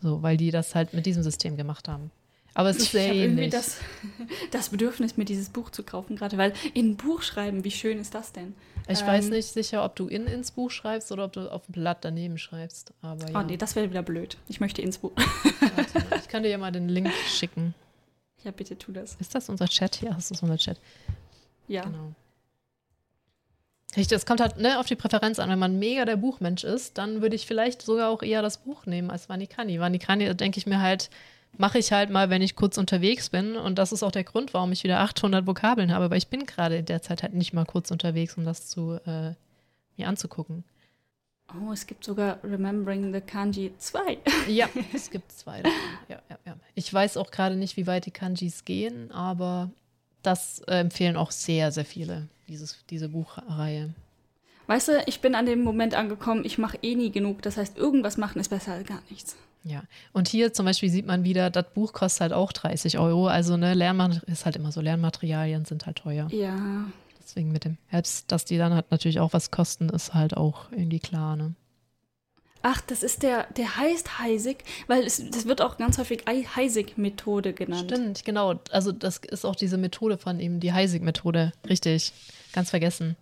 [0.01, 2.12] So, weil die das halt mit diesem System gemacht haben.
[2.57, 3.52] Aber es ist Ich sehr habe irgendwie ähnlich.
[3.52, 3.76] das,
[4.50, 7.98] das Bedürfnis, mir dieses Buch zu kaufen, gerade weil in ein Buch schreiben, wie schön
[7.98, 8.54] ist das denn?
[8.88, 11.66] ich weiß ähm, nicht sicher, ob du in ins Buch schreibst oder ob du auf
[11.66, 12.94] dem Blatt daneben schreibst.
[13.02, 14.38] Aber ja, Oh nee, das wäre wieder blöd.
[14.48, 15.12] Ich möchte ins Buch.
[15.16, 17.74] warte, ich kann dir ja mal den Link schicken.
[18.42, 19.16] Ja, bitte tu das.
[19.16, 20.00] Ist das unser Chat?
[20.00, 20.78] Ja, das ist unser Chat.
[21.68, 21.82] Ja.
[21.82, 22.12] Genau.
[23.96, 25.50] Richtig, es kommt halt ne, auf die Präferenz an.
[25.50, 28.86] Wenn man mega der Buchmensch ist, dann würde ich vielleicht sogar auch eher das Buch
[28.86, 29.78] nehmen als Vanikani.
[29.78, 31.11] Vanikani, denke ich mir halt,
[31.59, 33.57] mache ich halt mal, wenn ich kurz unterwegs bin.
[33.57, 36.07] Und das ist auch der Grund, warum ich wieder 800 Vokabeln habe.
[36.07, 39.34] Aber ich bin gerade derzeit halt nicht mal kurz unterwegs, um das zu äh,
[39.96, 40.64] mir anzugucken.
[41.54, 44.18] Oh, es gibt sogar Remembering the Kanji 2.
[44.48, 45.62] Ja, es gibt zwei.
[45.62, 45.78] davon.
[46.09, 46.57] Ja, ja, ja.
[46.74, 49.70] Ich weiß auch gerade nicht, wie weit die Kanjis gehen, aber
[50.22, 53.95] das äh, empfehlen auch sehr, sehr viele, dieses, diese Buchreihe.
[54.66, 57.42] Weißt du, ich bin an dem Moment angekommen, ich mache eh nie genug.
[57.42, 59.37] Das heißt, irgendwas machen ist besser als gar nichts.
[59.68, 59.83] Ja,
[60.13, 63.26] und hier zum Beispiel sieht man wieder, das Buch kostet halt auch 30 Euro.
[63.26, 66.29] Also ne, Lernmat ist halt immer so, Lernmaterialien sind halt teuer.
[66.30, 66.84] Ja.
[67.21, 70.71] Deswegen mit dem Herbst, dass die dann halt natürlich auch was kosten, ist halt auch
[70.71, 71.55] irgendwie klar, ne?
[72.63, 76.45] Ach, das ist der, der heißt Heisig, weil es, das wird auch ganz häufig Ei-
[76.45, 77.91] Heisig-Methode genannt.
[77.93, 78.55] Stimmt, genau.
[78.71, 81.53] Also das ist auch diese Methode von ihm, die Heisig-Methode.
[81.68, 82.13] Richtig,
[82.53, 83.17] ganz vergessen.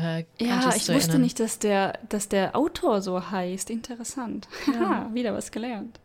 [0.00, 1.20] Äh, Ja, ich wusste erinnern.
[1.22, 3.70] nicht, dass der, dass der Autor so heißt.
[3.70, 4.48] Interessant.
[4.66, 6.00] Haha, wieder was gelernt.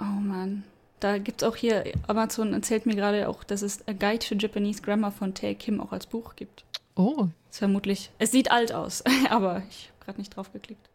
[0.00, 0.64] Oh Mann.
[1.00, 4.34] Da gibt es auch hier, Amazon erzählt mir gerade auch, dass es A Guide to
[4.34, 6.64] Japanese Grammar von Tae Kim auch als Buch gibt.
[6.96, 10.88] Oh, ist vermutlich, es sieht alt aus, aber ich habe gerade nicht drauf geklickt.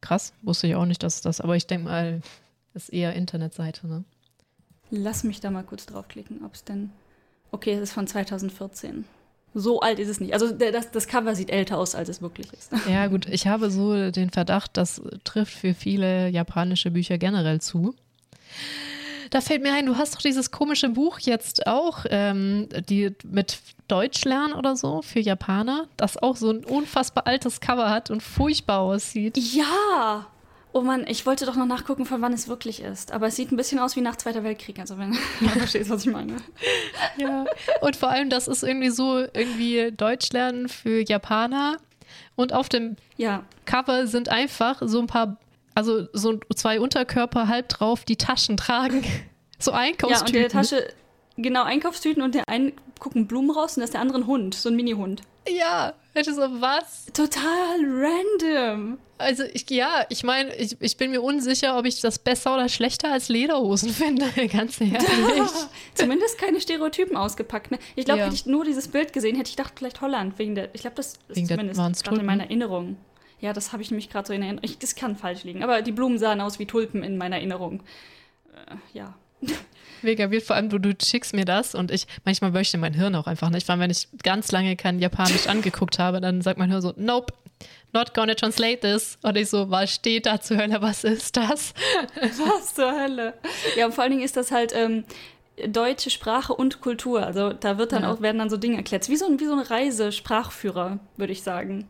[0.00, 0.32] krass.
[0.42, 2.20] Wusste ich auch nicht, dass das, aber ich denke mal,
[2.74, 4.04] ist eher Internetseite, ne?
[4.90, 6.92] Lass mich da mal kurz draufklicken, ob es denn.
[7.50, 9.04] Okay, es ist von 2014.
[9.58, 10.34] So alt ist es nicht.
[10.34, 12.70] Also das, das Cover sieht älter aus, als es wirklich ist.
[12.90, 17.94] Ja, gut, ich habe so den Verdacht, das trifft für viele japanische Bücher generell zu.
[19.30, 23.58] Da fällt mir ein, du hast doch dieses komische Buch jetzt auch, ähm, die mit
[23.88, 28.22] Deutsch lernen oder so für Japaner, das auch so ein unfassbar altes Cover hat und
[28.22, 29.38] furchtbar aussieht.
[29.38, 30.26] Ja!
[30.76, 33.10] Oh Mann, ich wollte doch noch nachgucken, von wann es wirklich ist.
[33.10, 36.04] Aber es sieht ein bisschen aus wie nach Zweiter Weltkrieg, also wenn du verstehst, was
[36.04, 36.36] ich meine.
[37.16, 37.46] Ja,
[37.80, 41.78] und vor allem, das ist irgendwie so irgendwie Deutsch lernen für Japaner.
[42.34, 45.38] Und auf dem Ja, Cover sind einfach so ein paar,
[45.74, 49.02] also so zwei Unterkörper halb drauf, die Taschen tragen.
[49.58, 50.50] So ja, und in der Einkaufstüten.
[50.50, 50.88] Tasche,
[51.38, 54.54] genau, Einkaufstüten und der einen gucken Blumen raus und das ist der andere ein Hund,
[54.54, 55.22] so ein Mini-Hund.
[55.48, 57.06] Ja, ich so, was?
[57.12, 58.98] Total random.
[59.18, 62.68] Also ich, ja, ich meine, ich, ich bin mir unsicher, ob ich das besser oder
[62.68, 65.00] schlechter als Lederhosen finde, ganz ehrlich.
[65.94, 67.70] Zumindest keine Stereotypen ausgepackt.
[67.70, 67.78] Ne?
[67.94, 68.26] Ich glaube, Ja.
[68.26, 70.74] hätte ich nur dieses Bild gesehen, hätte ich gedacht, vielleicht Holland, wegen der.
[70.74, 72.96] Ich glaube, das ist Wegen zumindest gerade in meiner Erinnerung.
[73.40, 74.64] Ja, das habe ich nämlich gerade so in Erinnerung.
[74.64, 77.82] Ich, das kann falsch liegen, aber die Blumen sahen aus wie Tulpen in meiner Erinnerung.
[78.54, 79.14] Äh, ja.
[80.02, 83.14] Mega weird, vor allem du, du schickst mir das und ich, manchmal möchte mein Hirn
[83.14, 86.70] auch einfach nicht, weil wenn ich ganz lange kein Japanisch angeguckt habe, dann sagt mein
[86.70, 87.32] Hirn so, nope,
[87.92, 89.18] not gonna translate this.
[89.22, 91.72] Und ich so, was steht da zur Hölle, was ist das?
[92.20, 93.34] Was zur Hölle?
[93.76, 95.04] Ja, und vor allen Dingen ist das halt ähm,
[95.66, 97.24] deutsche Sprache und Kultur.
[97.24, 98.12] Also da wird dann Ja.
[98.12, 99.08] auch, werden dann so Dinge erklärt.
[99.08, 101.88] Wie so ein, wie so ein Reisesprachführer, würde ich sagen.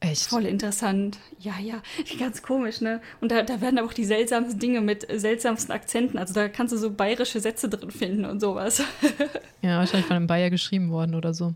[0.00, 0.26] Echt?
[0.26, 1.18] Voll interessant.
[1.38, 1.82] Ja, ja,
[2.18, 3.00] ganz komisch, ne?
[3.20, 6.18] Und da, da werden aber auch die seltsamsten Dinge mit äh, seltsamsten Akzenten.
[6.18, 8.82] Also da kannst du so bayerische Sätze drin finden und sowas.
[9.62, 11.52] Ja, wahrscheinlich von einem Bayer geschrieben worden oder so.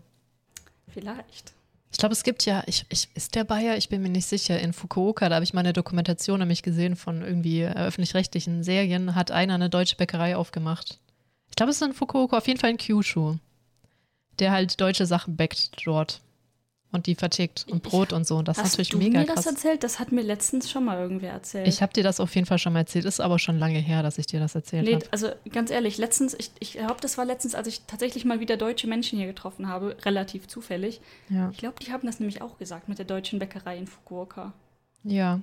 [0.93, 1.53] Vielleicht.
[1.91, 3.77] Ich glaube, es gibt ja, ich, ich, ist der Bayer?
[3.77, 4.59] Ich bin mir nicht sicher.
[4.59, 9.15] In Fukuoka, da habe ich mal eine Dokumentation nämlich gesehen von irgendwie äh, öffentlich-rechtlichen Serien,
[9.15, 10.99] hat einer eine deutsche Bäckerei aufgemacht.
[11.49, 13.37] Ich glaube, es ist in Fukuoka, auf jeden Fall in Kyushu.
[14.39, 16.21] Der halt deutsche Sachen bäckt dort.
[16.93, 18.35] Und die vertickt und Brot und so.
[18.37, 19.45] Und das ist Hast natürlich du mega mir krass.
[19.45, 19.81] das erzählt?
[19.83, 21.65] Das hat mir letztens schon mal irgendwer erzählt.
[21.69, 23.05] Ich habe dir das auf jeden Fall schon mal erzählt.
[23.05, 25.05] Ist aber schon lange her, dass ich dir das erzählt Nee, habe.
[25.11, 28.57] also ganz ehrlich, letztens, ich, ich glaube, das war letztens, als ich tatsächlich mal wieder
[28.57, 30.99] deutsche Menschen hier getroffen habe, relativ zufällig.
[31.29, 31.49] Ja.
[31.51, 34.51] Ich glaube, die haben das nämlich auch gesagt mit der deutschen Bäckerei in Fukuoka.
[35.03, 35.39] ja.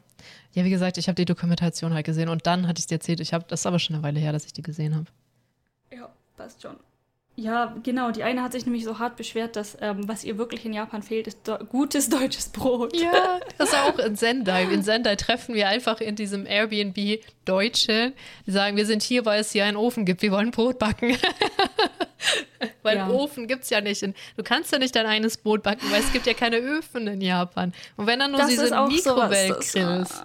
[0.53, 3.21] Ja, wie gesagt, ich habe die Dokumentation halt gesehen und dann hatte ich dir erzählt.
[3.21, 5.07] Ich habe, das ist aber schon eine Weile her, dass ich die gesehen habe.
[5.95, 6.77] Ja, passt schon.
[7.41, 8.11] Ja, genau.
[8.11, 11.05] Die eine hat sich nämlich so hart beschwert, dass ähm, was ihr wirklich in Japan
[11.05, 12.97] fehlt, ist do gutes deutsches Brot.
[12.97, 14.65] Ja, das ist auch in Sendai.
[14.65, 18.13] In Sendai treffen wir einfach in diesem Airbnb Deutsche,
[18.45, 21.17] die sagen, wir sind hier, weil es hier einen Ofen gibt, wir wollen Brot backen.
[22.83, 23.05] weil Ja.
[23.05, 24.03] einen Ofen gibt es ja nicht.
[24.03, 27.21] Du kannst ja nicht dein eigenes Brot backen, weil es gibt ja keine Öfen in
[27.21, 27.73] Japan.
[27.97, 30.23] Und wenn dann nur Das diese Mikrowellgrills.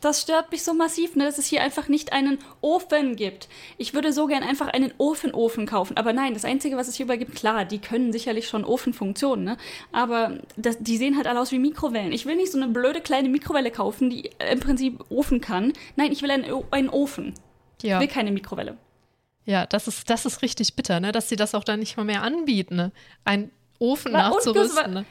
[0.00, 3.48] Das- stört mich so massiv, ne, dass es hier einfach nicht einen Ofen gibt.
[3.78, 5.96] Ich würde so gern einfach einen Ofenofen kaufen.
[5.96, 9.56] Aber nein, das Einzige, was es hierbei gibt, klar, die können sicherlich schon Ofenfunktionen, ne?
[9.92, 12.12] Aber das, die sehen halt alle aus wie Mikrowellen.
[12.12, 15.72] Ich will nicht so eine blöde kleine Mikrowelle kaufen, die äh, im Prinzip Ofen kann.
[15.96, 17.34] Nein, ich will einen, einen Ofen.
[17.82, 18.00] Ich Ja.
[18.00, 18.76] will keine Mikrowelle.
[19.44, 21.12] Ja, das ist, das ist richtig bitter, ne?
[21.12, 22.90] dass sie das auch dann nicht mal mehr anbieten, ne?
[23.24, 24.92] einen Ofen nachzurüsten.
[24.92, 25.04] Ne?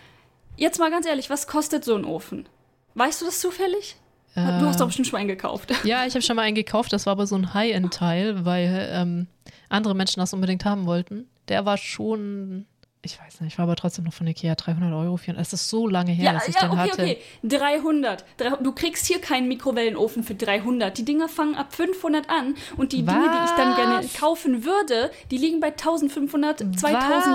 [0.57, 2.47] Jetzt mal ganz ehrlich, was kostet so ein Ofen?
[2.95, 3.95] Weißt du das zufällig?
[4.35, 5.71] Du hast doch bestimmt schon einen gekauft.
[5.85, 9.27] Ja, ich habe schon mal einen gekauft, das war aber so ein High-End-Teil, weil ähm,
[9.69, 11.27] andere Menschen das unbedingt haben wollten.
[11.47, 12.65] Der war schon,
[13.01, 15.15] ich weiß nicht, war aber trotzdem noch von Ikea 300 Euro.
[15.17, 17.01] Für, es ist so lange her, Ja, dass ich ja, den okay, hatte.
[17.03, 17.17] okay.
[17.43, 18.25] 300.
[18.37, 20.97] Drei- Du kriegst hier keinen Mikrowellenofen für 300.
[20.97, 24.13] Die Dinger fangen ab 500 an und die Dinge, die ich dann gerne Was?
[24.15, 26.81] kaufen würde, die liegen bei 1500, 2000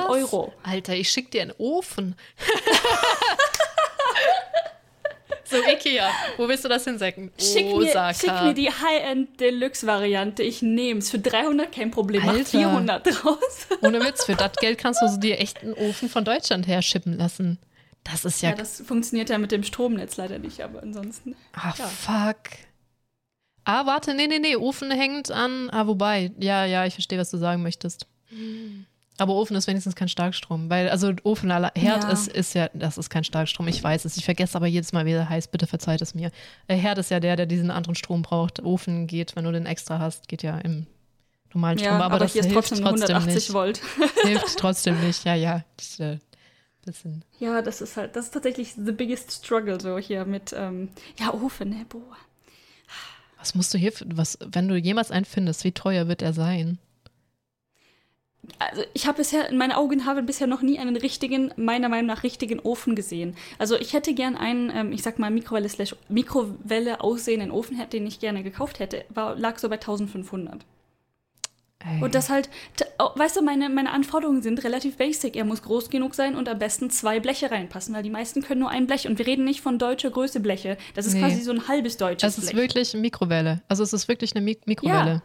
[0.04, 0.10] Was?
[0.10, 0.52] Euro.
[0.64, 2.16] Alter, ich schick dir einen Ofen.
[5.50, 7.30] so, Ikea, wo willst du das hinsäcken?
[7.38, 8.14] Schick, mir, Osaka.
[8.14, 10.42] schick mir die High-End-Deluxe-Variante.
[10.42, 11.10] Ich nehm's.
[11.10, 12.22] Für 300 kein Problem.
[12.24, 12.44] Mach Alter.
[12.58, 13.66] 400 draus.
[13.82, 17.16] Ohne Witz, für das Geld kannst du dir echt einen Ofen von Deutschland her schippen
[17.18, 17.58] lassen.
[18.04, 21.36] Das ist ja, Ja, das funktioniert ja mit dem Stromnetz leider nicht, aber ansonsten.
[21.52, 21.86] Ah, Ja.
[21.86, 22.36] fuck.
[23.64, 25.68] Ah, warte, nee, nee, nee, Ofen hängt an.
[25.70, 28.06] Ah, wobei, ja, ja, ich verstehe, was du sagen möchtest.
[29.20, 32.10] Aber Ofen ist wenigstens kein Starkstrom, weil, also Ofen, Herd Ja.
[32.10, 34.16] ist, ist ja, das ist kein Starkstrom, ich weiß es.
[34.16, 36.30] Ich vergesse aber jedes Mal, wie der heißt, bitte verzeiht es mir.
[36.68, 38.62] Äh, Herd ist ja der, der diesen anderen Strom braucht.
[38.62, 40.86] Ofen geht, wenn du den extra hast, geht ja im
[41.52, 41.90] normalen Strom.
[41.90, 43.52] Ja, aber, aber, das hier ist hilft trotzdem trotzdem, 180 nicht.
[43.52, 43.80] Volt.
[44.22, 45.64] Hilft trotzdem nicht, ja, ja.
[45.76, 46.18] Das, äh,
[46.84, 47.24] bisschen.
[47.38, 50.88] Ja, das ist halt, das ist tatsächlich the biggest struggle so hier mit, ähm,
[51.18, 52.16] ja, Ofen, ne, boah.
[53.38, 56.78] Was musst du hier, was, wenn du jemals einen findest, wie teuer wird er sein?
[58.58, 62.06] Also ich habe bisher, in meinen Augen habe bisher noch nie einen richtigen, meiner Meinung
[62.06, 63.36] nach richtigen Ofen gesehen.
[63.58, 67.90] Also ich hätte gern einen, ähm, ich sag mal, Mikrowelle slash Mikrowelle aussehenden Ofen, hätte,
[67.98, 70.64] den ich gerne gekauft hätte, war, lag so bei 1500.
[71.82, 72.02] Ey.
[72.02, 72.50] Und das halt,
[73.14, 75.34] weißt du, meine, meine Anforderungen sind relativ basic.
[75.34, 78.60] Er muss groß genug sein und am besten zwei Bleche reinpassen, weil die meisten können
[78.60, 79.08] nur ein Blech.
[79.08, 80.76] Und wir reden nicht von deutscher Größe Bleche.
[80.94, 81.20] Das ist Nee.
[81.20, 82.64] quasi so ein halbes deutsches Es ist Blech.
[82.64, 83.62] wirklich eine Mikrowelle.
[83.66, 85.22] Also es ist wirklich eine Mik Mikrowelle.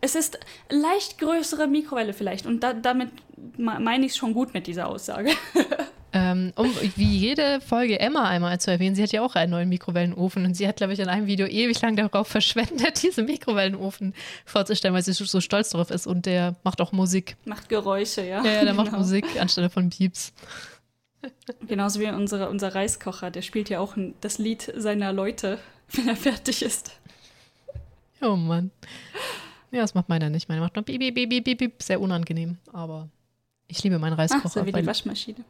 [0.00, 0.38] Es ist
[0.70, 2.46] leicht größere Mikrowelle vielleicht.
[2.46, 3.10] Und da, damit
[3.56, 5.30] meine ich es schon gut mit dieser Aussage.
[6.12, 9.68] Ähm, um wie jede Folge Emma einmal zu erwähnen, sie hat ja auch einen neuen
[9.68, 14.14] Mikrowellenofen und sie hat, glaube ich, in einem Video ewig lang darauf verschwendet, diesen Mikrowellenofen
[14.46, 17.36] vorzustellen, weil sie so stolz darauf ist und der macht auch Musik.
[17.44, 18.38] Macht Geräusche, ja.
[18.38, 18.84] Ja, ja der genau.
[18.84, 20.32] macht Musik anstelle von Pieps.
[21.66, 25.58] Genauso wie unsere, unser Reiskocher, der spielt ja auch das Lied seiner Leute,
[25.92, 26.92] wenn er fertig ist.
[28.22, 28.70] Oh Mann.
[29.76, 30.48] Ja, das macht meiner nicht.
[30.48, 31.82] Meiner macht nur bip, bip, bip, bip, bip.
[31.82, 33.10] Sehr unangenehm, aber
[33.68, 34.44] ich liebe meinen Reiskocher.
[34.46, 35.44] Ach, so wie die Waschmaschine.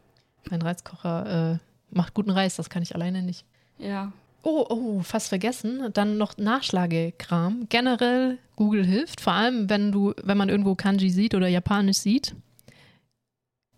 [0.50, 1.58] Mein Reiskocher äh,
[1.94, 3.44] macht guten Reis, das kann ich alleine nicht.
[3.78, 4.12] Ja.
[4.42, 5.92] Oh, oh, fast vergessen.
[5.92, 7.66] Dann noch Nachschlagekram.
[7.68, 12.34] Generell Google hilft, vor allem wenn du, wenn man irgendwo Kanji sieht oder Japanisch sieht.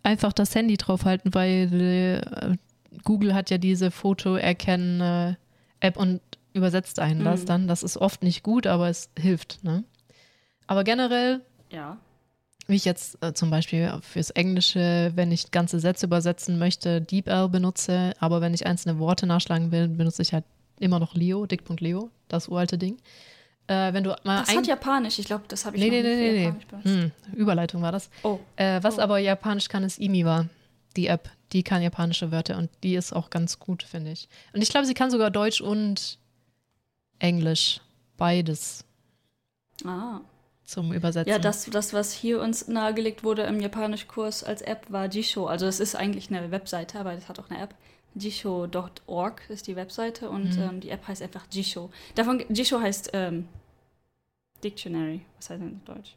[0.01, 2.21] Einfach das Handy draufhalten, weil äh,
[3.03, 6.21] Google hat ja diese Foto-Erkennen-App und
[6.53, 7.45] übersetzt einen das mhm.
[7.45, 7.67] dann.
[7.67, 9.63] Das ist oft nicht gut, aber es hilft.
[9.63, 9.83] Ne?
[10.69, 11.41] Aber generell
[11.71, 11.97] ja
[12.69, 17.49] wie ich jetzt äh, zum Beispiel fürs Englische, wenn ich ganze Sätze übersetzen möchte, DeepL
[17.49, 20.45] benutze, aber wenn ich einzelne Worte nachschlagen will, benutze ich halt
[20.79, 22.97] immer noch Leo, Dick.leo, das uralte Ding.
[23.65, 26.53] Äh, wenn du mal das hat Japanisch, ich glaube, das habe ich nee, nee, nee,
[26.83, 26.89] nee.
[26.89, 28.11] Hm, Überleitung war das.
[28.21, 28.39] Oh.
[28.55, 29.01] Äh, was oh.
[29.01, 30.45] aber Japanisch kann, ist Imiwa,
[30.95, 31.29] die App.
[31.53, 34.29] Die kann japanische Wörter und die ist auch ganz gut, finde ich.
[34.53, 36.19] Und ich glaube, sie kann sogar Deutsch und
[37.17, 37.81] Englisch.
[38.17, 38.85] Beides.
[39.83, 40.19] Ah
[40.69, 41.31] zum Übersetzen.
[41.31, 45.47] Ja, das, das, was hier uns nahegelegt wurde im Japanischkurs als App, war Jisho.
[45.47, 47.73] Also es ist eigentlich eine Webseite, aber es hat auch eine App.
[48.15, 50.61] Jisho.org ist die Webseite und mhm.
[50.61, 51.89] ähm, die App heißt einfach Jisho.
[52.15, 53.47] Davon, Jisho heißt ähm,
[54.63, 55.21] Dictionary.
[55.37, 56.15] Was heißt denn in Deutsch?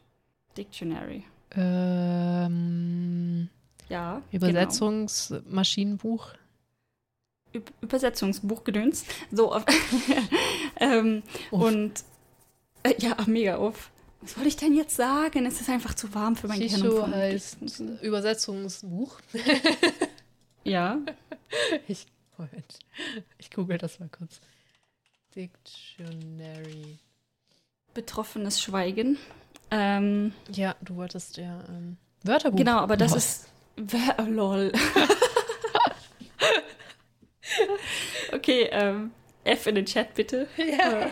[0.55, 1.23] Dictionary.
[1.55, 3.49] Ähm,
[3.89, 4.21] ja.
[4.31, 6.27] Übersetzungsmaschinenbuch.
[7.51, 7.65] Genau.
[7.81, 9.05] Übersetzungsbuchgedöns.
[9.31, 9.55] So.
[10.79, 11.21] ähm,
[11.51, 12.03] und
[12.83, 13.91] äh, ja, mega auf.
[14.23, 15.45] Was soll ich denn jetzt sagen?
[15.45, 17.13] Es ist einfach zu warm für mein Shisho Gehirn.
[17.13, 17.57] heißt
[18.01, 19.19] Übersetzungsbuch.
[20.63, 20.97] ja.
[21.87, 22.79] Ich, Moment.
[23.37, 24.39] Ich google das mal kurz.
[25.35, 26.97] Dictionary.
[27.93, 29.19] Betroffenes Schweigen.
[29.69, 32.57] Ähm, ja, du wolltest ja ähm, Wörterbuch.
[32.57, 33.25] Genau, aber das Was?
[33.25, 33.49] ist.
[34.17, 34.71] Oh, lol.
[38.33, 39.11] okay, ähm,
[39.43, 40.47] F in den Chat bitte.
[40.57, 41.11] Ja.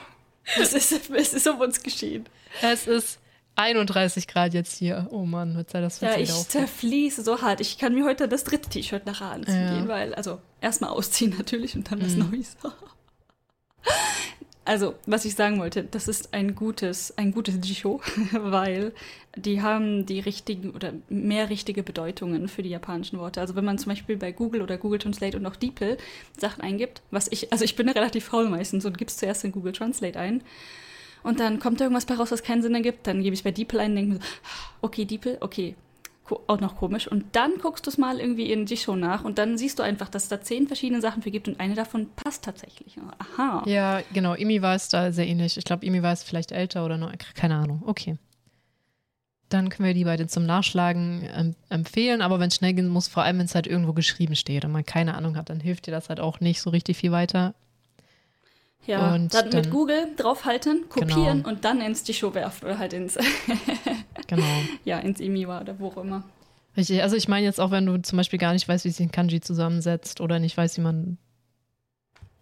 [0.57, 2.25] Was ist, was ist um uns geschehen?
[2.61, 3.19] Es ist
[3.55, 5.07] 31 Grad jetzt hier.
[5.11, 7.61] Oh Mann, wird Zeit, das Ja, ich zerfließe so hart.
[7.61, 9.75] Ich kann mir heute das dritte T-Shirt nachher anziehen ja.
[9.75, 12.31] gehen, weil, also erstmal ausziehen natürlich und dann was mhm.
[12.31, 12.55] Neues.
[14.65, 18.01] also, was ich sagen wollte, das ist ein gutes, ein gutes Jisho,
[18.31, 18.93] weil
[19.35, 23.41] die haben die richtigen oder mehr richtige Bedeutungen für die japanischen Worte.
[23.41, 25.97] Also wenn man zum Beispiel bei Google oder Google Translate und auch DeepL
[26.37, 29.73] Sachen eingibt, was ich, also ich bin relativ faul meistens und gib's zuerst in Google
[29.73, 30.41] Translate ein
[31.23, 33.07] und dann kommt irgendwas bei raus, was keinen Sinn ergibt.
[33.07, 34.27] Dann gebe ich bei DeepL ein und denke mir so,
[34.81, 35.75] okay, DeepL, okay,
[36.47, 37.07] auch noch komisch.
[37.07, 40.09] Und dann guckst du es mal irgendwie in Jisho nach und dann siehst du einfach,
[40.09, 42.97] dass es da zehn verschiedene Sachen für gibt und eine davon passt tatsächlich.
[43.17, 43.63] Aha.
[43.65, 44.35] Ja, genau.
[44.35, 45.57] Imi war es da sehr ähnlich.
[45.57, 47.83] Ich glaube, Imi war es vielleicht älter oder noch, keine Ahnung.
[47.85, 48.17] Okay.
[49.49, 53.09] Dann können wir die beide zum Nachschlagen ähm, empfehlen, aber wenn es schnell gehen muss,
[53.09, 55.87] vor allem wenn es halt irgendwo geschrieben steht und man keine Ahnung hat, dann hilft
[55.87, 57.53] dir das halt auch nicht so richtig viel weiter.
[58.87, 61.49] Ja, und dann, dann mit Google draufhalten, kopieren genau.
[61.49, 63.17] und dann ins Disho werfen oder halt ins
[64.27, 64.43] genau.
[64.85, 66.23] ja, ins Imiwa oder wo auch immer.
[66.75, 69.05] Richtig, also ich meine jetzt auch, wenn du zum Beispiel gar nicht weißt, wie sich
[69.05, 71.17] ein Kanji zusammensetzt oder nicht weißt, wie man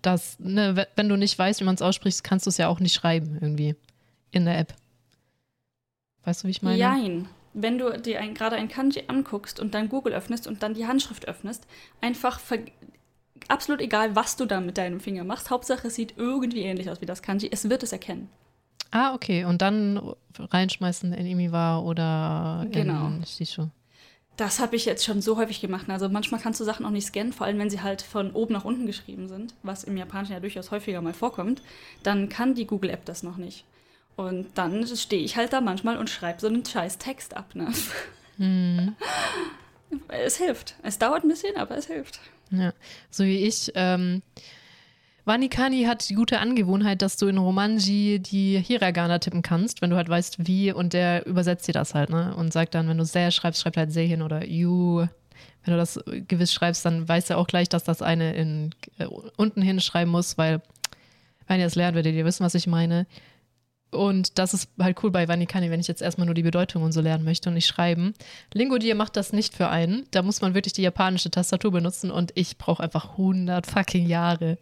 [0.01, 2.79] das, ne, wenn du nicht weißt, wie man es ausspricht, kannst du es ja auch
[2.79, 3.75] nicht schreiben irgendwie
[4.31, 4.73] in der App.
[6.23, 6.77] Weißt du, wie ich meine?
[6.77, 7.27] Nein.
[7.53, 10.85] Wenn du dir ein, gerade ein Kanji anguckst und dann Google öffnest und dann die
[10.85, 11.65] Handschrift öffnest,
[11.99, 12.39] einfach
[13.49, 15.49] absolut egal, was du da mit deinem Finger machst.
[15.49, 17.49] Hauptsache, es sieht irgendwie ähnlich aus wie das Kanji.
[17.51, 18.29] Es wird es erkennen.
[18.91, 19.45] Ah, okay.
[19.45, 23.07] Und dann reinschmeißen in Imiwa oder genau.
[23.07, 23.69] in Shisho.
[24.37, 25.89] Das habe ich jetzt schon so häufig gemacht.
[25.89, 28.53] Also manchmal kannst du Sachen auch nicht scannen, vor allem wenn sie halt von oben
[28.53, 31.61] nach unten geschrieben sind, was im Japanischen ja durchaus häufiger mal vorkommt.
[32.03, 33.65] Dann kann die Google-App das noch nicht.
[34.15, 37.53] Und dann stehe ich halt da manchmal und schreibe so einen scheiß Text ab.
[37.53, 37.71] Ne?
[38.37, 38.95] Mhm.
[40.07, 40.75] Es hilft.
[40.83, 42.19] Es dauert ein bisschen, aber es hilft.
[42.51, 42.73] Ja,
[43.09, 43.71] so wie ich.
[43.75, 44.21] Ähm,
[45.25, 49.95] Wanikani hat die gute Angewohnheit, dass du in Romanji die Hiragana tippen kannst, wenn du
[49.95, 52.33] halt weißt, wie, und der übersetzt dir das halt, ne?
[52.35, 55.05] Und sagt dann, wenn du sehr schreibst, schreibt halt sehr hin oder you.
[55.63, 59.05] Wenn du das gewiss schreibst, dann weiß er auch gleich, dass das eine in, äh,
[59.05, 60.61] unten hinschreiben muss, weil,
[61.47, 63.05] wenn ihr es lernt, werdet ihr wissen, was ich meine.
[63.91, 66.91] Und das ist halt cool bei Vanikani, wenn ich jetzt erstmal nur die Bedeutung und
[66.91, 68.13] so lernen möchte und nicht schreiben.
[68.53, 70.05] Lingodier macht das nicht für einen.
[70.11, 74.57] Da muss man wirklich die japanische Tastatur benutzen und ich brauche einfach 100 fucking Jahre.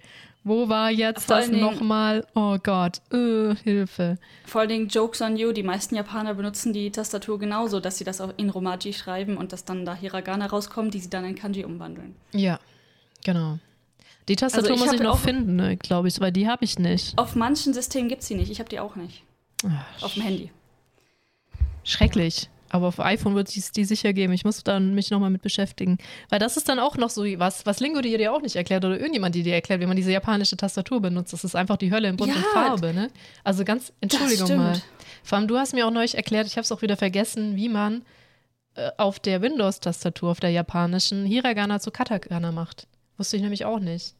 [0.47, 2.25] Wo war jetzt Vor das nochmal?
[2.33, 4.17] Oh Gott, äh, Hilfe.
[4.45, 5.51] Vor allen Dingen Jokes on you.
[5.51, 9.51] Die meisten Japaner benutzen die Tastatur genauso, dass sie das auch in Romaji schreiben und
[9.51, 12.15] dass dann da Hiragana rauskommen, die sie dann in Kanji umwandeln.
[12.31, 12.61] Ja,
[13.25, 13.59] genau.
[14.27, 16.77] Die Tastatur Also ich muss ich noch finden, ne, glaube ich, weil die habe ich
[16.79, 17.17] nicht.
[17.17, 18.51] Auf manchen Systemen gibt es sie nicht.
[18.51, 19.23] Ich habe die auch nicht.
[19.65, 20.51] Ach, Auf dem Handy.
[21.83, 22.49] Schrecklich.
[22.69, 24.33] Aber auf iPhone wird es die sicher geben.
[24.33, 25.97] Ich muss dann mich nochmal mit beschäftigen.
[26.29, 28.83] Weil das ist dann auch noch so was, was Lingo dir dir auch nicht erklärt
[28.83, 31.31] oder irgendjemand die dir erklärt, wie man diese japanische Tastatur benutzt.
[31.31, 33.09] Das ist einfach die Hölle in Bunt Ja, und Farbe, ne?
[33.45, 34.81] Also ganz, Entschuldigung mal.
[35.23, 37.69] Vor allem, du hast mir auch neulich erklärt, ich habe es auch wieder vergessen, wie
[37.69, 38.03] man
[38.75, 42.87] äh, auf der Windows-Tastatur, auf der japanischen, Hiragana zu Katakana macht.
[43.17, 44.16] Wusste ich nämlich auch nicht.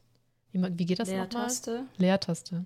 [0.77, 1.27] Wie, geht das nochmal?
[1.27, 1.83] Leertaste.
[1.97, 2.65] Leertaste.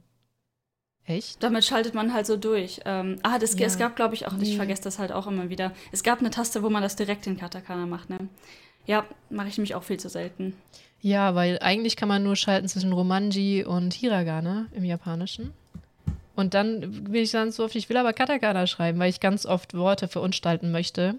[1.05, 1.41] Echt?
[1.41, 2.81] Damit schaltet man halt so durch.
[2.85, 3.65] Ähm, ah, das, Ja.
[3.65, 5.73] es gab, glaube ich, auch, ich vergesse das halt auch immer wieder.
[5.91, 8.29] Es gab eine Taste, wo man das direkt in Katakana macht, ne?
[8.85, 10.53] Ja, mache ich nämlich auch viel zu selten.
[11.01, 15.53] Ja, weil eigentlich kann man nur schalten zwischen Romanji und Hiragana im Japanischen.
[16.35, 19.45] Und dann bin ich dann so oft, ich will aber Katakana schreiben, weil ich ganz
[19.45, 21.15] oft Worte verunstalten möchte.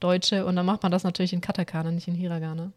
[0.00, 0.44] Deutsche.
[0.44, 2.72] Und dann macht man das natürlich in Katakana, nicht in Hiragana.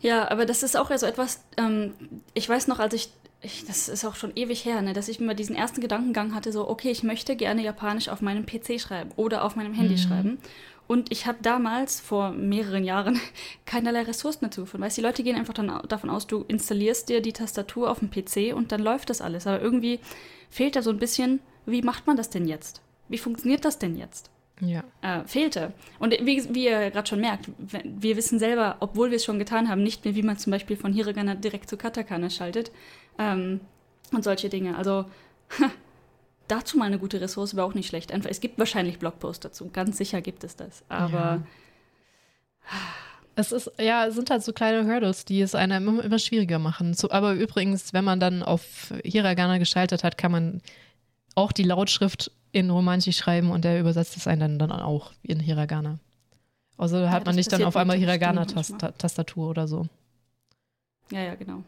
[0.00, 1.94] Ja, aber das ist auch ja so etwas, ähm,
[2.34, 3.10] ich weiß noch, als ich,
[3.40, 6.52] ich, das ist auch schon ewig her, ne, dass ich mir diesen ersten Gedankengang hatte,
[6.52, 9.98] so, okay, ich möchte gerne Japanisch auf meinem PC schreiben oder auf meinem Handy Mhm.
[9.98, 10.38] schreiben.
[10.88, 13.20] Und ich habe damals, vor mehreren Jahren,
[13.66, 14.84] keinerlei Ressourcen dazu gefunden.
[14.84, 18.00] Weißt du, die Leute gehen einfach dann davon aus, du installierst dir die Tastatur auf
[18.00, 19.46] dem PC und dann läuft das alles.
[19.46, 20.00] Aber irgendwie
[20.50, 22.82] fehlt da so ein bisschen, wie macht man das denn jetzt?
[23.08, 24.30] Wie funktioniert das denn jetzt?
[24.64, 24.84] Ja.
[25.02, 25.72] äh, fehlte.
[25.98, 29.68] Und wie, wie ihr gerade schon merkt, wir wissen selber, obwohl wir es schon getan
[29.68, 32.70] haben, nicht mehr, wie man zum Beispiel von Hiragana direkt zu Katakana schaltet
[33.18, 33.60] ähm,
[34.12, 34.76] und solche Dinge.
[34.78, 35.06] Also
[36.46, 38.12] dazu mal eine gute Ressource wäre auch nicht schlecht.
[38.12, 40.84] Einfach, es gibt wahrscheinlich Blogposts dazu, ganz sicher gibt es das.
[40.88, 41.42] Aber
[43.34, 46.58] Es ist, ja, es sind halt so kleine Hurdles, die es einem immer, immer schwieriger
[46.58, 46.92] machen.
[46.92, 50.60] So, aber übrigens, wenn man dann auf Hiragana geschaltet hat, kann man
[51.34, 55.40] auch die Lautschrift in Romanji schreiben und der übersetzt es einen dann, dann auch in
[55.40, 55.98] Hiragana.
[56.76, 59.86] Also da hat man nicht dann auf einmal Hiragana-Tastatur oder so.
[61.10, 61.62] ja, ja, genau.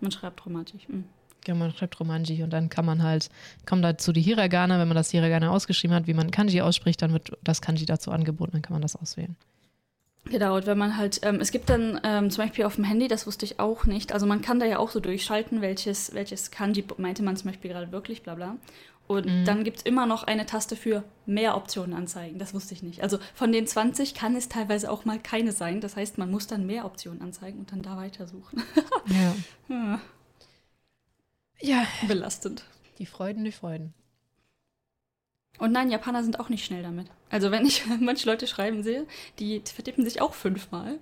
[0.00, 0.88] Man schreibt dramatisch.
[0.88, 1.04] Mhm.
[1.46, 3.28] Ja, man schreibt Romanji und dann kann man halt,
[3.66, 7.12] kommt dazu die Hiragana, wenn man das Hiragana ausgeschrieben hat, wie man Kanji ausspricht, dann
[7.12, 9.36] wird das Kanji dazu angeboten, dann kann man das auswählen.
[10.24, 13.08] Genau, und wenn man halt, ähm, es gibt dann ähm, zum Beispiel auf dem Handy,
[13.08, 16.50] das wusste ich auch nicht, also man kann da ja auch so durchschalten, welches, welches
[16.52, 18.56] Kanji meinte man zum Beispiel gerade wirklich, bla bla.
[19.08, 19.44] Und Mhm.
[19.44, 22.38] dann gibt es immer noch eine Taste für mehr Optionen anzeigen.
[22.38, 23.02] Das wusste ich nicht.
[23.02, 25.80] Also von den 20 kann es teilweise auch mal keine sein.
[25.80, 28.62] Das heißt, man muss dann mehr Optionen anzeigen und dann da weitersuchen.
[29.08, 29.34] Ja.
[29.68, 30.00] Ja,
[31.60, 32.64] Ja, Belastend.
[32.98, 33.92] die Freuden, die Freuden.
[35.58, 37.06] Und nein, Japaner sind auch nicht schnell damit.
[37.30, 39.06] Also wenn ich manche Leute schreiben sehe,
[39.38, 40.98] die vertippen sich auch fünfmal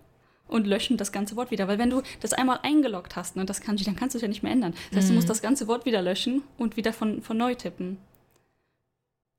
[0.49, 1.69] und löschen das ganze Wort wieder.
[1.69, 4.29] Weil wenn du das einmal eingeloggt hast, ne, das Kanji, dann kannst du es ja
[4.29, 4.75] nicht mehr ändern.
[4.91, 5.17] Das heißt, du Mhm.
[5.17, 7.99] musst das ganze Wort wieder löschen und wieder von, von neu tippen.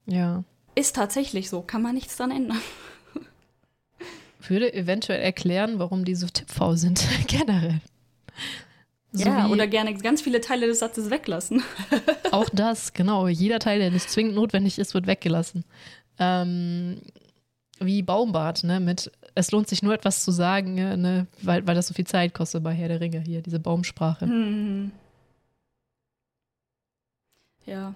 [0.05, 0.43] Ja.
[0.73, 2.61] Ist tatsächlich so, kann man nichts dran ändern.
[4.47, 7.81] Würde eventuell erklären, warum die so tippfaul sind, generell.
[9.13, 11.63] So ja, oder gerne ganz viele Teile des Satzes weglassen.
[12.31, 13.27] auch das, genau.
[13.27, 15.65] Jeder Teil, der nicht zwingend notwendig ist, wird weggelassen.
[16.17, 17.01] Ähm,
[17.79, 18.79] wie Baumbart, ne?
[18.79, 21.27] Mit es lohnt sich nur etwas zu sagen, ne?
[21.41, 24.25] weil, weil das so viel Zeit kostet bei Herr der Ringe hier, diese Baumsprache.
[24.25, 24.91] Hm.
[27.65, 27.93] Ja.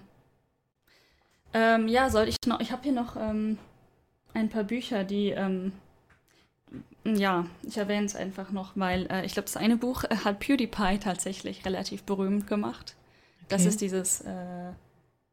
[1.52, 2.60] Ähm, ja, soll ich noch.
[2.60, 3.58] Ich habe hier noch ähm,
[4.34, 5.34] ein paar Bücher, die.
[7.14, 10.40] Ja, ich erwähne es einfach noch, weil äh, ich glaube, das eine Buch äh, hat
[10.40, 12.94] PewDiePie tatsächlich relativ berühmt gemacht.
[13.48, 13.68] Das Okay.
[13.68, 14.72] ist dieses äh,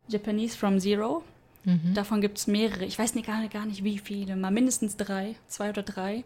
[0.08, 1.24] Japanese from Zero.
[1.66, 1.94] Mhm.
[1.94, 2.86] Davon gibt es mehrere.
[2.86, 4.36] Ich weiß nicht, gar, gar nicht, wie viele.
[4.36, 6.24] Mal mindestens drei, zwei oder drei.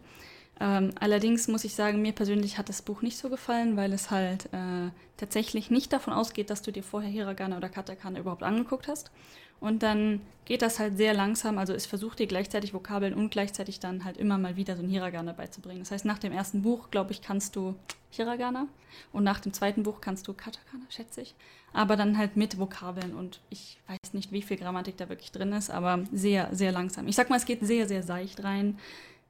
[0.60, 4.10] Ähm, allerdings muss ich sagen, mir persönlich hat das Buch nicht so gefallen, weil es
[4.10, 8.88] halt äh, tatsächlich nicht davon ausgeht, dass du dir vorher Hiragana oder Katakana überhaupt angeguckt
[8.88, 9.12] hast.
[9.60, 11.58] Und dann geht das halt sehr langsam.
[11.58, 14.88] Also es versucht dir gleichzeitig Vokabeln und gleichzeitig dann halt immer mal wieder so ein
[14.88, 15.80] Hiragana beizubringen.
[15.80, 17.74] Das heißt, nach dem ersten Buch, glaube ich, kannst du
[18.10, 18.66] Hiragana
[19.12, 21.34] und nach dem zweiten Buch kannst du Katakana, schätze ich.
[21.72, 25.52] Aber dann halt mit Vokabeln und ich weiß nicht, wie viel Grammatik da wirklich drin
[25.52, 27.08] ist, aber sehr, sehr langsam.
[27.08, 28.78] Ich sag mal, es geht sehr, sehr seicht rein.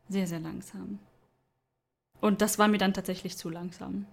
[0.09, 0.99] Sehr, sehr langsam.
[2.21, 4.07] Und das war mir dann tatsächlich zu langsam.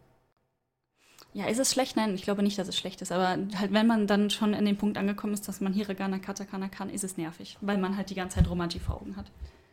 [1.35, 1.97] Ja, ist es schlecht?
[1.97, 3.11] Nein, ich glaube nicht, dass es schlecht ist.
[3.11, 6.69] Aber halt, wenn man dann schon an dem Punkt angekommen ist, dass man Hiragana, Katakana
[6.69, 9.25] kann, ist es nervig, weil man halt die ganze Zeit Romaji vor Augen hat.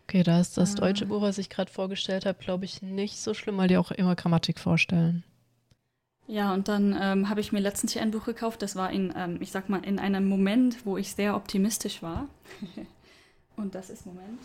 [0.09, 0.81] Okay, da ist das Ah.
[0.81, 3.93] deutsche Buch, was ich gerade vorgestellt habe, glaube ich, nicht so schlimm, weil die auch
[3.93, 5.23] immer Grammatik vorstellen.
[6.27, 8.61] Ja, und dann ähm, habe ich mir letztens hier ein Buch gekauft.
[8.63, 12.27] Das war in, ähm, ich sag mal, in einem Moment, wo ich sehr optimistisch war.
[13.57, 14.41] und das ist Moment.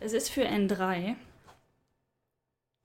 [0.00, 1.14] Es ist für N3.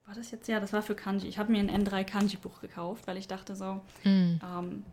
[0.08, 0.48] War das jetzt?
[0.48, 1.28] Ja, das war für Kanji.
[1.28, 4.40] Ich habe mir ein N3 Kanji-Buch gekauft, weil ich dachte so, Hm.
[4.42, 4.84] ähm,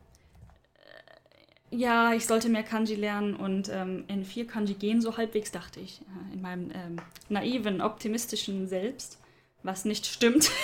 [1.71, 5.79] äh, ja, ich sollte mehr Kanji lernen und ähm, N4 Kanji gehen so halbwegs, dachte
[5.79, 6.97] ich, äh, in meinem ähm,
[7.29, 9.17] naiven, optimistischen Selbst,
[9.63, 10.51] was nicht stimmt.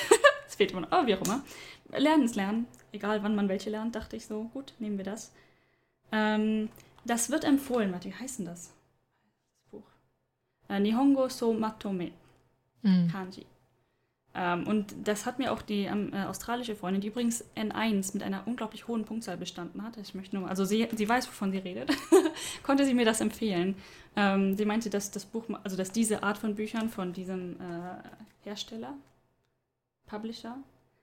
[0.47, 1.41] Es fehlt immer, oh, wie auch immer.
[1.97, 5.31] Lernen ist Lernen, egal wann man welche lernt, dachte ich so, gut, nehmen wir das.
[6.11, 6.67] Ähm,
[7.05, 8.73] das wird empfohlen, warte, wie heißt denn das?
[9.55, 9.87] Das Buch.
[10.67, 12.11] Äh, Nihongo so Matome.
[12.81, 13.07] Hm.
[13.09, 13.45] Kanji.
[14.33, 18.23] Ähm, und das hat mir auch die ähm, äh, australische Freundin, die übrigens N1 mit
[18.23, 19.97] einer unglaublich hohen Punktzahl bestanden hat.
[19.97, 21.91] Ich möchte nur, also sie, sie weiß, wovon sie redet,
[22.63, 23.75] konnte sie mir das empfehlen.
[24.15, 28.45] Ähm, sie meinte, dass das Buch, also dass diese Art von Büchern von diesem äh,
[28.45, 28.95] Hersteller,
[30.07, 30.57] Publisher,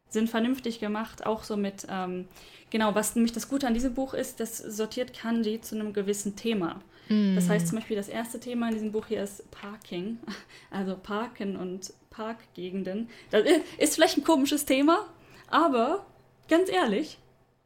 [0.09, 2.27] sind vernünftig gemacht, auch so mit, ähm,
[2.71, 6.35] genau, was nämlich das Gute an diesem Buch ist, das sortiert Kanji zu einem gewissen
[6.35, 6.81] Thema.
[7.09, 7.35] Hm.
[7.35, 10.19] Das heißt zum Beispiel, das erste Thema in diesem Buch hier ist Parking,
[10.71, 13.09] also Parken und Parkgegenden.
[13.31, 13.45] Das
[13.79, 15.07] ist vielleicht ein komisches Thema,
[15.49, 16.05] aber
[16.49, 17.19] ganz ehrlich,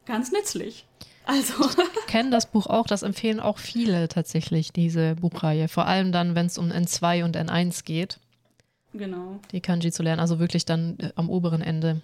[0.05, 0.85] ganz nützlich.
[1.25, 1.53] Also,
[2.07, 5.67] kennen das Buch auch, das empfehlen auch viele tatsächlich, diese Buchreihe.
[5.67, 8.19] Vor allem dann, wenn es um N2 und N1 geht,
[8.93, 9.39] genau.
[9.51, 12.01] die Kanji zu lernen, also wirklich dann äh, am oberen Ende.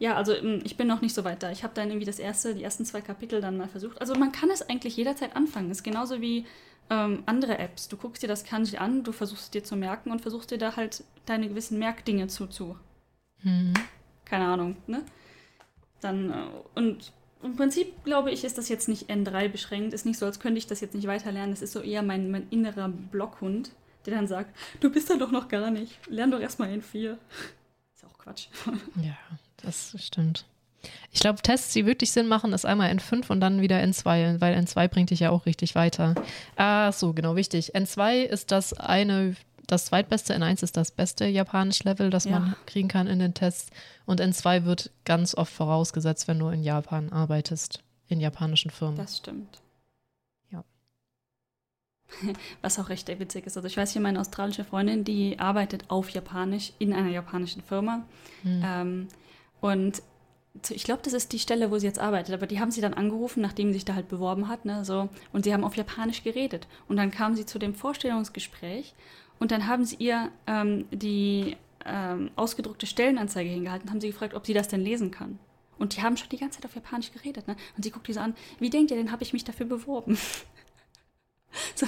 [0.00, 1.52] Ja, also ähm, ich bin noch nicht so weit da.
[1.52, 4.00] Ich habe dann irgendwie das erste, die ersten zwei Kapitel dann mal versucht.
[4.00, 5.70] Also man kann es eigentlich jederzeit anfangen.
[5.70, 6.44] ist genauso wie
[6.90, 7.88] ähm, andere Apps.
[7.88, 10.58] Du guckst dir das Kanji an, du versuchst es dir zu merken und versuchst dir
[10.58, 12.76] da halt deine gewissen Merkdinge zu, zu
[13.42, 13.74] Hm.
[14.24, 15.02] keine Ahnung, ne?
[16.00, 16.34] Dann, äh,
[16.74, 19.94] und im Prinzip, glaube ich, ist das jetzt nicht N3 beschränkt.
[19.94, 21.50] Ist nicht so, als könnte ich das jetzt nicht weiterlernen.
[21.50, 23.72] Das ist so eher mein, mein innerer Blockhund,
[24.06, 25.98] der dann sagt, du bist da doch noch gar nicht.
[26.08, 27.16] Lern doch erstmal N4.
[27.94, 28.46] Ist auch Quatsch.
[28.96, 29.16] Ja,
[29.56, 30.44] das stimmt.
[31.10, 34.56] Ich glaube, Tests, die wirklich Sinn machen, ist einmal N5 und dann wieder N2, weil
[34.56, 36.14] N2 bringt dich ja auch richtig weiter.
[36.56, 37.74] Ah, so, genau, wichtig.
[37.74, 39.36] N2 ist das eine,
[39.66, 42.38] das zweitbeste, N1 ist das beste Japanisch-Level, das Ja.
[42.40, 43.70] man kriegen kann in den Tests.
[44.06, 48.96] Und N2 wird ganz oft vorausgesetzt, wenn du in Japan arbeitest, in japanischen Firmen.
[48.96, 49.60] Das stimmt.
[50.50, 50.64] Ja.
[52.62, 53.56] Was auch recht witzig ist.
[53.56, 58.02] Also ich weiß hier meine australische Freundin, die arbeitet auf Japanisch in einer japanischen Firma.
[58.42, 58.62] Hm.
[58.64, 59.08] Ähm,
[59.60, 60.02] und
[60.70, 62.34] ich glaube, das ist die Stelle, wo sie jetzt arbeitet.
[62.34, 64.64] Aber die haben sie dann angerufen, nachdem sie sich da halt beworben hat.
[64.64, 66.66] Ne, so, und sie haben auf Japanisch geredet.
[66.88, 68.94] Und dann kam sie zu dem Vorstellungsgespräch
[69.38, 74.34] und dann haben sie ihr ähm, die ähm, ausgedruckte Stellenanzeige hingehalten und haben sie gefragt,
[74.34, 75.38] ob sie das denn lesen kann.
[75.78, 77.48] Und die haben schon die ganze Zeit auf Japanisch geredet.
[77.48, 77.56] Ne?
[77.76, 80.16] Und sie guckt die so an, wie denkt ihr denn, habe ich mich dafür beworben?
[81.74, 81.86] so.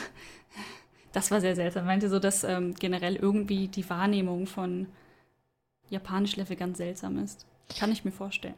[1.12, 1.86] Das war sehr seltsam.
[1.86, 4.88] Meinte so, dass ähm, generell irgendwie die Wahrnehmung von
[5.90, 7.46] Japanisch-Level ganz seltsam ist.
[7.78, 8.54] Kann ich mir vorstellen.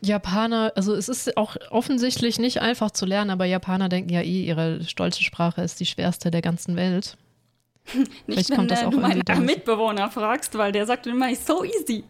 [0.00, 4.44] Japaner, also es ist auch offensichtlich nicht einfach zu lernen, aber Japaner denken ja eh,
[4.44, 7.16] ihre stolze Sprache ist die schwerste der ganzen Welt.
[7.94, 9.22] Nicht, Vielleicht wenn kommt das äh, auch du meinen.
[9.44, 12.04] Mitbewohner fragst, weil der sagt immer, ist so easy.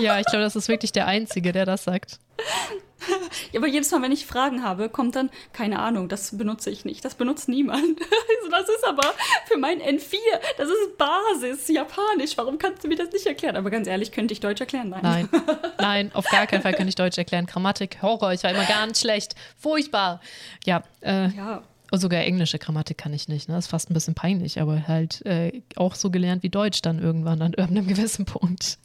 [0.00, 2.18] Ja, ich glaube, das ist wirklich der Einzige, der das sagt.
[3.52, 6.84] Ja, aber jedes Mal, wenn ich Fragen habe, kommt dann, keine Ahnung, das benutze ich
[6.84, 7.04] nicht.
[7.04, 7.82] Das benutzt niemand.
[8.40, 9.14] Also, das ist aber
[9.46, 10.16] für mein N4,
[10.56, 12.36] das ist Basis, Japanisch.
[12.36, 13.56] Warum kannst du mir das nicht erklären?
[13.56, 14.88] Aber ganz ehrlich, könnte ich Deutsch erklären?
[14.88, 15.02] Nein.
[15.02, 15.28] Nein,
[15.78, 17.44] nein, auf gar keinen Fall kann ich Deutsch erklären.
[17.46, 19.34] Grammatik, Horror, ich war immer ganz schlecht.
[19.58, 20.20] Furchtbar.
[20.64, 23.48] Ja, äh, Ja, und sogar englische Grammatik kann ich nicht.
[23.48, 23.54] Ne?
[23.54, 26.98] Das ist fast ein bisschen peinlich, aber halt äh, auch so gelernt wie Deutsch dann
[26.98, 28.78] irgendwann an irgendeinem gewissen Punkt.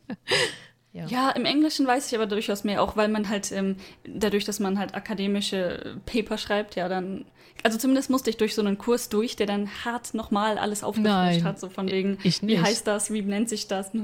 [0.93, 1.07] Ja.
[1.07, 4.59] Ja, im Englischen weiß ich aber durchaus mehr, auch weil man halt ähm, dadurch, dass
[4.59, 7.25] man halt akademische Paper schreibt, ja dann,
[7.63, 11.43] also zumindest musste ich durch so einen Kurs durch, der dann hart nochmal alles aufgefrischt
[11.43, 13.91] hat, so von wegen, ich wie heißt das, wie nennt sich das?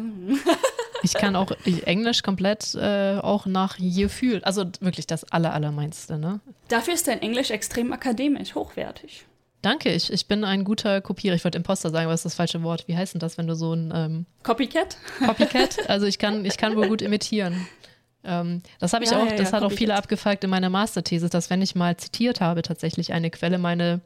[1.02, 6.18] Ich kann auch ich, Englisch komplett äh, auch nach Gefühl, also wirklich das aller, allermeinste.
[6.18, 6.42] Ne?
[6.68, 9.26] Dafür ist dein Englisch extrem akademisch, hochwertig.
[9.62, 11.36] Danke, ich, ich bin ein guter Kopierer.
[11.36, 12.88] Ich wollte Imposter sagen, aber das ist das falsche Wort.
[12.88, 14.98] Wie heißt denn das, wenn du so ein ähm, Copycat?
[15.26, 15.78] Copycat?
[15.90, 17.68] Also ich kann, ich kann wohl gut imitieren.
[18.24, 19.98] Ähm, das habe ich Ja, auch, ja, das ja, hat auch viele Copycat.
[20.04, 24.02] abgefragt in meiner Masterthese, dass wenn ich mal zitiert habe, tatsächlich eine Quelle, meine,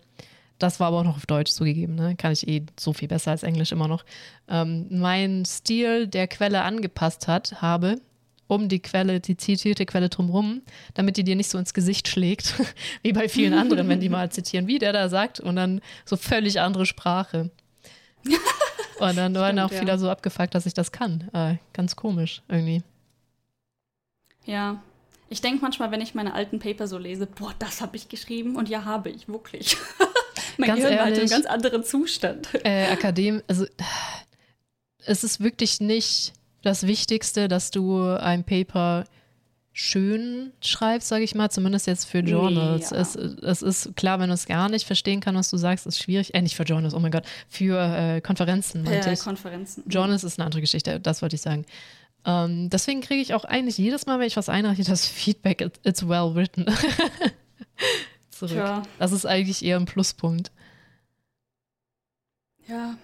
[0.59, 2.15] das war aber auch noch auf Deutsch zugegeben, ne?
[2.15, 4.05] kann ich eh so viel besser als Englisch immer noch,
[4.47, 7.95] ähm, mein Stil der Quelle angepasst hat, habe,
[8.47, 10.61] um die Quelle, die zitierte Quelle drumrum,
[10.93, 12.53] damit die dir nicht so ins Gesicht schlägt,
[13.03, 16.17] wie bei vielen anderen, wenn die mal zitieren, wie der da sagt, und dann so
[16.17, 17.51] völlig andere Sprache.
[18.99, 19.79] Und dann waren auch ja.
[19.79, 21.29] viele so abgefuckt, dass ich das kann.
[21.33, 22.83] Äh, ganz komisch irgendwie.
[24.45, 24.81] Ja.
[25.29, 28.55] Ich denke manchmal, wenn ich meine alten Paper so lese, boah, das habe ich geschrieben
[28.55, 29.75] und ja, habe ich, wirklich.
[30.57, 31.31] mein Ganz Gehirn war halt in einem ehrlich.
[31.31, 32.49] ganz anderen Zustand.
[32.63, 33.65] Äh, Akadem, also
[35.05, 36.33] es ist wirklich nicht
[36.63, 39.05] das Wichtigste, dass du ein Paper
[39.75, 42.91] schön schreibst, sage ich mal, zumindest jetzt für Journals.
[42.91, 42.97] Ja.
[42.97, 45.97] es, es ist klar, wenn du es gar nicht verstehen kannst, was du sagst, ist
[46.01, 46.33] schwierig.
[46.35, 48.83] Äh, nicht für Journals, oh mein Gott, für äh, Konferenzen.
[48.83, 49.19] meinte Per ich.
[49.19, 49.83] Konferenzen.
[49.87, 51.65] Journals ist eine andere Geschichte, das wollte ich sagen.
[52.25, 55.79] Ähm, deswegen kriege ich auch eigentlich jedes Mal, wenn ich was einreiche, das Feedback, it-
[55.83, 56.65] it's well written.
[58.29, 58.51] Zurück.
[58.53, 58.83] Tja.
[58.99, 60.51] Das ist eigentlich eher ein Pluspunkt.
[62.67, 62.95] Ja.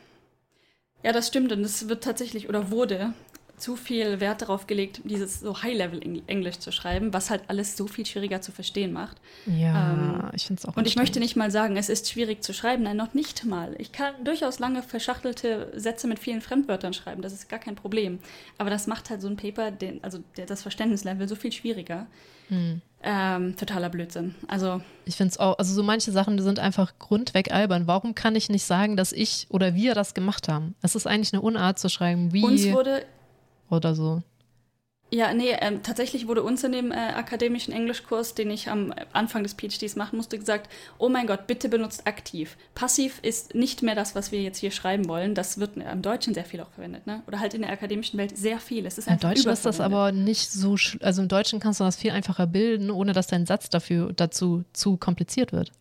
[1.03, 1.52] Ja, das stimmt.
[1.52, 3.14] Und es wird tatsächlich oder wurde
[3.60, 8.06] zu viel Wert darauf gelegt, dieses so High-Level-Englisch zu schreiben, was halt alles so viel
[8.06, 9.18] schwieriger zu verstehen macht.
[9.45, 12.44] Ja, Ähm, ich finde es auch Und ich möchte nicht mal sagen, es ist schwierig
[12.44, 12.84] zu schreiben.
[12.84, 13.76] Nein, noch nicht mal.
[13.77, 17.22] Ich kann durchaus lange verschachtelte Sätze mit vielen Fremdwörtern schreiben.
[17.22, 18.19] Das ist gar kein Problem.
[18.57, 22.07] Aber das macht halt so ein Paper, den, also der, das Verständnislevel so viel schwieriger.
[22.49, 22.81] Hm.
[23.02, 24.36] Ähm, totaler Blödsinn.
[24.48, 27.88] Also, Ich finde es auch, also so manche Sachen, die sind einfach grundweg albern.
[27.88, 30.76] Warum kann ich nicht sagen, dass ich oder wir das gemacht haben?
[30.81, 33.06] Es ist eigentlich eine Unart zu schreiben, wie uns wurde
[33.69, 34.21] oder so.
[35.11, 39.41] Ja, nee, ähm, tatsächlich wurde uns in dem äh, akademischen Englischkurs, den ich am Anfang
[39.41, 40.69] des PhDs machen musste, gesagt,
[40.99, 42.57] oh mein Gott, bitte benutzt aktiv.
[42.75, 45.33] Passiv ist nicht mehr das, was wir jetzt hier schreiben wollen.
[45.33, 47.23] Das wird im Deutschen sehr viel auch verwendet, ne?
[47.27, 48.85] Oder halt in der akademischen Welt sehr viel.
[48.85, 51.95] Es ist Im Deutschen ist das aber nicht so, also im Deutschen kannst du das
[51.95, 55.71] viel einfacher bilden, ohne dass dein Satz dafür dazu zu kompliziert wird.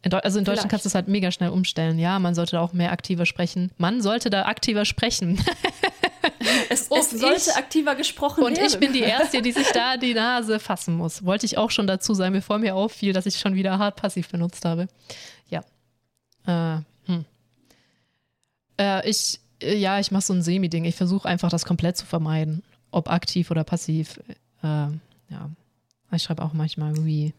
[0.00, 0.70] In also in Deutschland Vielleicht.
[0.70, 1.98] kannst du es halt mega schnell umstellen.
[1.98, 3.72] Ja, man sollte da auch mehr aktiver sprechen.
[3.76, 5.38] Man sollte da aktiver sprechen.
[6.70, 8.66] Es, Und es sollte ich- aktiver gesprochen Und werden.
[8.66, 11.24] ich bin die Erste, die sich da die Nase fassen muss.
[11.24, 14.28] Wollte ich auch schon dazu sein, bevor mir auffiel, dass ich schon wieder hart passiv
[14.28, 14.88] benutzt habe.
[15.48, 15.62] Ja.
[16.46, 17.24] Äh, hm.
[18.80, 20.84] äh, ich, äh, ja, ich mache so ein Semi-Ding.
[20.84, 22.62] Ich versuche einfach, das komplett zu vermeiden.
[22.90, 24.18] Ob aktiv oder passiv.
[24.62, 25.50] Äh, ja.
[26.12, 27.34] Ich schreibe auch manchmal wie.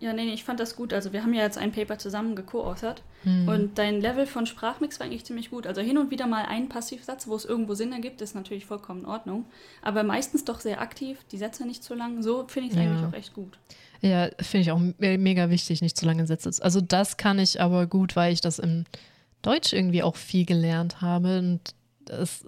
[0.00, 0.92] Ja, nee, nee, ich fand das gut.
[0.94, 3.46] Also wir haben ja jetzt ein Paper zusammen geco-authored Hm.
[3.48, 5.66] und dein Level von Sprachmix war eigentlich ziemlich gut.
[5.66, 9.00] Also hin und wieder mal ein Passivsatz, wo es irgendwo Sinn ergibt, ist natürlich vollkommen
[9.00, 9.44] in Ordnung.
[9.82, 12.22] Aber meistens doch sehr aktiv, die Sätze nicht zu lang.
[12.22, 12.90] So finde ich es Ja.
[12.90, 13.58] eigentlich auch echt gut.
[14.00, 16.50] Ja, finde ich auch me mega wichtig, nicht zu lange Sätze.
[16.62, 18.84] Also das kann ich aber gut, weil ich das im
[19.42, 21.38] Deutsch irgendwie auch viel gelernt habe.
[21.40, 21.74] Und
[22.06, 22.46] das,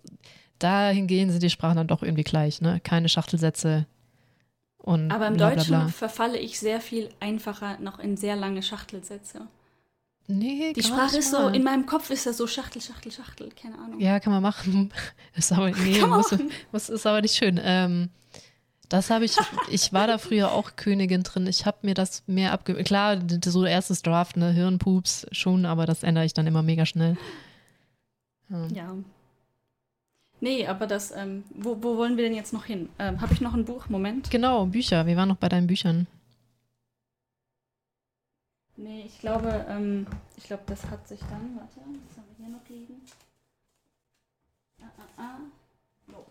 [0.59, 2.81] dahingehend sind die Sprachen dann doch irgendwie gleich, ne?
[2.83, 3.87] Keine Schachtelsätze
[4.82, 5.88] und Aber im bla, bla, Deutschen bla.
[5.88, 9.46] verfalle ich sehr viel einfacher noch in sehr lange Schachtelsätze.
[10.28, 13.76] Nee, Die Sprache ist so, in meinem Kopf ist das so Schachtel, Schachtel, Schachtel, keine
[13.78, 14.00] Ahnung.
[14.00, 14.92] Ja, kann man machen.
[15.34, 16.34] Ist aber, nee, muss,
[16.70, 17.60] muss, ist aber nicht schön.
[17.62, 18.09] Ähm,
[18.88, 19.36] das habe ich,
[19.68, 21.46] ich war da früher auch Königin drin.
[21.48, 22.74] Ich habe mir das mehr abge...
[22.84, 27.16] Klar, so erstes Draft, ne, Hirnpups schon, aber das ändere ich dann immer mega schnell.
[28.48, 28.66] Ja.
[28.68, 28.94] Ja.
[30.43, 32.89] Nee, aber das, ähm, wo, wo wollen wir denn jetzt noch hin?
[32.98, 33.89] Ähm, Habe ich noch ein Buch?
[33.89, 34.28] Moment.
[34.28, 35.06] Genau, Bücher.
[35.06, 36.09] Wir waren noch bei deinen Büchern.
[38.77, 40.05] Nee, ich glaube, ähm,
[40.36, 43.01] ich glaube, das hat sich dann, warte, was haben wir hier noch liegen?
[44.81, 45.39] Ah, ah, ah.
[46.09, 46.27] So.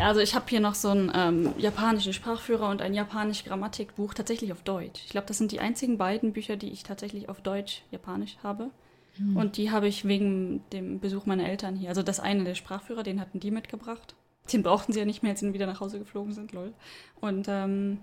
[0.00, 4.52] Also ich habe hier noch so ein ähm, japanischen Sprachführer und ein japanisch Grammatikbuch, tatsächlich
[4.52, 5.02] auf Deutsch.
[5.04, 8.70] Ich glaube, das sind die einzigen beiden Bücher, die ich tatsächlich auf Deutsch, Japanisch habe.
[9.16, 9.36] Hm.
[9.36, 11.88] Und die habe ich wegen dem Besuch meiner Eltern hier.
[11.88, 14.14] Also das eine, der Sprachführer, den hatten die mitgebracht.
[14.52, 16.74] Den brauchten sie ja nicht mehr, als sie wieder nach Hause geflogen sind, lol.
[17.20, 18.00] Und ähm,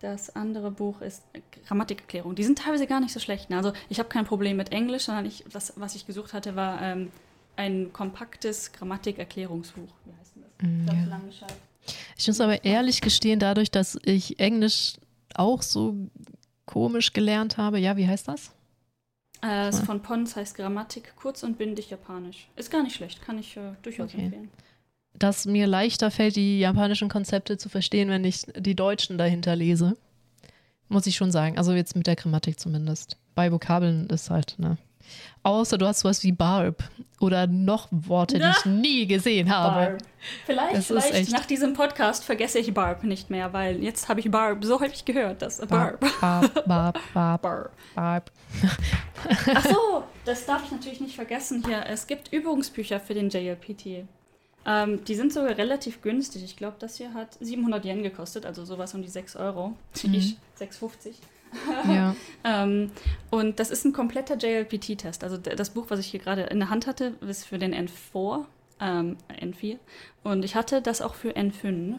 [0.00, 1.24] das andere Buch ist
[1.66, 2.34] Grammatikerklärung.
[2.34, 3.50] Die sind teilweise gar nicht so schlecht.
[3.50, 3.56] ne?
[3.56, 6.80] Also ich habe kein Problem mit Englisch, sondern ich, das, was ich gesucht hatte, war
[6.82, 7.10] ähm,
[7.56, 9.88] ein kompaktes Grammatikerklärungsbuch.
[10.04, 10.52] Wie heißt denn das?
[10.60, 11.04] Ich glaub, ja.
[11.06, 11.54] Langenscheid.
[12.16, 14.94] Ich muss aber ehrlich gestehen, dadurch, dass ich Englisch
[15.34, 15.96] auch so
[16.66, 17.78] komisch gelernt habe.
[17.78, 18.52] Ja, wie heißt das?
[19.46, 22.48] Äh, ist von Pons heißt Grammatik, kurz und bündig japanisch.
[22.56, 24.24] Ist gar nicht schlecht, kann ich äh, durchaus Okay.
[24.24, 24.50] empfehlen.
[25.14, 29.96] Dass mir leichter fällt, die japanischen Konzepte zu verstehen, wenn ich die deutschen dahinter lese.
[30.88, 31.56] Muss ich schon sagen.
[31.58, 33.16] Also jetzt mit der Grammatik zumindest.
[33.34, 34.76] Bei Vokabeln ist halt, ne.
[35.42, 36.82] Außer du hast sowas wie Barb
[37.20, 39.92] oder noch Worte, die ich nie gesehen habe.
[39.92, 40.02] Barb.
[40.44, 44.64] Vielleicht, vielleicht nach diesem Podcast vergesse ich Barb nicht mehr, weil jetzt habe ich Barb
[44.64, 46.00] so häufig gehört, dass Barb.
[46.20, 47.72] Barb, Barb, Barb, Barb.
[47.94, 48.30] Barb.
[49.54, 51.84] Ach so, das darf ich natürlich nicht vergessen hier.
[51.86, 54.06] Es gibt Übungsbücher für den JLPT.
[54.66, 56.42] Ähm, die sind sogar relativ günstig.
[56.42, 59.74] Ich glaube, das hier hat 700 Yen gekostet, also sowas um die 6 Euro.
[60.02, 60.14] Mhm.
[60.14, 61.14] Ich 6,50.
[61.88, 62.14] Ja.
[62.44, 62.92] Ähm,
[63.30, 65.24] und das ist ein kompletter JLPT-Test.
[65.24, 68.44] Also das Buch, was ich hier gerade in der Hand hatte, ist für den N4,
[68.80, 69.78] ähm, N4.
[70.22, 71.96] Und ich hatte das auch für N5.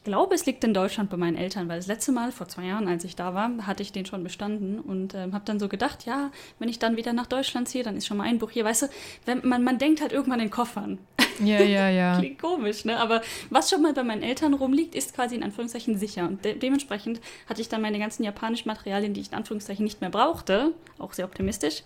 [0.00, 2.64] Ich glaube, es liegt in Deutschland bei meinen Eltern, weil das letzte Mal, vor zwei
[2.64, 5.68] Jahren, als ich da war, hatte ich den schon bestanden und ähm, habe dann so
[5.68, 8.50] gedacht, ja, wenn ich dann wieder nach Deutschland ziehe, dann ist schon mal ein Buch
[8.50, 8.64] hier.
[8.64, 8.86] Weißt du,
[9.26, 10.96] wenn, man, man denkt halt irgendwann in Koffern.
[11.44, 12.16] Ja, ja, ja.
[12.18, 12.98] Klingt komisch, ne?
[12.98, 13.20] Aber
[13.50, 16.26] was schon mal bei meinen Eltern rumliegt, ist quasi in Anführungszeichen sicher.
[16.26, 20.00] Und de dementsprechend hatte ich dann meine ganzen japanischen Materialien, die ich in Anführungszeichen nicht
[20.00, 21.82] mehr brauchte, auch sehr optimistisch,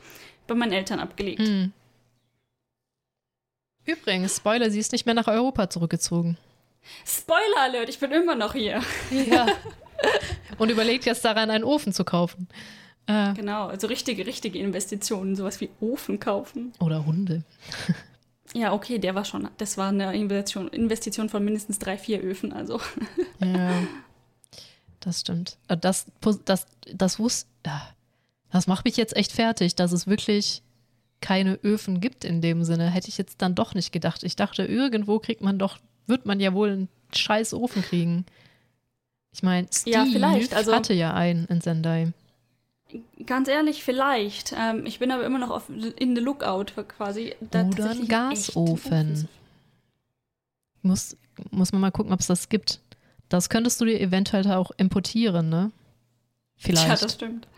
[0.46, 1.40] bei meinen Eltern abgelegt.
[1.40, 1.72] Hm.
[3.86, 6.38] Übrigens, Spoiler, sie ist nicht mehr nach Europa zurückgezogen.
[7.06, 8.82] Spoiler Alert, ich bin immer noch hier.
[9.10, 9.46] Ja.
[10.58, 12.48] Und überlegt jetzt daran, einen Ofen zu kaufen.
[13.06, 16.72] Äh, Genau, also richtige, richtige Investitionen, sowas wie Ofen kaufen.
[16.80, 17.42] oder Hunde.
[18.56, 22.52] Ja, okay, der war schon, das war eine Investition, Investition von mindestens drei, vier Öfen,
[22.52, 22.80] also.
[23.40, 23.82] Ja.
[25.00, 25.58] Das stimmt.
[25.66, 26.06] Äh, Das,
[26.44, 27.48] das, das wusste.
[28.52, 30.62] Das macht mich jetzt echt fertig, dass es wirklich
[31.20, 32.90] keine Öfen gibt in dem Sinne.
[32.90, 34.22] Hätte ich jetzt dann doch nicht gedacht.
[34.22, 38.26] Ich dachte, irgendwo kriegt man doch, wird man ja wohl einen scheiß Ofen kriegen.
[39.32, 42.12] Ich meine, Steve Ja, vielleicht, also- hatte ja einen in Sendai.
[43.26, 44.54] Ganz ehrlich, vielleicht.
[44.56, 47.34] Ähm, ich bin aber immer noch auf, in the lookout für quasi.
[47.40, 49.28] da Oder ein Gasofen.
[50.82, 51.16] Muss,
[51.50, 52.80] muss man mal gucken, ob es das gibt.
[53.28, 55.72] Das könntest du dir eventuell auch importieren, ne?
[56.56, 56.86] Vielleicht.
[56.86, 57.48] Ja, das stimmt.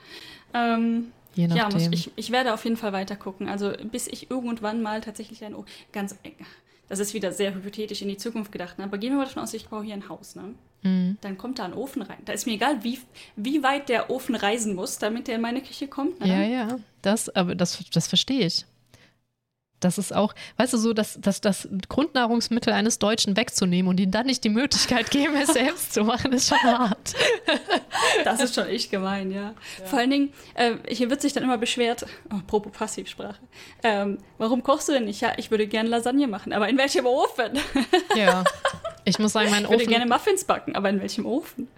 [0.55, 1.91] Ähm, je ja, nachdem.
[1.91, 3.49] muss, ich, ich werde auf jeden Fall weiter gucken.
[3.49, 6.17] Also bis ich irgendwann mal tatsächlich ein O ganz
[6.89, 8.85] das ist wieder sehr hypothetisch in die Zukunft gedacht, ne?
[8.85, 10.55] aber gehen wir mal davon aus, ich baue hier ein Haus, ne?
[10.83, 11.19] Mhm.
[11.21, 12.19] Dann kommt da ein Ofen rein.
[12.25, 12.99] Da ist mir egal, wie,
[13.35, 16.21] wie weit der Ofen reisen muss, damit der in meine Küche kommt.
[16.21, 16.29] Ne?
[16.29, 18.67] Ja, ja, das, aber das, das verstehe ich.
[19.81, 24.11] Das ist auch, weißt du, so das, das, das Grundnahrungsmittel eines Deutschen wegzunehmen und ihm
[24.11, 27.15] dann nicht die Möglichkeit geben, es selbst zu machen, ist schon hart.
[28.25, 29.55] Das ist schon echt gemein, ja.
[29.85, 33.39] Vor allen Dingen, äh, hier wird sich dann immer beschwert, oh, apropos Passivsprache,
[33.83, 35.21] ähm, warum kochst du denn nicht?
[35.21, 37.59] Ja, ich würde gerne Lasagne machen, aber in welchem Ofen?
[38.17, 38.45] Ja.
[39.05, 41.69] Ich muss sagen, mein Ich würde Ofen, gerne Muffins backen, aber in welchem Ofen?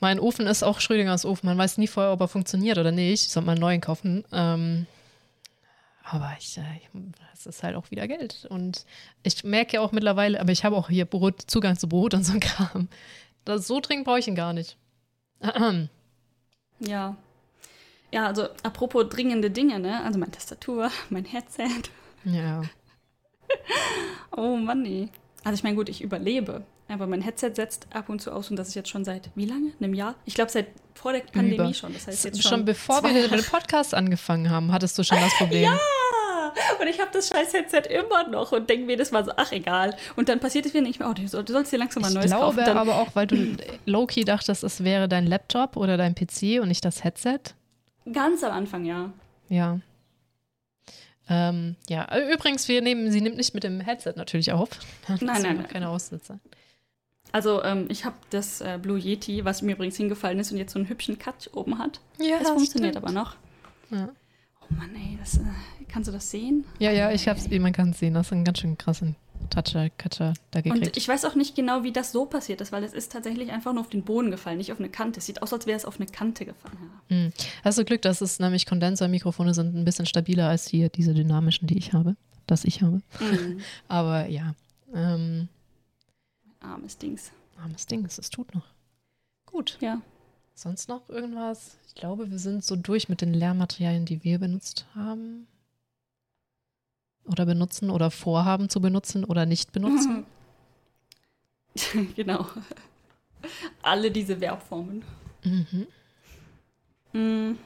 [0.00, 1.46] mein Ofen ist auch Schrödingers Ofen.
[1.46, 3.26] Man weiß nie vorher, ob er funktioniert oder nicht.
[3.26, 4.24] Ich sollte mal einen neuen kaufen.
[4.32, 4.86] Ähm,
[6.08, 6.62] aber ich, äh,
[7.32, 8.46] es ist halt auch wieder Geld.
[8.48, 8.86] Und
[9.22, 12.24] ich merke ja auch mittlerweile, aber ich habe auch hier Brot, Zugang zu Brot und
[12.24, 12.88] so ein Kram.
[13.44, 14.76] Das, so dringend brauche ich ihn gar nicht.
[16.78, 17.16] Ja.
[18.12, 20.02] Ja, also apropos dringende Dinge, ne?
[20.04, 21.90] Also meine Tastatur, mein Headset.
[22.24, 22.62] Ja.
[24.38, 25.08] Oh Mann, nee.
[25.44, 26.66] Also ich meine, gut, ich überlebe.
[26.88, 29.44] Aber mein Headset setzt ab und zu aus und das ist jetzt schon seit wie
[29.46, 29.72] lange?
[29.80, 30.14] Einem Jahr?
[30.24, 31.74] Ich glaube seit vor der Pandemie Über.
[31.74, 31.92] schon.
[31.92, 35.02] Das heißt Schon, jetzt schon, bevor zwei wir mit dem Podcast angefangen haben, hattest du
[35.02, 35.64] schon das Problem.
[35.64, 35.78] Ja!
[36.80, 39.52] Und ich habe das scheiß Headset immer noch und denke mir das mal so, ach
[39.52, 39.94] egal.
[40.14, 42.06] Und dann passiert es mir nicht mehr, oh, du soll- du sollst dir langsam mal
[42.08, 42.64] ein Ich neues glaube kaufen.
[42.64, 46.68] Dann, aber auch, weil du Loki dachtest, es wäre dein Laptop oder dein PC und
[46.68, 47.40] nicht das Headset.
[48.10, 49.10] ganz am Anfang, ja.
[49.48, 49.80] Ja.
[51.28, 54.70] Ähm, ja, übrigens, wir nehmen, sie nimmt nicht mit dem Headset natürlich auf.
[55.08, 55.68] Nein, nein, nein.
[55.68, 56.38] Keine Aussitzer.
[57.32, 60.72] Also ähm, ich habe das äh, Blue Yeti, was mir übrigens hingefallen ist und jetzt
[60.72, 62.00] so einen hübschen Cut oben hat.
[62.18, 63.36] Ja, das funktioniert aber noch.
[63.90, 64.08] Ja.
[64.62, 65.42] Oh Mann, ey, das, äh,
[65.88, 66.64] kannst du das sehen?
[66.78, 68.14] Ja, ja, ich hab's, man kann es sehen.
[68.14, 69.16] Das ist ein ganz schön krassen
[69.50, 70.96] Toucher, Catcher da Und gekriegt.
[70.96, 73.72] ich weiß auch nicht genau, wie das so passiert ist, weil es ist tatsächlich einfach
[73.72, 75.18] nur auf den Boden gefallen, nicht auf eine Kante.
[75.20, 76.76] Es sieht aus, als wäre es auf eine Kante gefallen.
[77.08, 77.16] Ja.
[77.16, 77.32] Hm.
[77.64, 81.66] Hast du Glück, dass es nämlich Kondensermikrofone sind ein bisschen stabiler als die, diese dynamischen,
[81.68, 82.16] die ich habe.
[82.46, 83.02] Das ich habe.
[83.20, 83.60] Mhm.
[83.88, 84.54] Aber ja.
[84.94, 85.48] Ähm,
[86.66, 87.32] Armes Dings.
[87.62, 88.66] armes Ding, es tut noch.
[89.46, 89.78] Gut.
[89.80, 90.00] Ja.
[90.54, 91.76] Sonst noch irgendwas?
[91.86, 95.46] Ich glaube, wir sind so durch mit den Lehrmaterialien, die wir benutzt haben.
[97.26, 100.24] Oder benutzen oder vorhaben zu benutzen oder nicht benutzen.
[102.16, 102.46] genau.
[103.82, 105.04] Alle diese Verbformen.
[105.44, 105.86] Mhm.
[107.12, 107.58] Mm.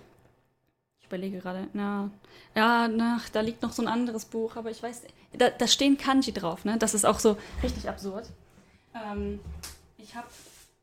[1.00, 2.10] Ich überlege gerade, na,
[2.54, 5.02] ja, na, da liegt noch so ein anderes Buch, aber ich weiß,
[5.38, 6.76] da, da stehen Kanji drauf, ne?
[6.78, 8.30] Das ist auch so richtig absurd.
[8.94, 9.40] Ähm,
[9.98, 10.26] ich habe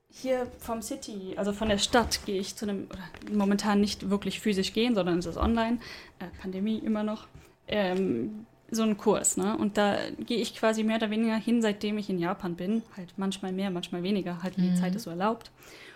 [0.10, 2.88] hier vom City, also von der Stadt, gehe ich zu einem,
[3.32, 5.80] momentan nicht wirklich physisch gehen, sondern es ist online,
[6.20, 7.28] äh, Pandemie immer noch,
[7.68, 9.56] ähm, so einen Kurs, ne?
[9.58, 12.84] Und da gehe ich quasi mehr oder weniger hin, seitdem ich in Japan bin.
[12.98, 14.76] Halt manchmal mehr, manchmal weniger, halt wie die Mhm.
[14.76, 15.52] Zeit es so erlaubt.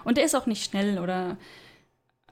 [0.05, 1.35] Und der ist auch nicht schnell oder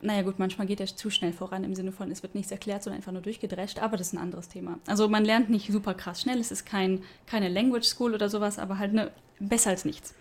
[0.02, 2.84] naja gut, manchmal geht er zu schnell voran im Sinne von, es wird nichts erklärt,
[2.84, 4.80] sondern einfach nur durchgedrescht, aber das ist ein anderes Thema.
[4.88, 8.60] Also man lernt nicht super krass schnell, es ist kein, keine Language School oder sowas,
[8.60, 10.16] aber halt ne, besser als nichts.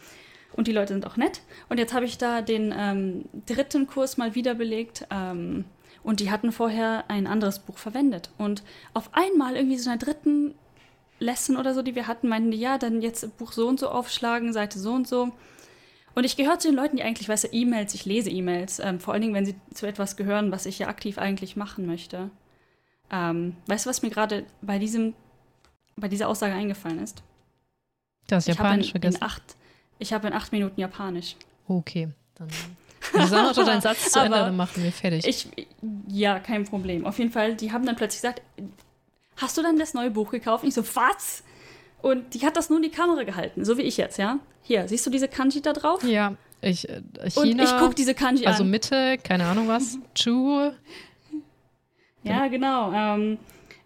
[0.53, 1.43] Und die Leute sind auch nett.
[1.69, 5.65] Und jetzt habe ich da den ähm, dritten Kurs mal wieder belegt ähm,
[6.03, 8.31] und die hatten vorher ein anderes Buch verwendet.
[8.39, 8.63] Und
[8.95, 10.55] auf einmal irgendwie so in der dritten
[11.21, 13.89] Lesson oder so, die wir hatten, meinten die, ja, dann jetzt Buch so und so
[13.89, 15.33] aufschlagen, Seite so und so.
[16.19, 18.99] Und ich gehöre zu den Leuten, die eigentlich, weißt du, E-Mails, ich lese E-Mails, ähm,
[18.99, 22.31] vor allen Dingen, wenn sie zu etwas gehören, was ich ja aktiv eigentlich machen möchte.
[23.09, 25.15] Ähm, weißt du, was mir gerade bei diesem,
[25.95, 27.23] bei dieser Aussage eingefallen ist?
[28.27, 29.16] Das Ich habe Japanisch in, vergessen.
[29.19, 29.43] in acht,
[30.01, 31.36] ich habe in acht Minuten Japanisch.
[31.69, 32.49] Okay, dann.
[33.12, 35.24] Wir sagen doch deinen Satz zu Ende, machen wir fertig.
[35.24, 35.49] Ich,
[36.09, 37.07] ja, kein Problem.
[37.07, 38.43] Auf jeden Fall, die haben dann plötzlich gesagt,
[39.36, 40.65] hast du dann das neue Buch gekauft?
[40.65, 41.45] Und ich so, was?
[42.01, 44.39] Und die hat das nur in die Kamera gehalten, so wie ich jetzt, ja?
[44.62, 46.03] Hier, siehst du diese Kanji da drauf?
[46.05, 47.41] Ja, ich, äh, China.
[47.41, 48.70] Und ich gucke diese Kanji also an.
[48.70, 49.99] Mitte, keine Ahnung was.
[50.15, 50.70] Chu.
[52.23, 52.93] Ja, genau.
[52.93, 53.39] Ähm,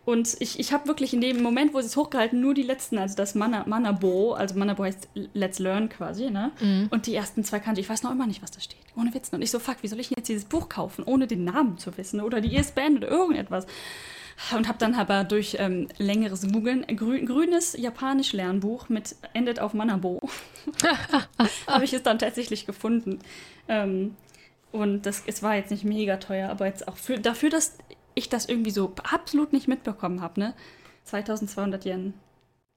[0.05, 2.99] und ich, ich habe wirklich in dem Moment, wo sie es hochgehalten, nur die letzten,
[2.99, 6.51] also das Mana, Manabo, also Manabo heißt Let's Learn quasi, ne?
[6.61, 6.89] Mhm.
[6.91, 8.81] Und die ersten zwei Kanji, ich weiß noch immer nicht, was da steht.
[8.97, 9.29] Ohne Witz.
[9.33, 11.79] Und ich so, fuck, wie soll ich denn jetzt dieses Buch kaufen, ohne den Namen
[11.79, 13.67] zu wissen oder die ISBN oder irgendetwas?
[14.55, 19.75] Und habe dann aber durch ähm, längeres Googeln grün, grünes japanisch Lernbuch mit endet auf
[19.75, 20.21] Manabo.
[21.67, 23.21] habe ich es dann tatsächlich gefunden.
[23.69, 24.17] Ähm,
[24.73, 27.77] und das, es war jetzt nicht mega teuer, aber jetzt auch für, dafür, dass
[28.15, 30.55] ich das irgendwie so absolut nicht mitbekommen habe, ne?
[31.05, 32.15] 2200 Yen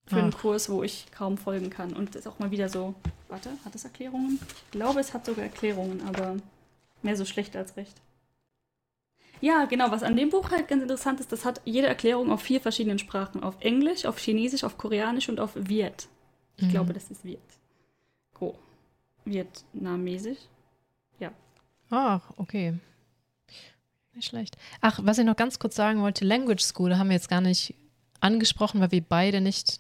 [0.08, 0.40] für einen Ach.
[0.40, 1.94] Kurs, wo ich kaum folgen kann.
[1.94, 2.94] Und das ist auch mal wieder so.
[3.28, 4.40] Warte, hat es Erklärungen?
[4.66, 6.36] Ich glaube, es hat sogar Erklärungen, aber
[7.02, 7.96] mehr so schlecht als recht.
[9.42, 12.42] Ja, genau, was an dem Buch halt ganz interessant ist, das hat jede Erklärung auf
[12.42, 13.44] vier verschiedenen Sprachen.
[13.44, 16.08] Auf Englisch, auf Chinesisch, auf Koreanisch und auf Viet.
[16.58, 16.70] Ich Mhm.
[16.72, 17.40] glaube, das ist Viet.
[18.34, 18.58] Go.
[19.26, 20.40] Vietnamesisch.
[21.92, 22.74] Ach, okay.
[24.16, 24.58] Nicht schlecht.
[24.82, 27.76] Ach, was ich noch ganz kurz sagen wollte, Language School haben wir jetzt gar nicht
[28.22, 29.80] angesprochen, weil wir beide nicht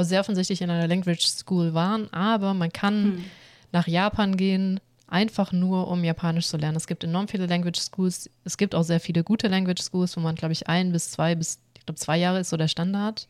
[0.00, 3.24] sehr offensichtlich in einer Language School waren, aber man kann Hm.
[3.70, 4.80] nach Japan gehen,
[5.14, 6.76] einfach nur um Japanisch zu lernen.
[6.76, 8.28] Es gibt enorm viele Language Schools.
[8.42, 11.36] Es gibt auch sehr viele gute Language Schools, wo man, glaube ich, ein bis zwei
[11.36, 13.28] bis, ich glaube, zwei Jahre ist so der Standard.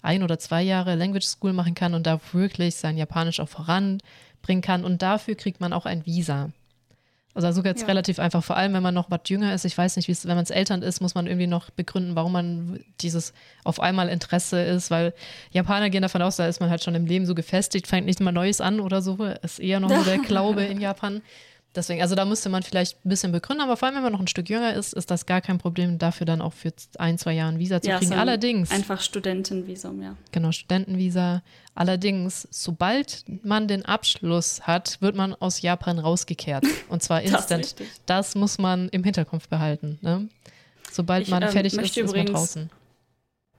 [0.00, 4.62] Ein oder zwei Jahre Language School machen kann und da wirklich sein Japanisch auch voranbringen
[4.62, 4.84] kann.
[4.84, 6.52] Und dafür kriegt man auch ein Visa.
[7.34, 7.86] Also sogar jetzt Ja.
[7.88, 9.64] relativ einfach, vor allem wenn man noch was jünger ist.
[9.64, 12.16] Ich weiß nicht, wie es, wenn man es Eltern ist, muss man irgendwie noch begründen,
[12.16, 13.32] warum man dieses
[13.64, 15.12] auf einmal Interesse ist, weil
[15.52, 18.20] Japaner gehen davon aus, da ist man halt schon im Leben so gefestigt, fängt nicht
[18.20, 19.22] mal Neues an oder so.
[19.42, 21.22] Ist eher noch so der Glaube in Japan.
[21.74, 24.20] Deswegen, also da müsste man vielleicht ein bisschen begründen, aber vor allem, wenn man noch
[24.20, 27.34] ein Stück jünger ist, ist das gar kein Problem, dafür dann auch für ein, zwei
[27.34, 28.08] Jahre ein Visa zu Ja, kriegen.
[28.08, 30.16] so ein Allerdings, Einfach Studentenvisum, ja.
[30.32, 31.42] genau, Studentenvisa.
[31.74, 36.64] Allerdings, sobald man den Abschluss hat, wird man aus Japan rausgekehrt.
[36.88, 37.64] Und zwar Das instant.
[37.64, 37.88] richtig.
[38.06, 39.98] Das muss man im Hinterkopf behalten.
[40.00, 40.28] Ne?
[40.90, 42.70] Sobald Ich, man ähm, fertig ist, ist man draußen.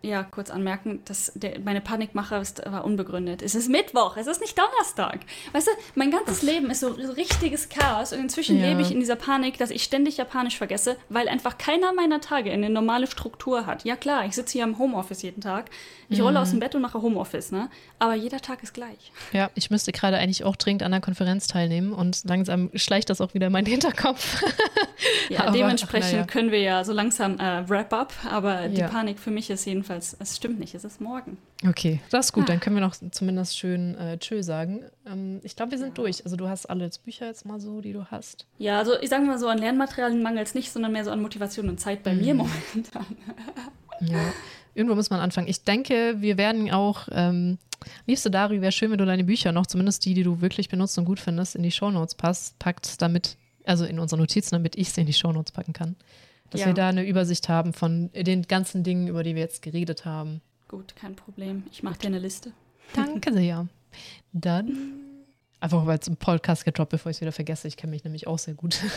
[0.02, 3.42] Ja, kurz anmerken, dass der, meine Panikmache ist, war unbegründet.
[3.42, 5.20] Es ist Mittwoch, es ist nicht Donnerstag.
[5.52, 8.68] Weißt du, mein ganzes Leben ist so richtiges Chaos und inzwischen Ja.
[8.70, 12.50] lebe ich in dieser Panik, dass ich ständig Japanisch vergesse, weil einfach keiner meiner Tage
[12.50, 13.84] eine normale Struktur hat.
[13.84, 15.70] Ja klar, ich sitze hier im Homeoffice jeden Tag.
[16.08, 16.44] Ich rolle Mhm.
[16.44, 17.70] aus dem Bett und mache Homeoffice, ne?
[18.00, 19.12] Aber jeder Tag ist gleich.
[19.34, 23.20] Ja, ich müsste gerade eigentlich auch dringend an der Konferenz teilnehmen und langsam schleicht das
[23.20, 24.42] auch wieder in meinen Hinterkopf.
[25.30, 26.24] Ja, Aber, dementsprechend ach, ja.
[26.26, 28.88] können wir ja so langsam äh, wrap up, aber die Ja.
[28.88, 31.38] Panik für mich ist jedenfalls, es stimmt nicht, es ist morgen.
[31.68, 32.44] Okay, das ist gut.
[32.44, 32.48] Ah.
[32.48, 34.82] Dann können wir noch zumindest schön äh, Tschö sagen.
[35.06, 36.24] Ähm, ich glaube, wir sind durch.
[36.26, 38.46] Also du hast alle jetzt Bücher jetzt mal so, die du hast.
[38.58, 41.22] Ja, also ich sage mal so, an Lernmaterialien mangelt es nicht, sondern mehr so an
[41.22, 42.22] Motivation und Zeit bei Mhm.
[42.22, 43.06] mir momentan.
[44.02, 44.34] Ja.
[44.76, 45.48] Irgendwo muss man anfangen.
[45.48, 47.58] Ich denke, wir werden auch, ähm,
[48.06, 50.98] liebste Dari, wäre schön, wenn du deine Bücher noch, zumindest die, die du wirklich benutzt
[50.98, 53.36] und gut findest, in die Shownotes passt, packt, damit,
[53.66, 55.96] also in unsere Notizen, damit ich sie in die Shownotes packen kann.
[56.50, 56.68] Dass Ja.
[56.68, 60.42] wir da eine Übersicht haben von den ganzen Dingen, über die wir jetzt geredet haben.
[60.68, 61.64] Gut, kein Problem.
[61.72, 62.52] Ich mache dir eine Liste.
[62.94, 63.68] Danke sehr.
[64.34, 64.76] Dann
[65.60, 67.68] einfach weil es im Podcast gedroppt, bevor ich es wieder vergesse.
[67.68, 68.80] Ich kenne mich nämlich auch sehr gut.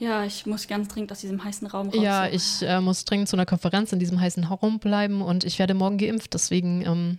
[0.00, 2.00] Ja, ich muss ganz dringend aus diesem heißen Raum raus.
[2.00, 5.58] ja, ich äh, muss dringend zu einer Konferenz in diesem heißen Raum bleiben und ich
[5.58, 6.34] werde morgen geimpft.
[6.34, 7.18] Deswegen ähm,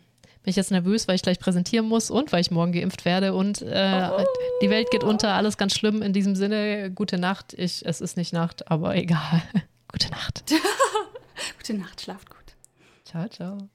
[0.50, 3.36] bin ich jetzt nervös, weil ich gleich präsentieren muss und weil ich morgen geimpft werde
[3.36, 4.24] und äh, Oh.
[4.64, 5.36] die Welt geht unter.
[5.36, 6.90] Alles ganz schlimm in diesem Sinne.
[6.90, 7.54] Gute Nacht.
[7.54, 9.44] Ich, es ist nicht Nacht, aber egal.
[9.92, 10.44] Gute Nacht.
[11.60, 12.56] Gute Nacht, schlaft gut.
[13.06, 13.70] Ciao, ciao.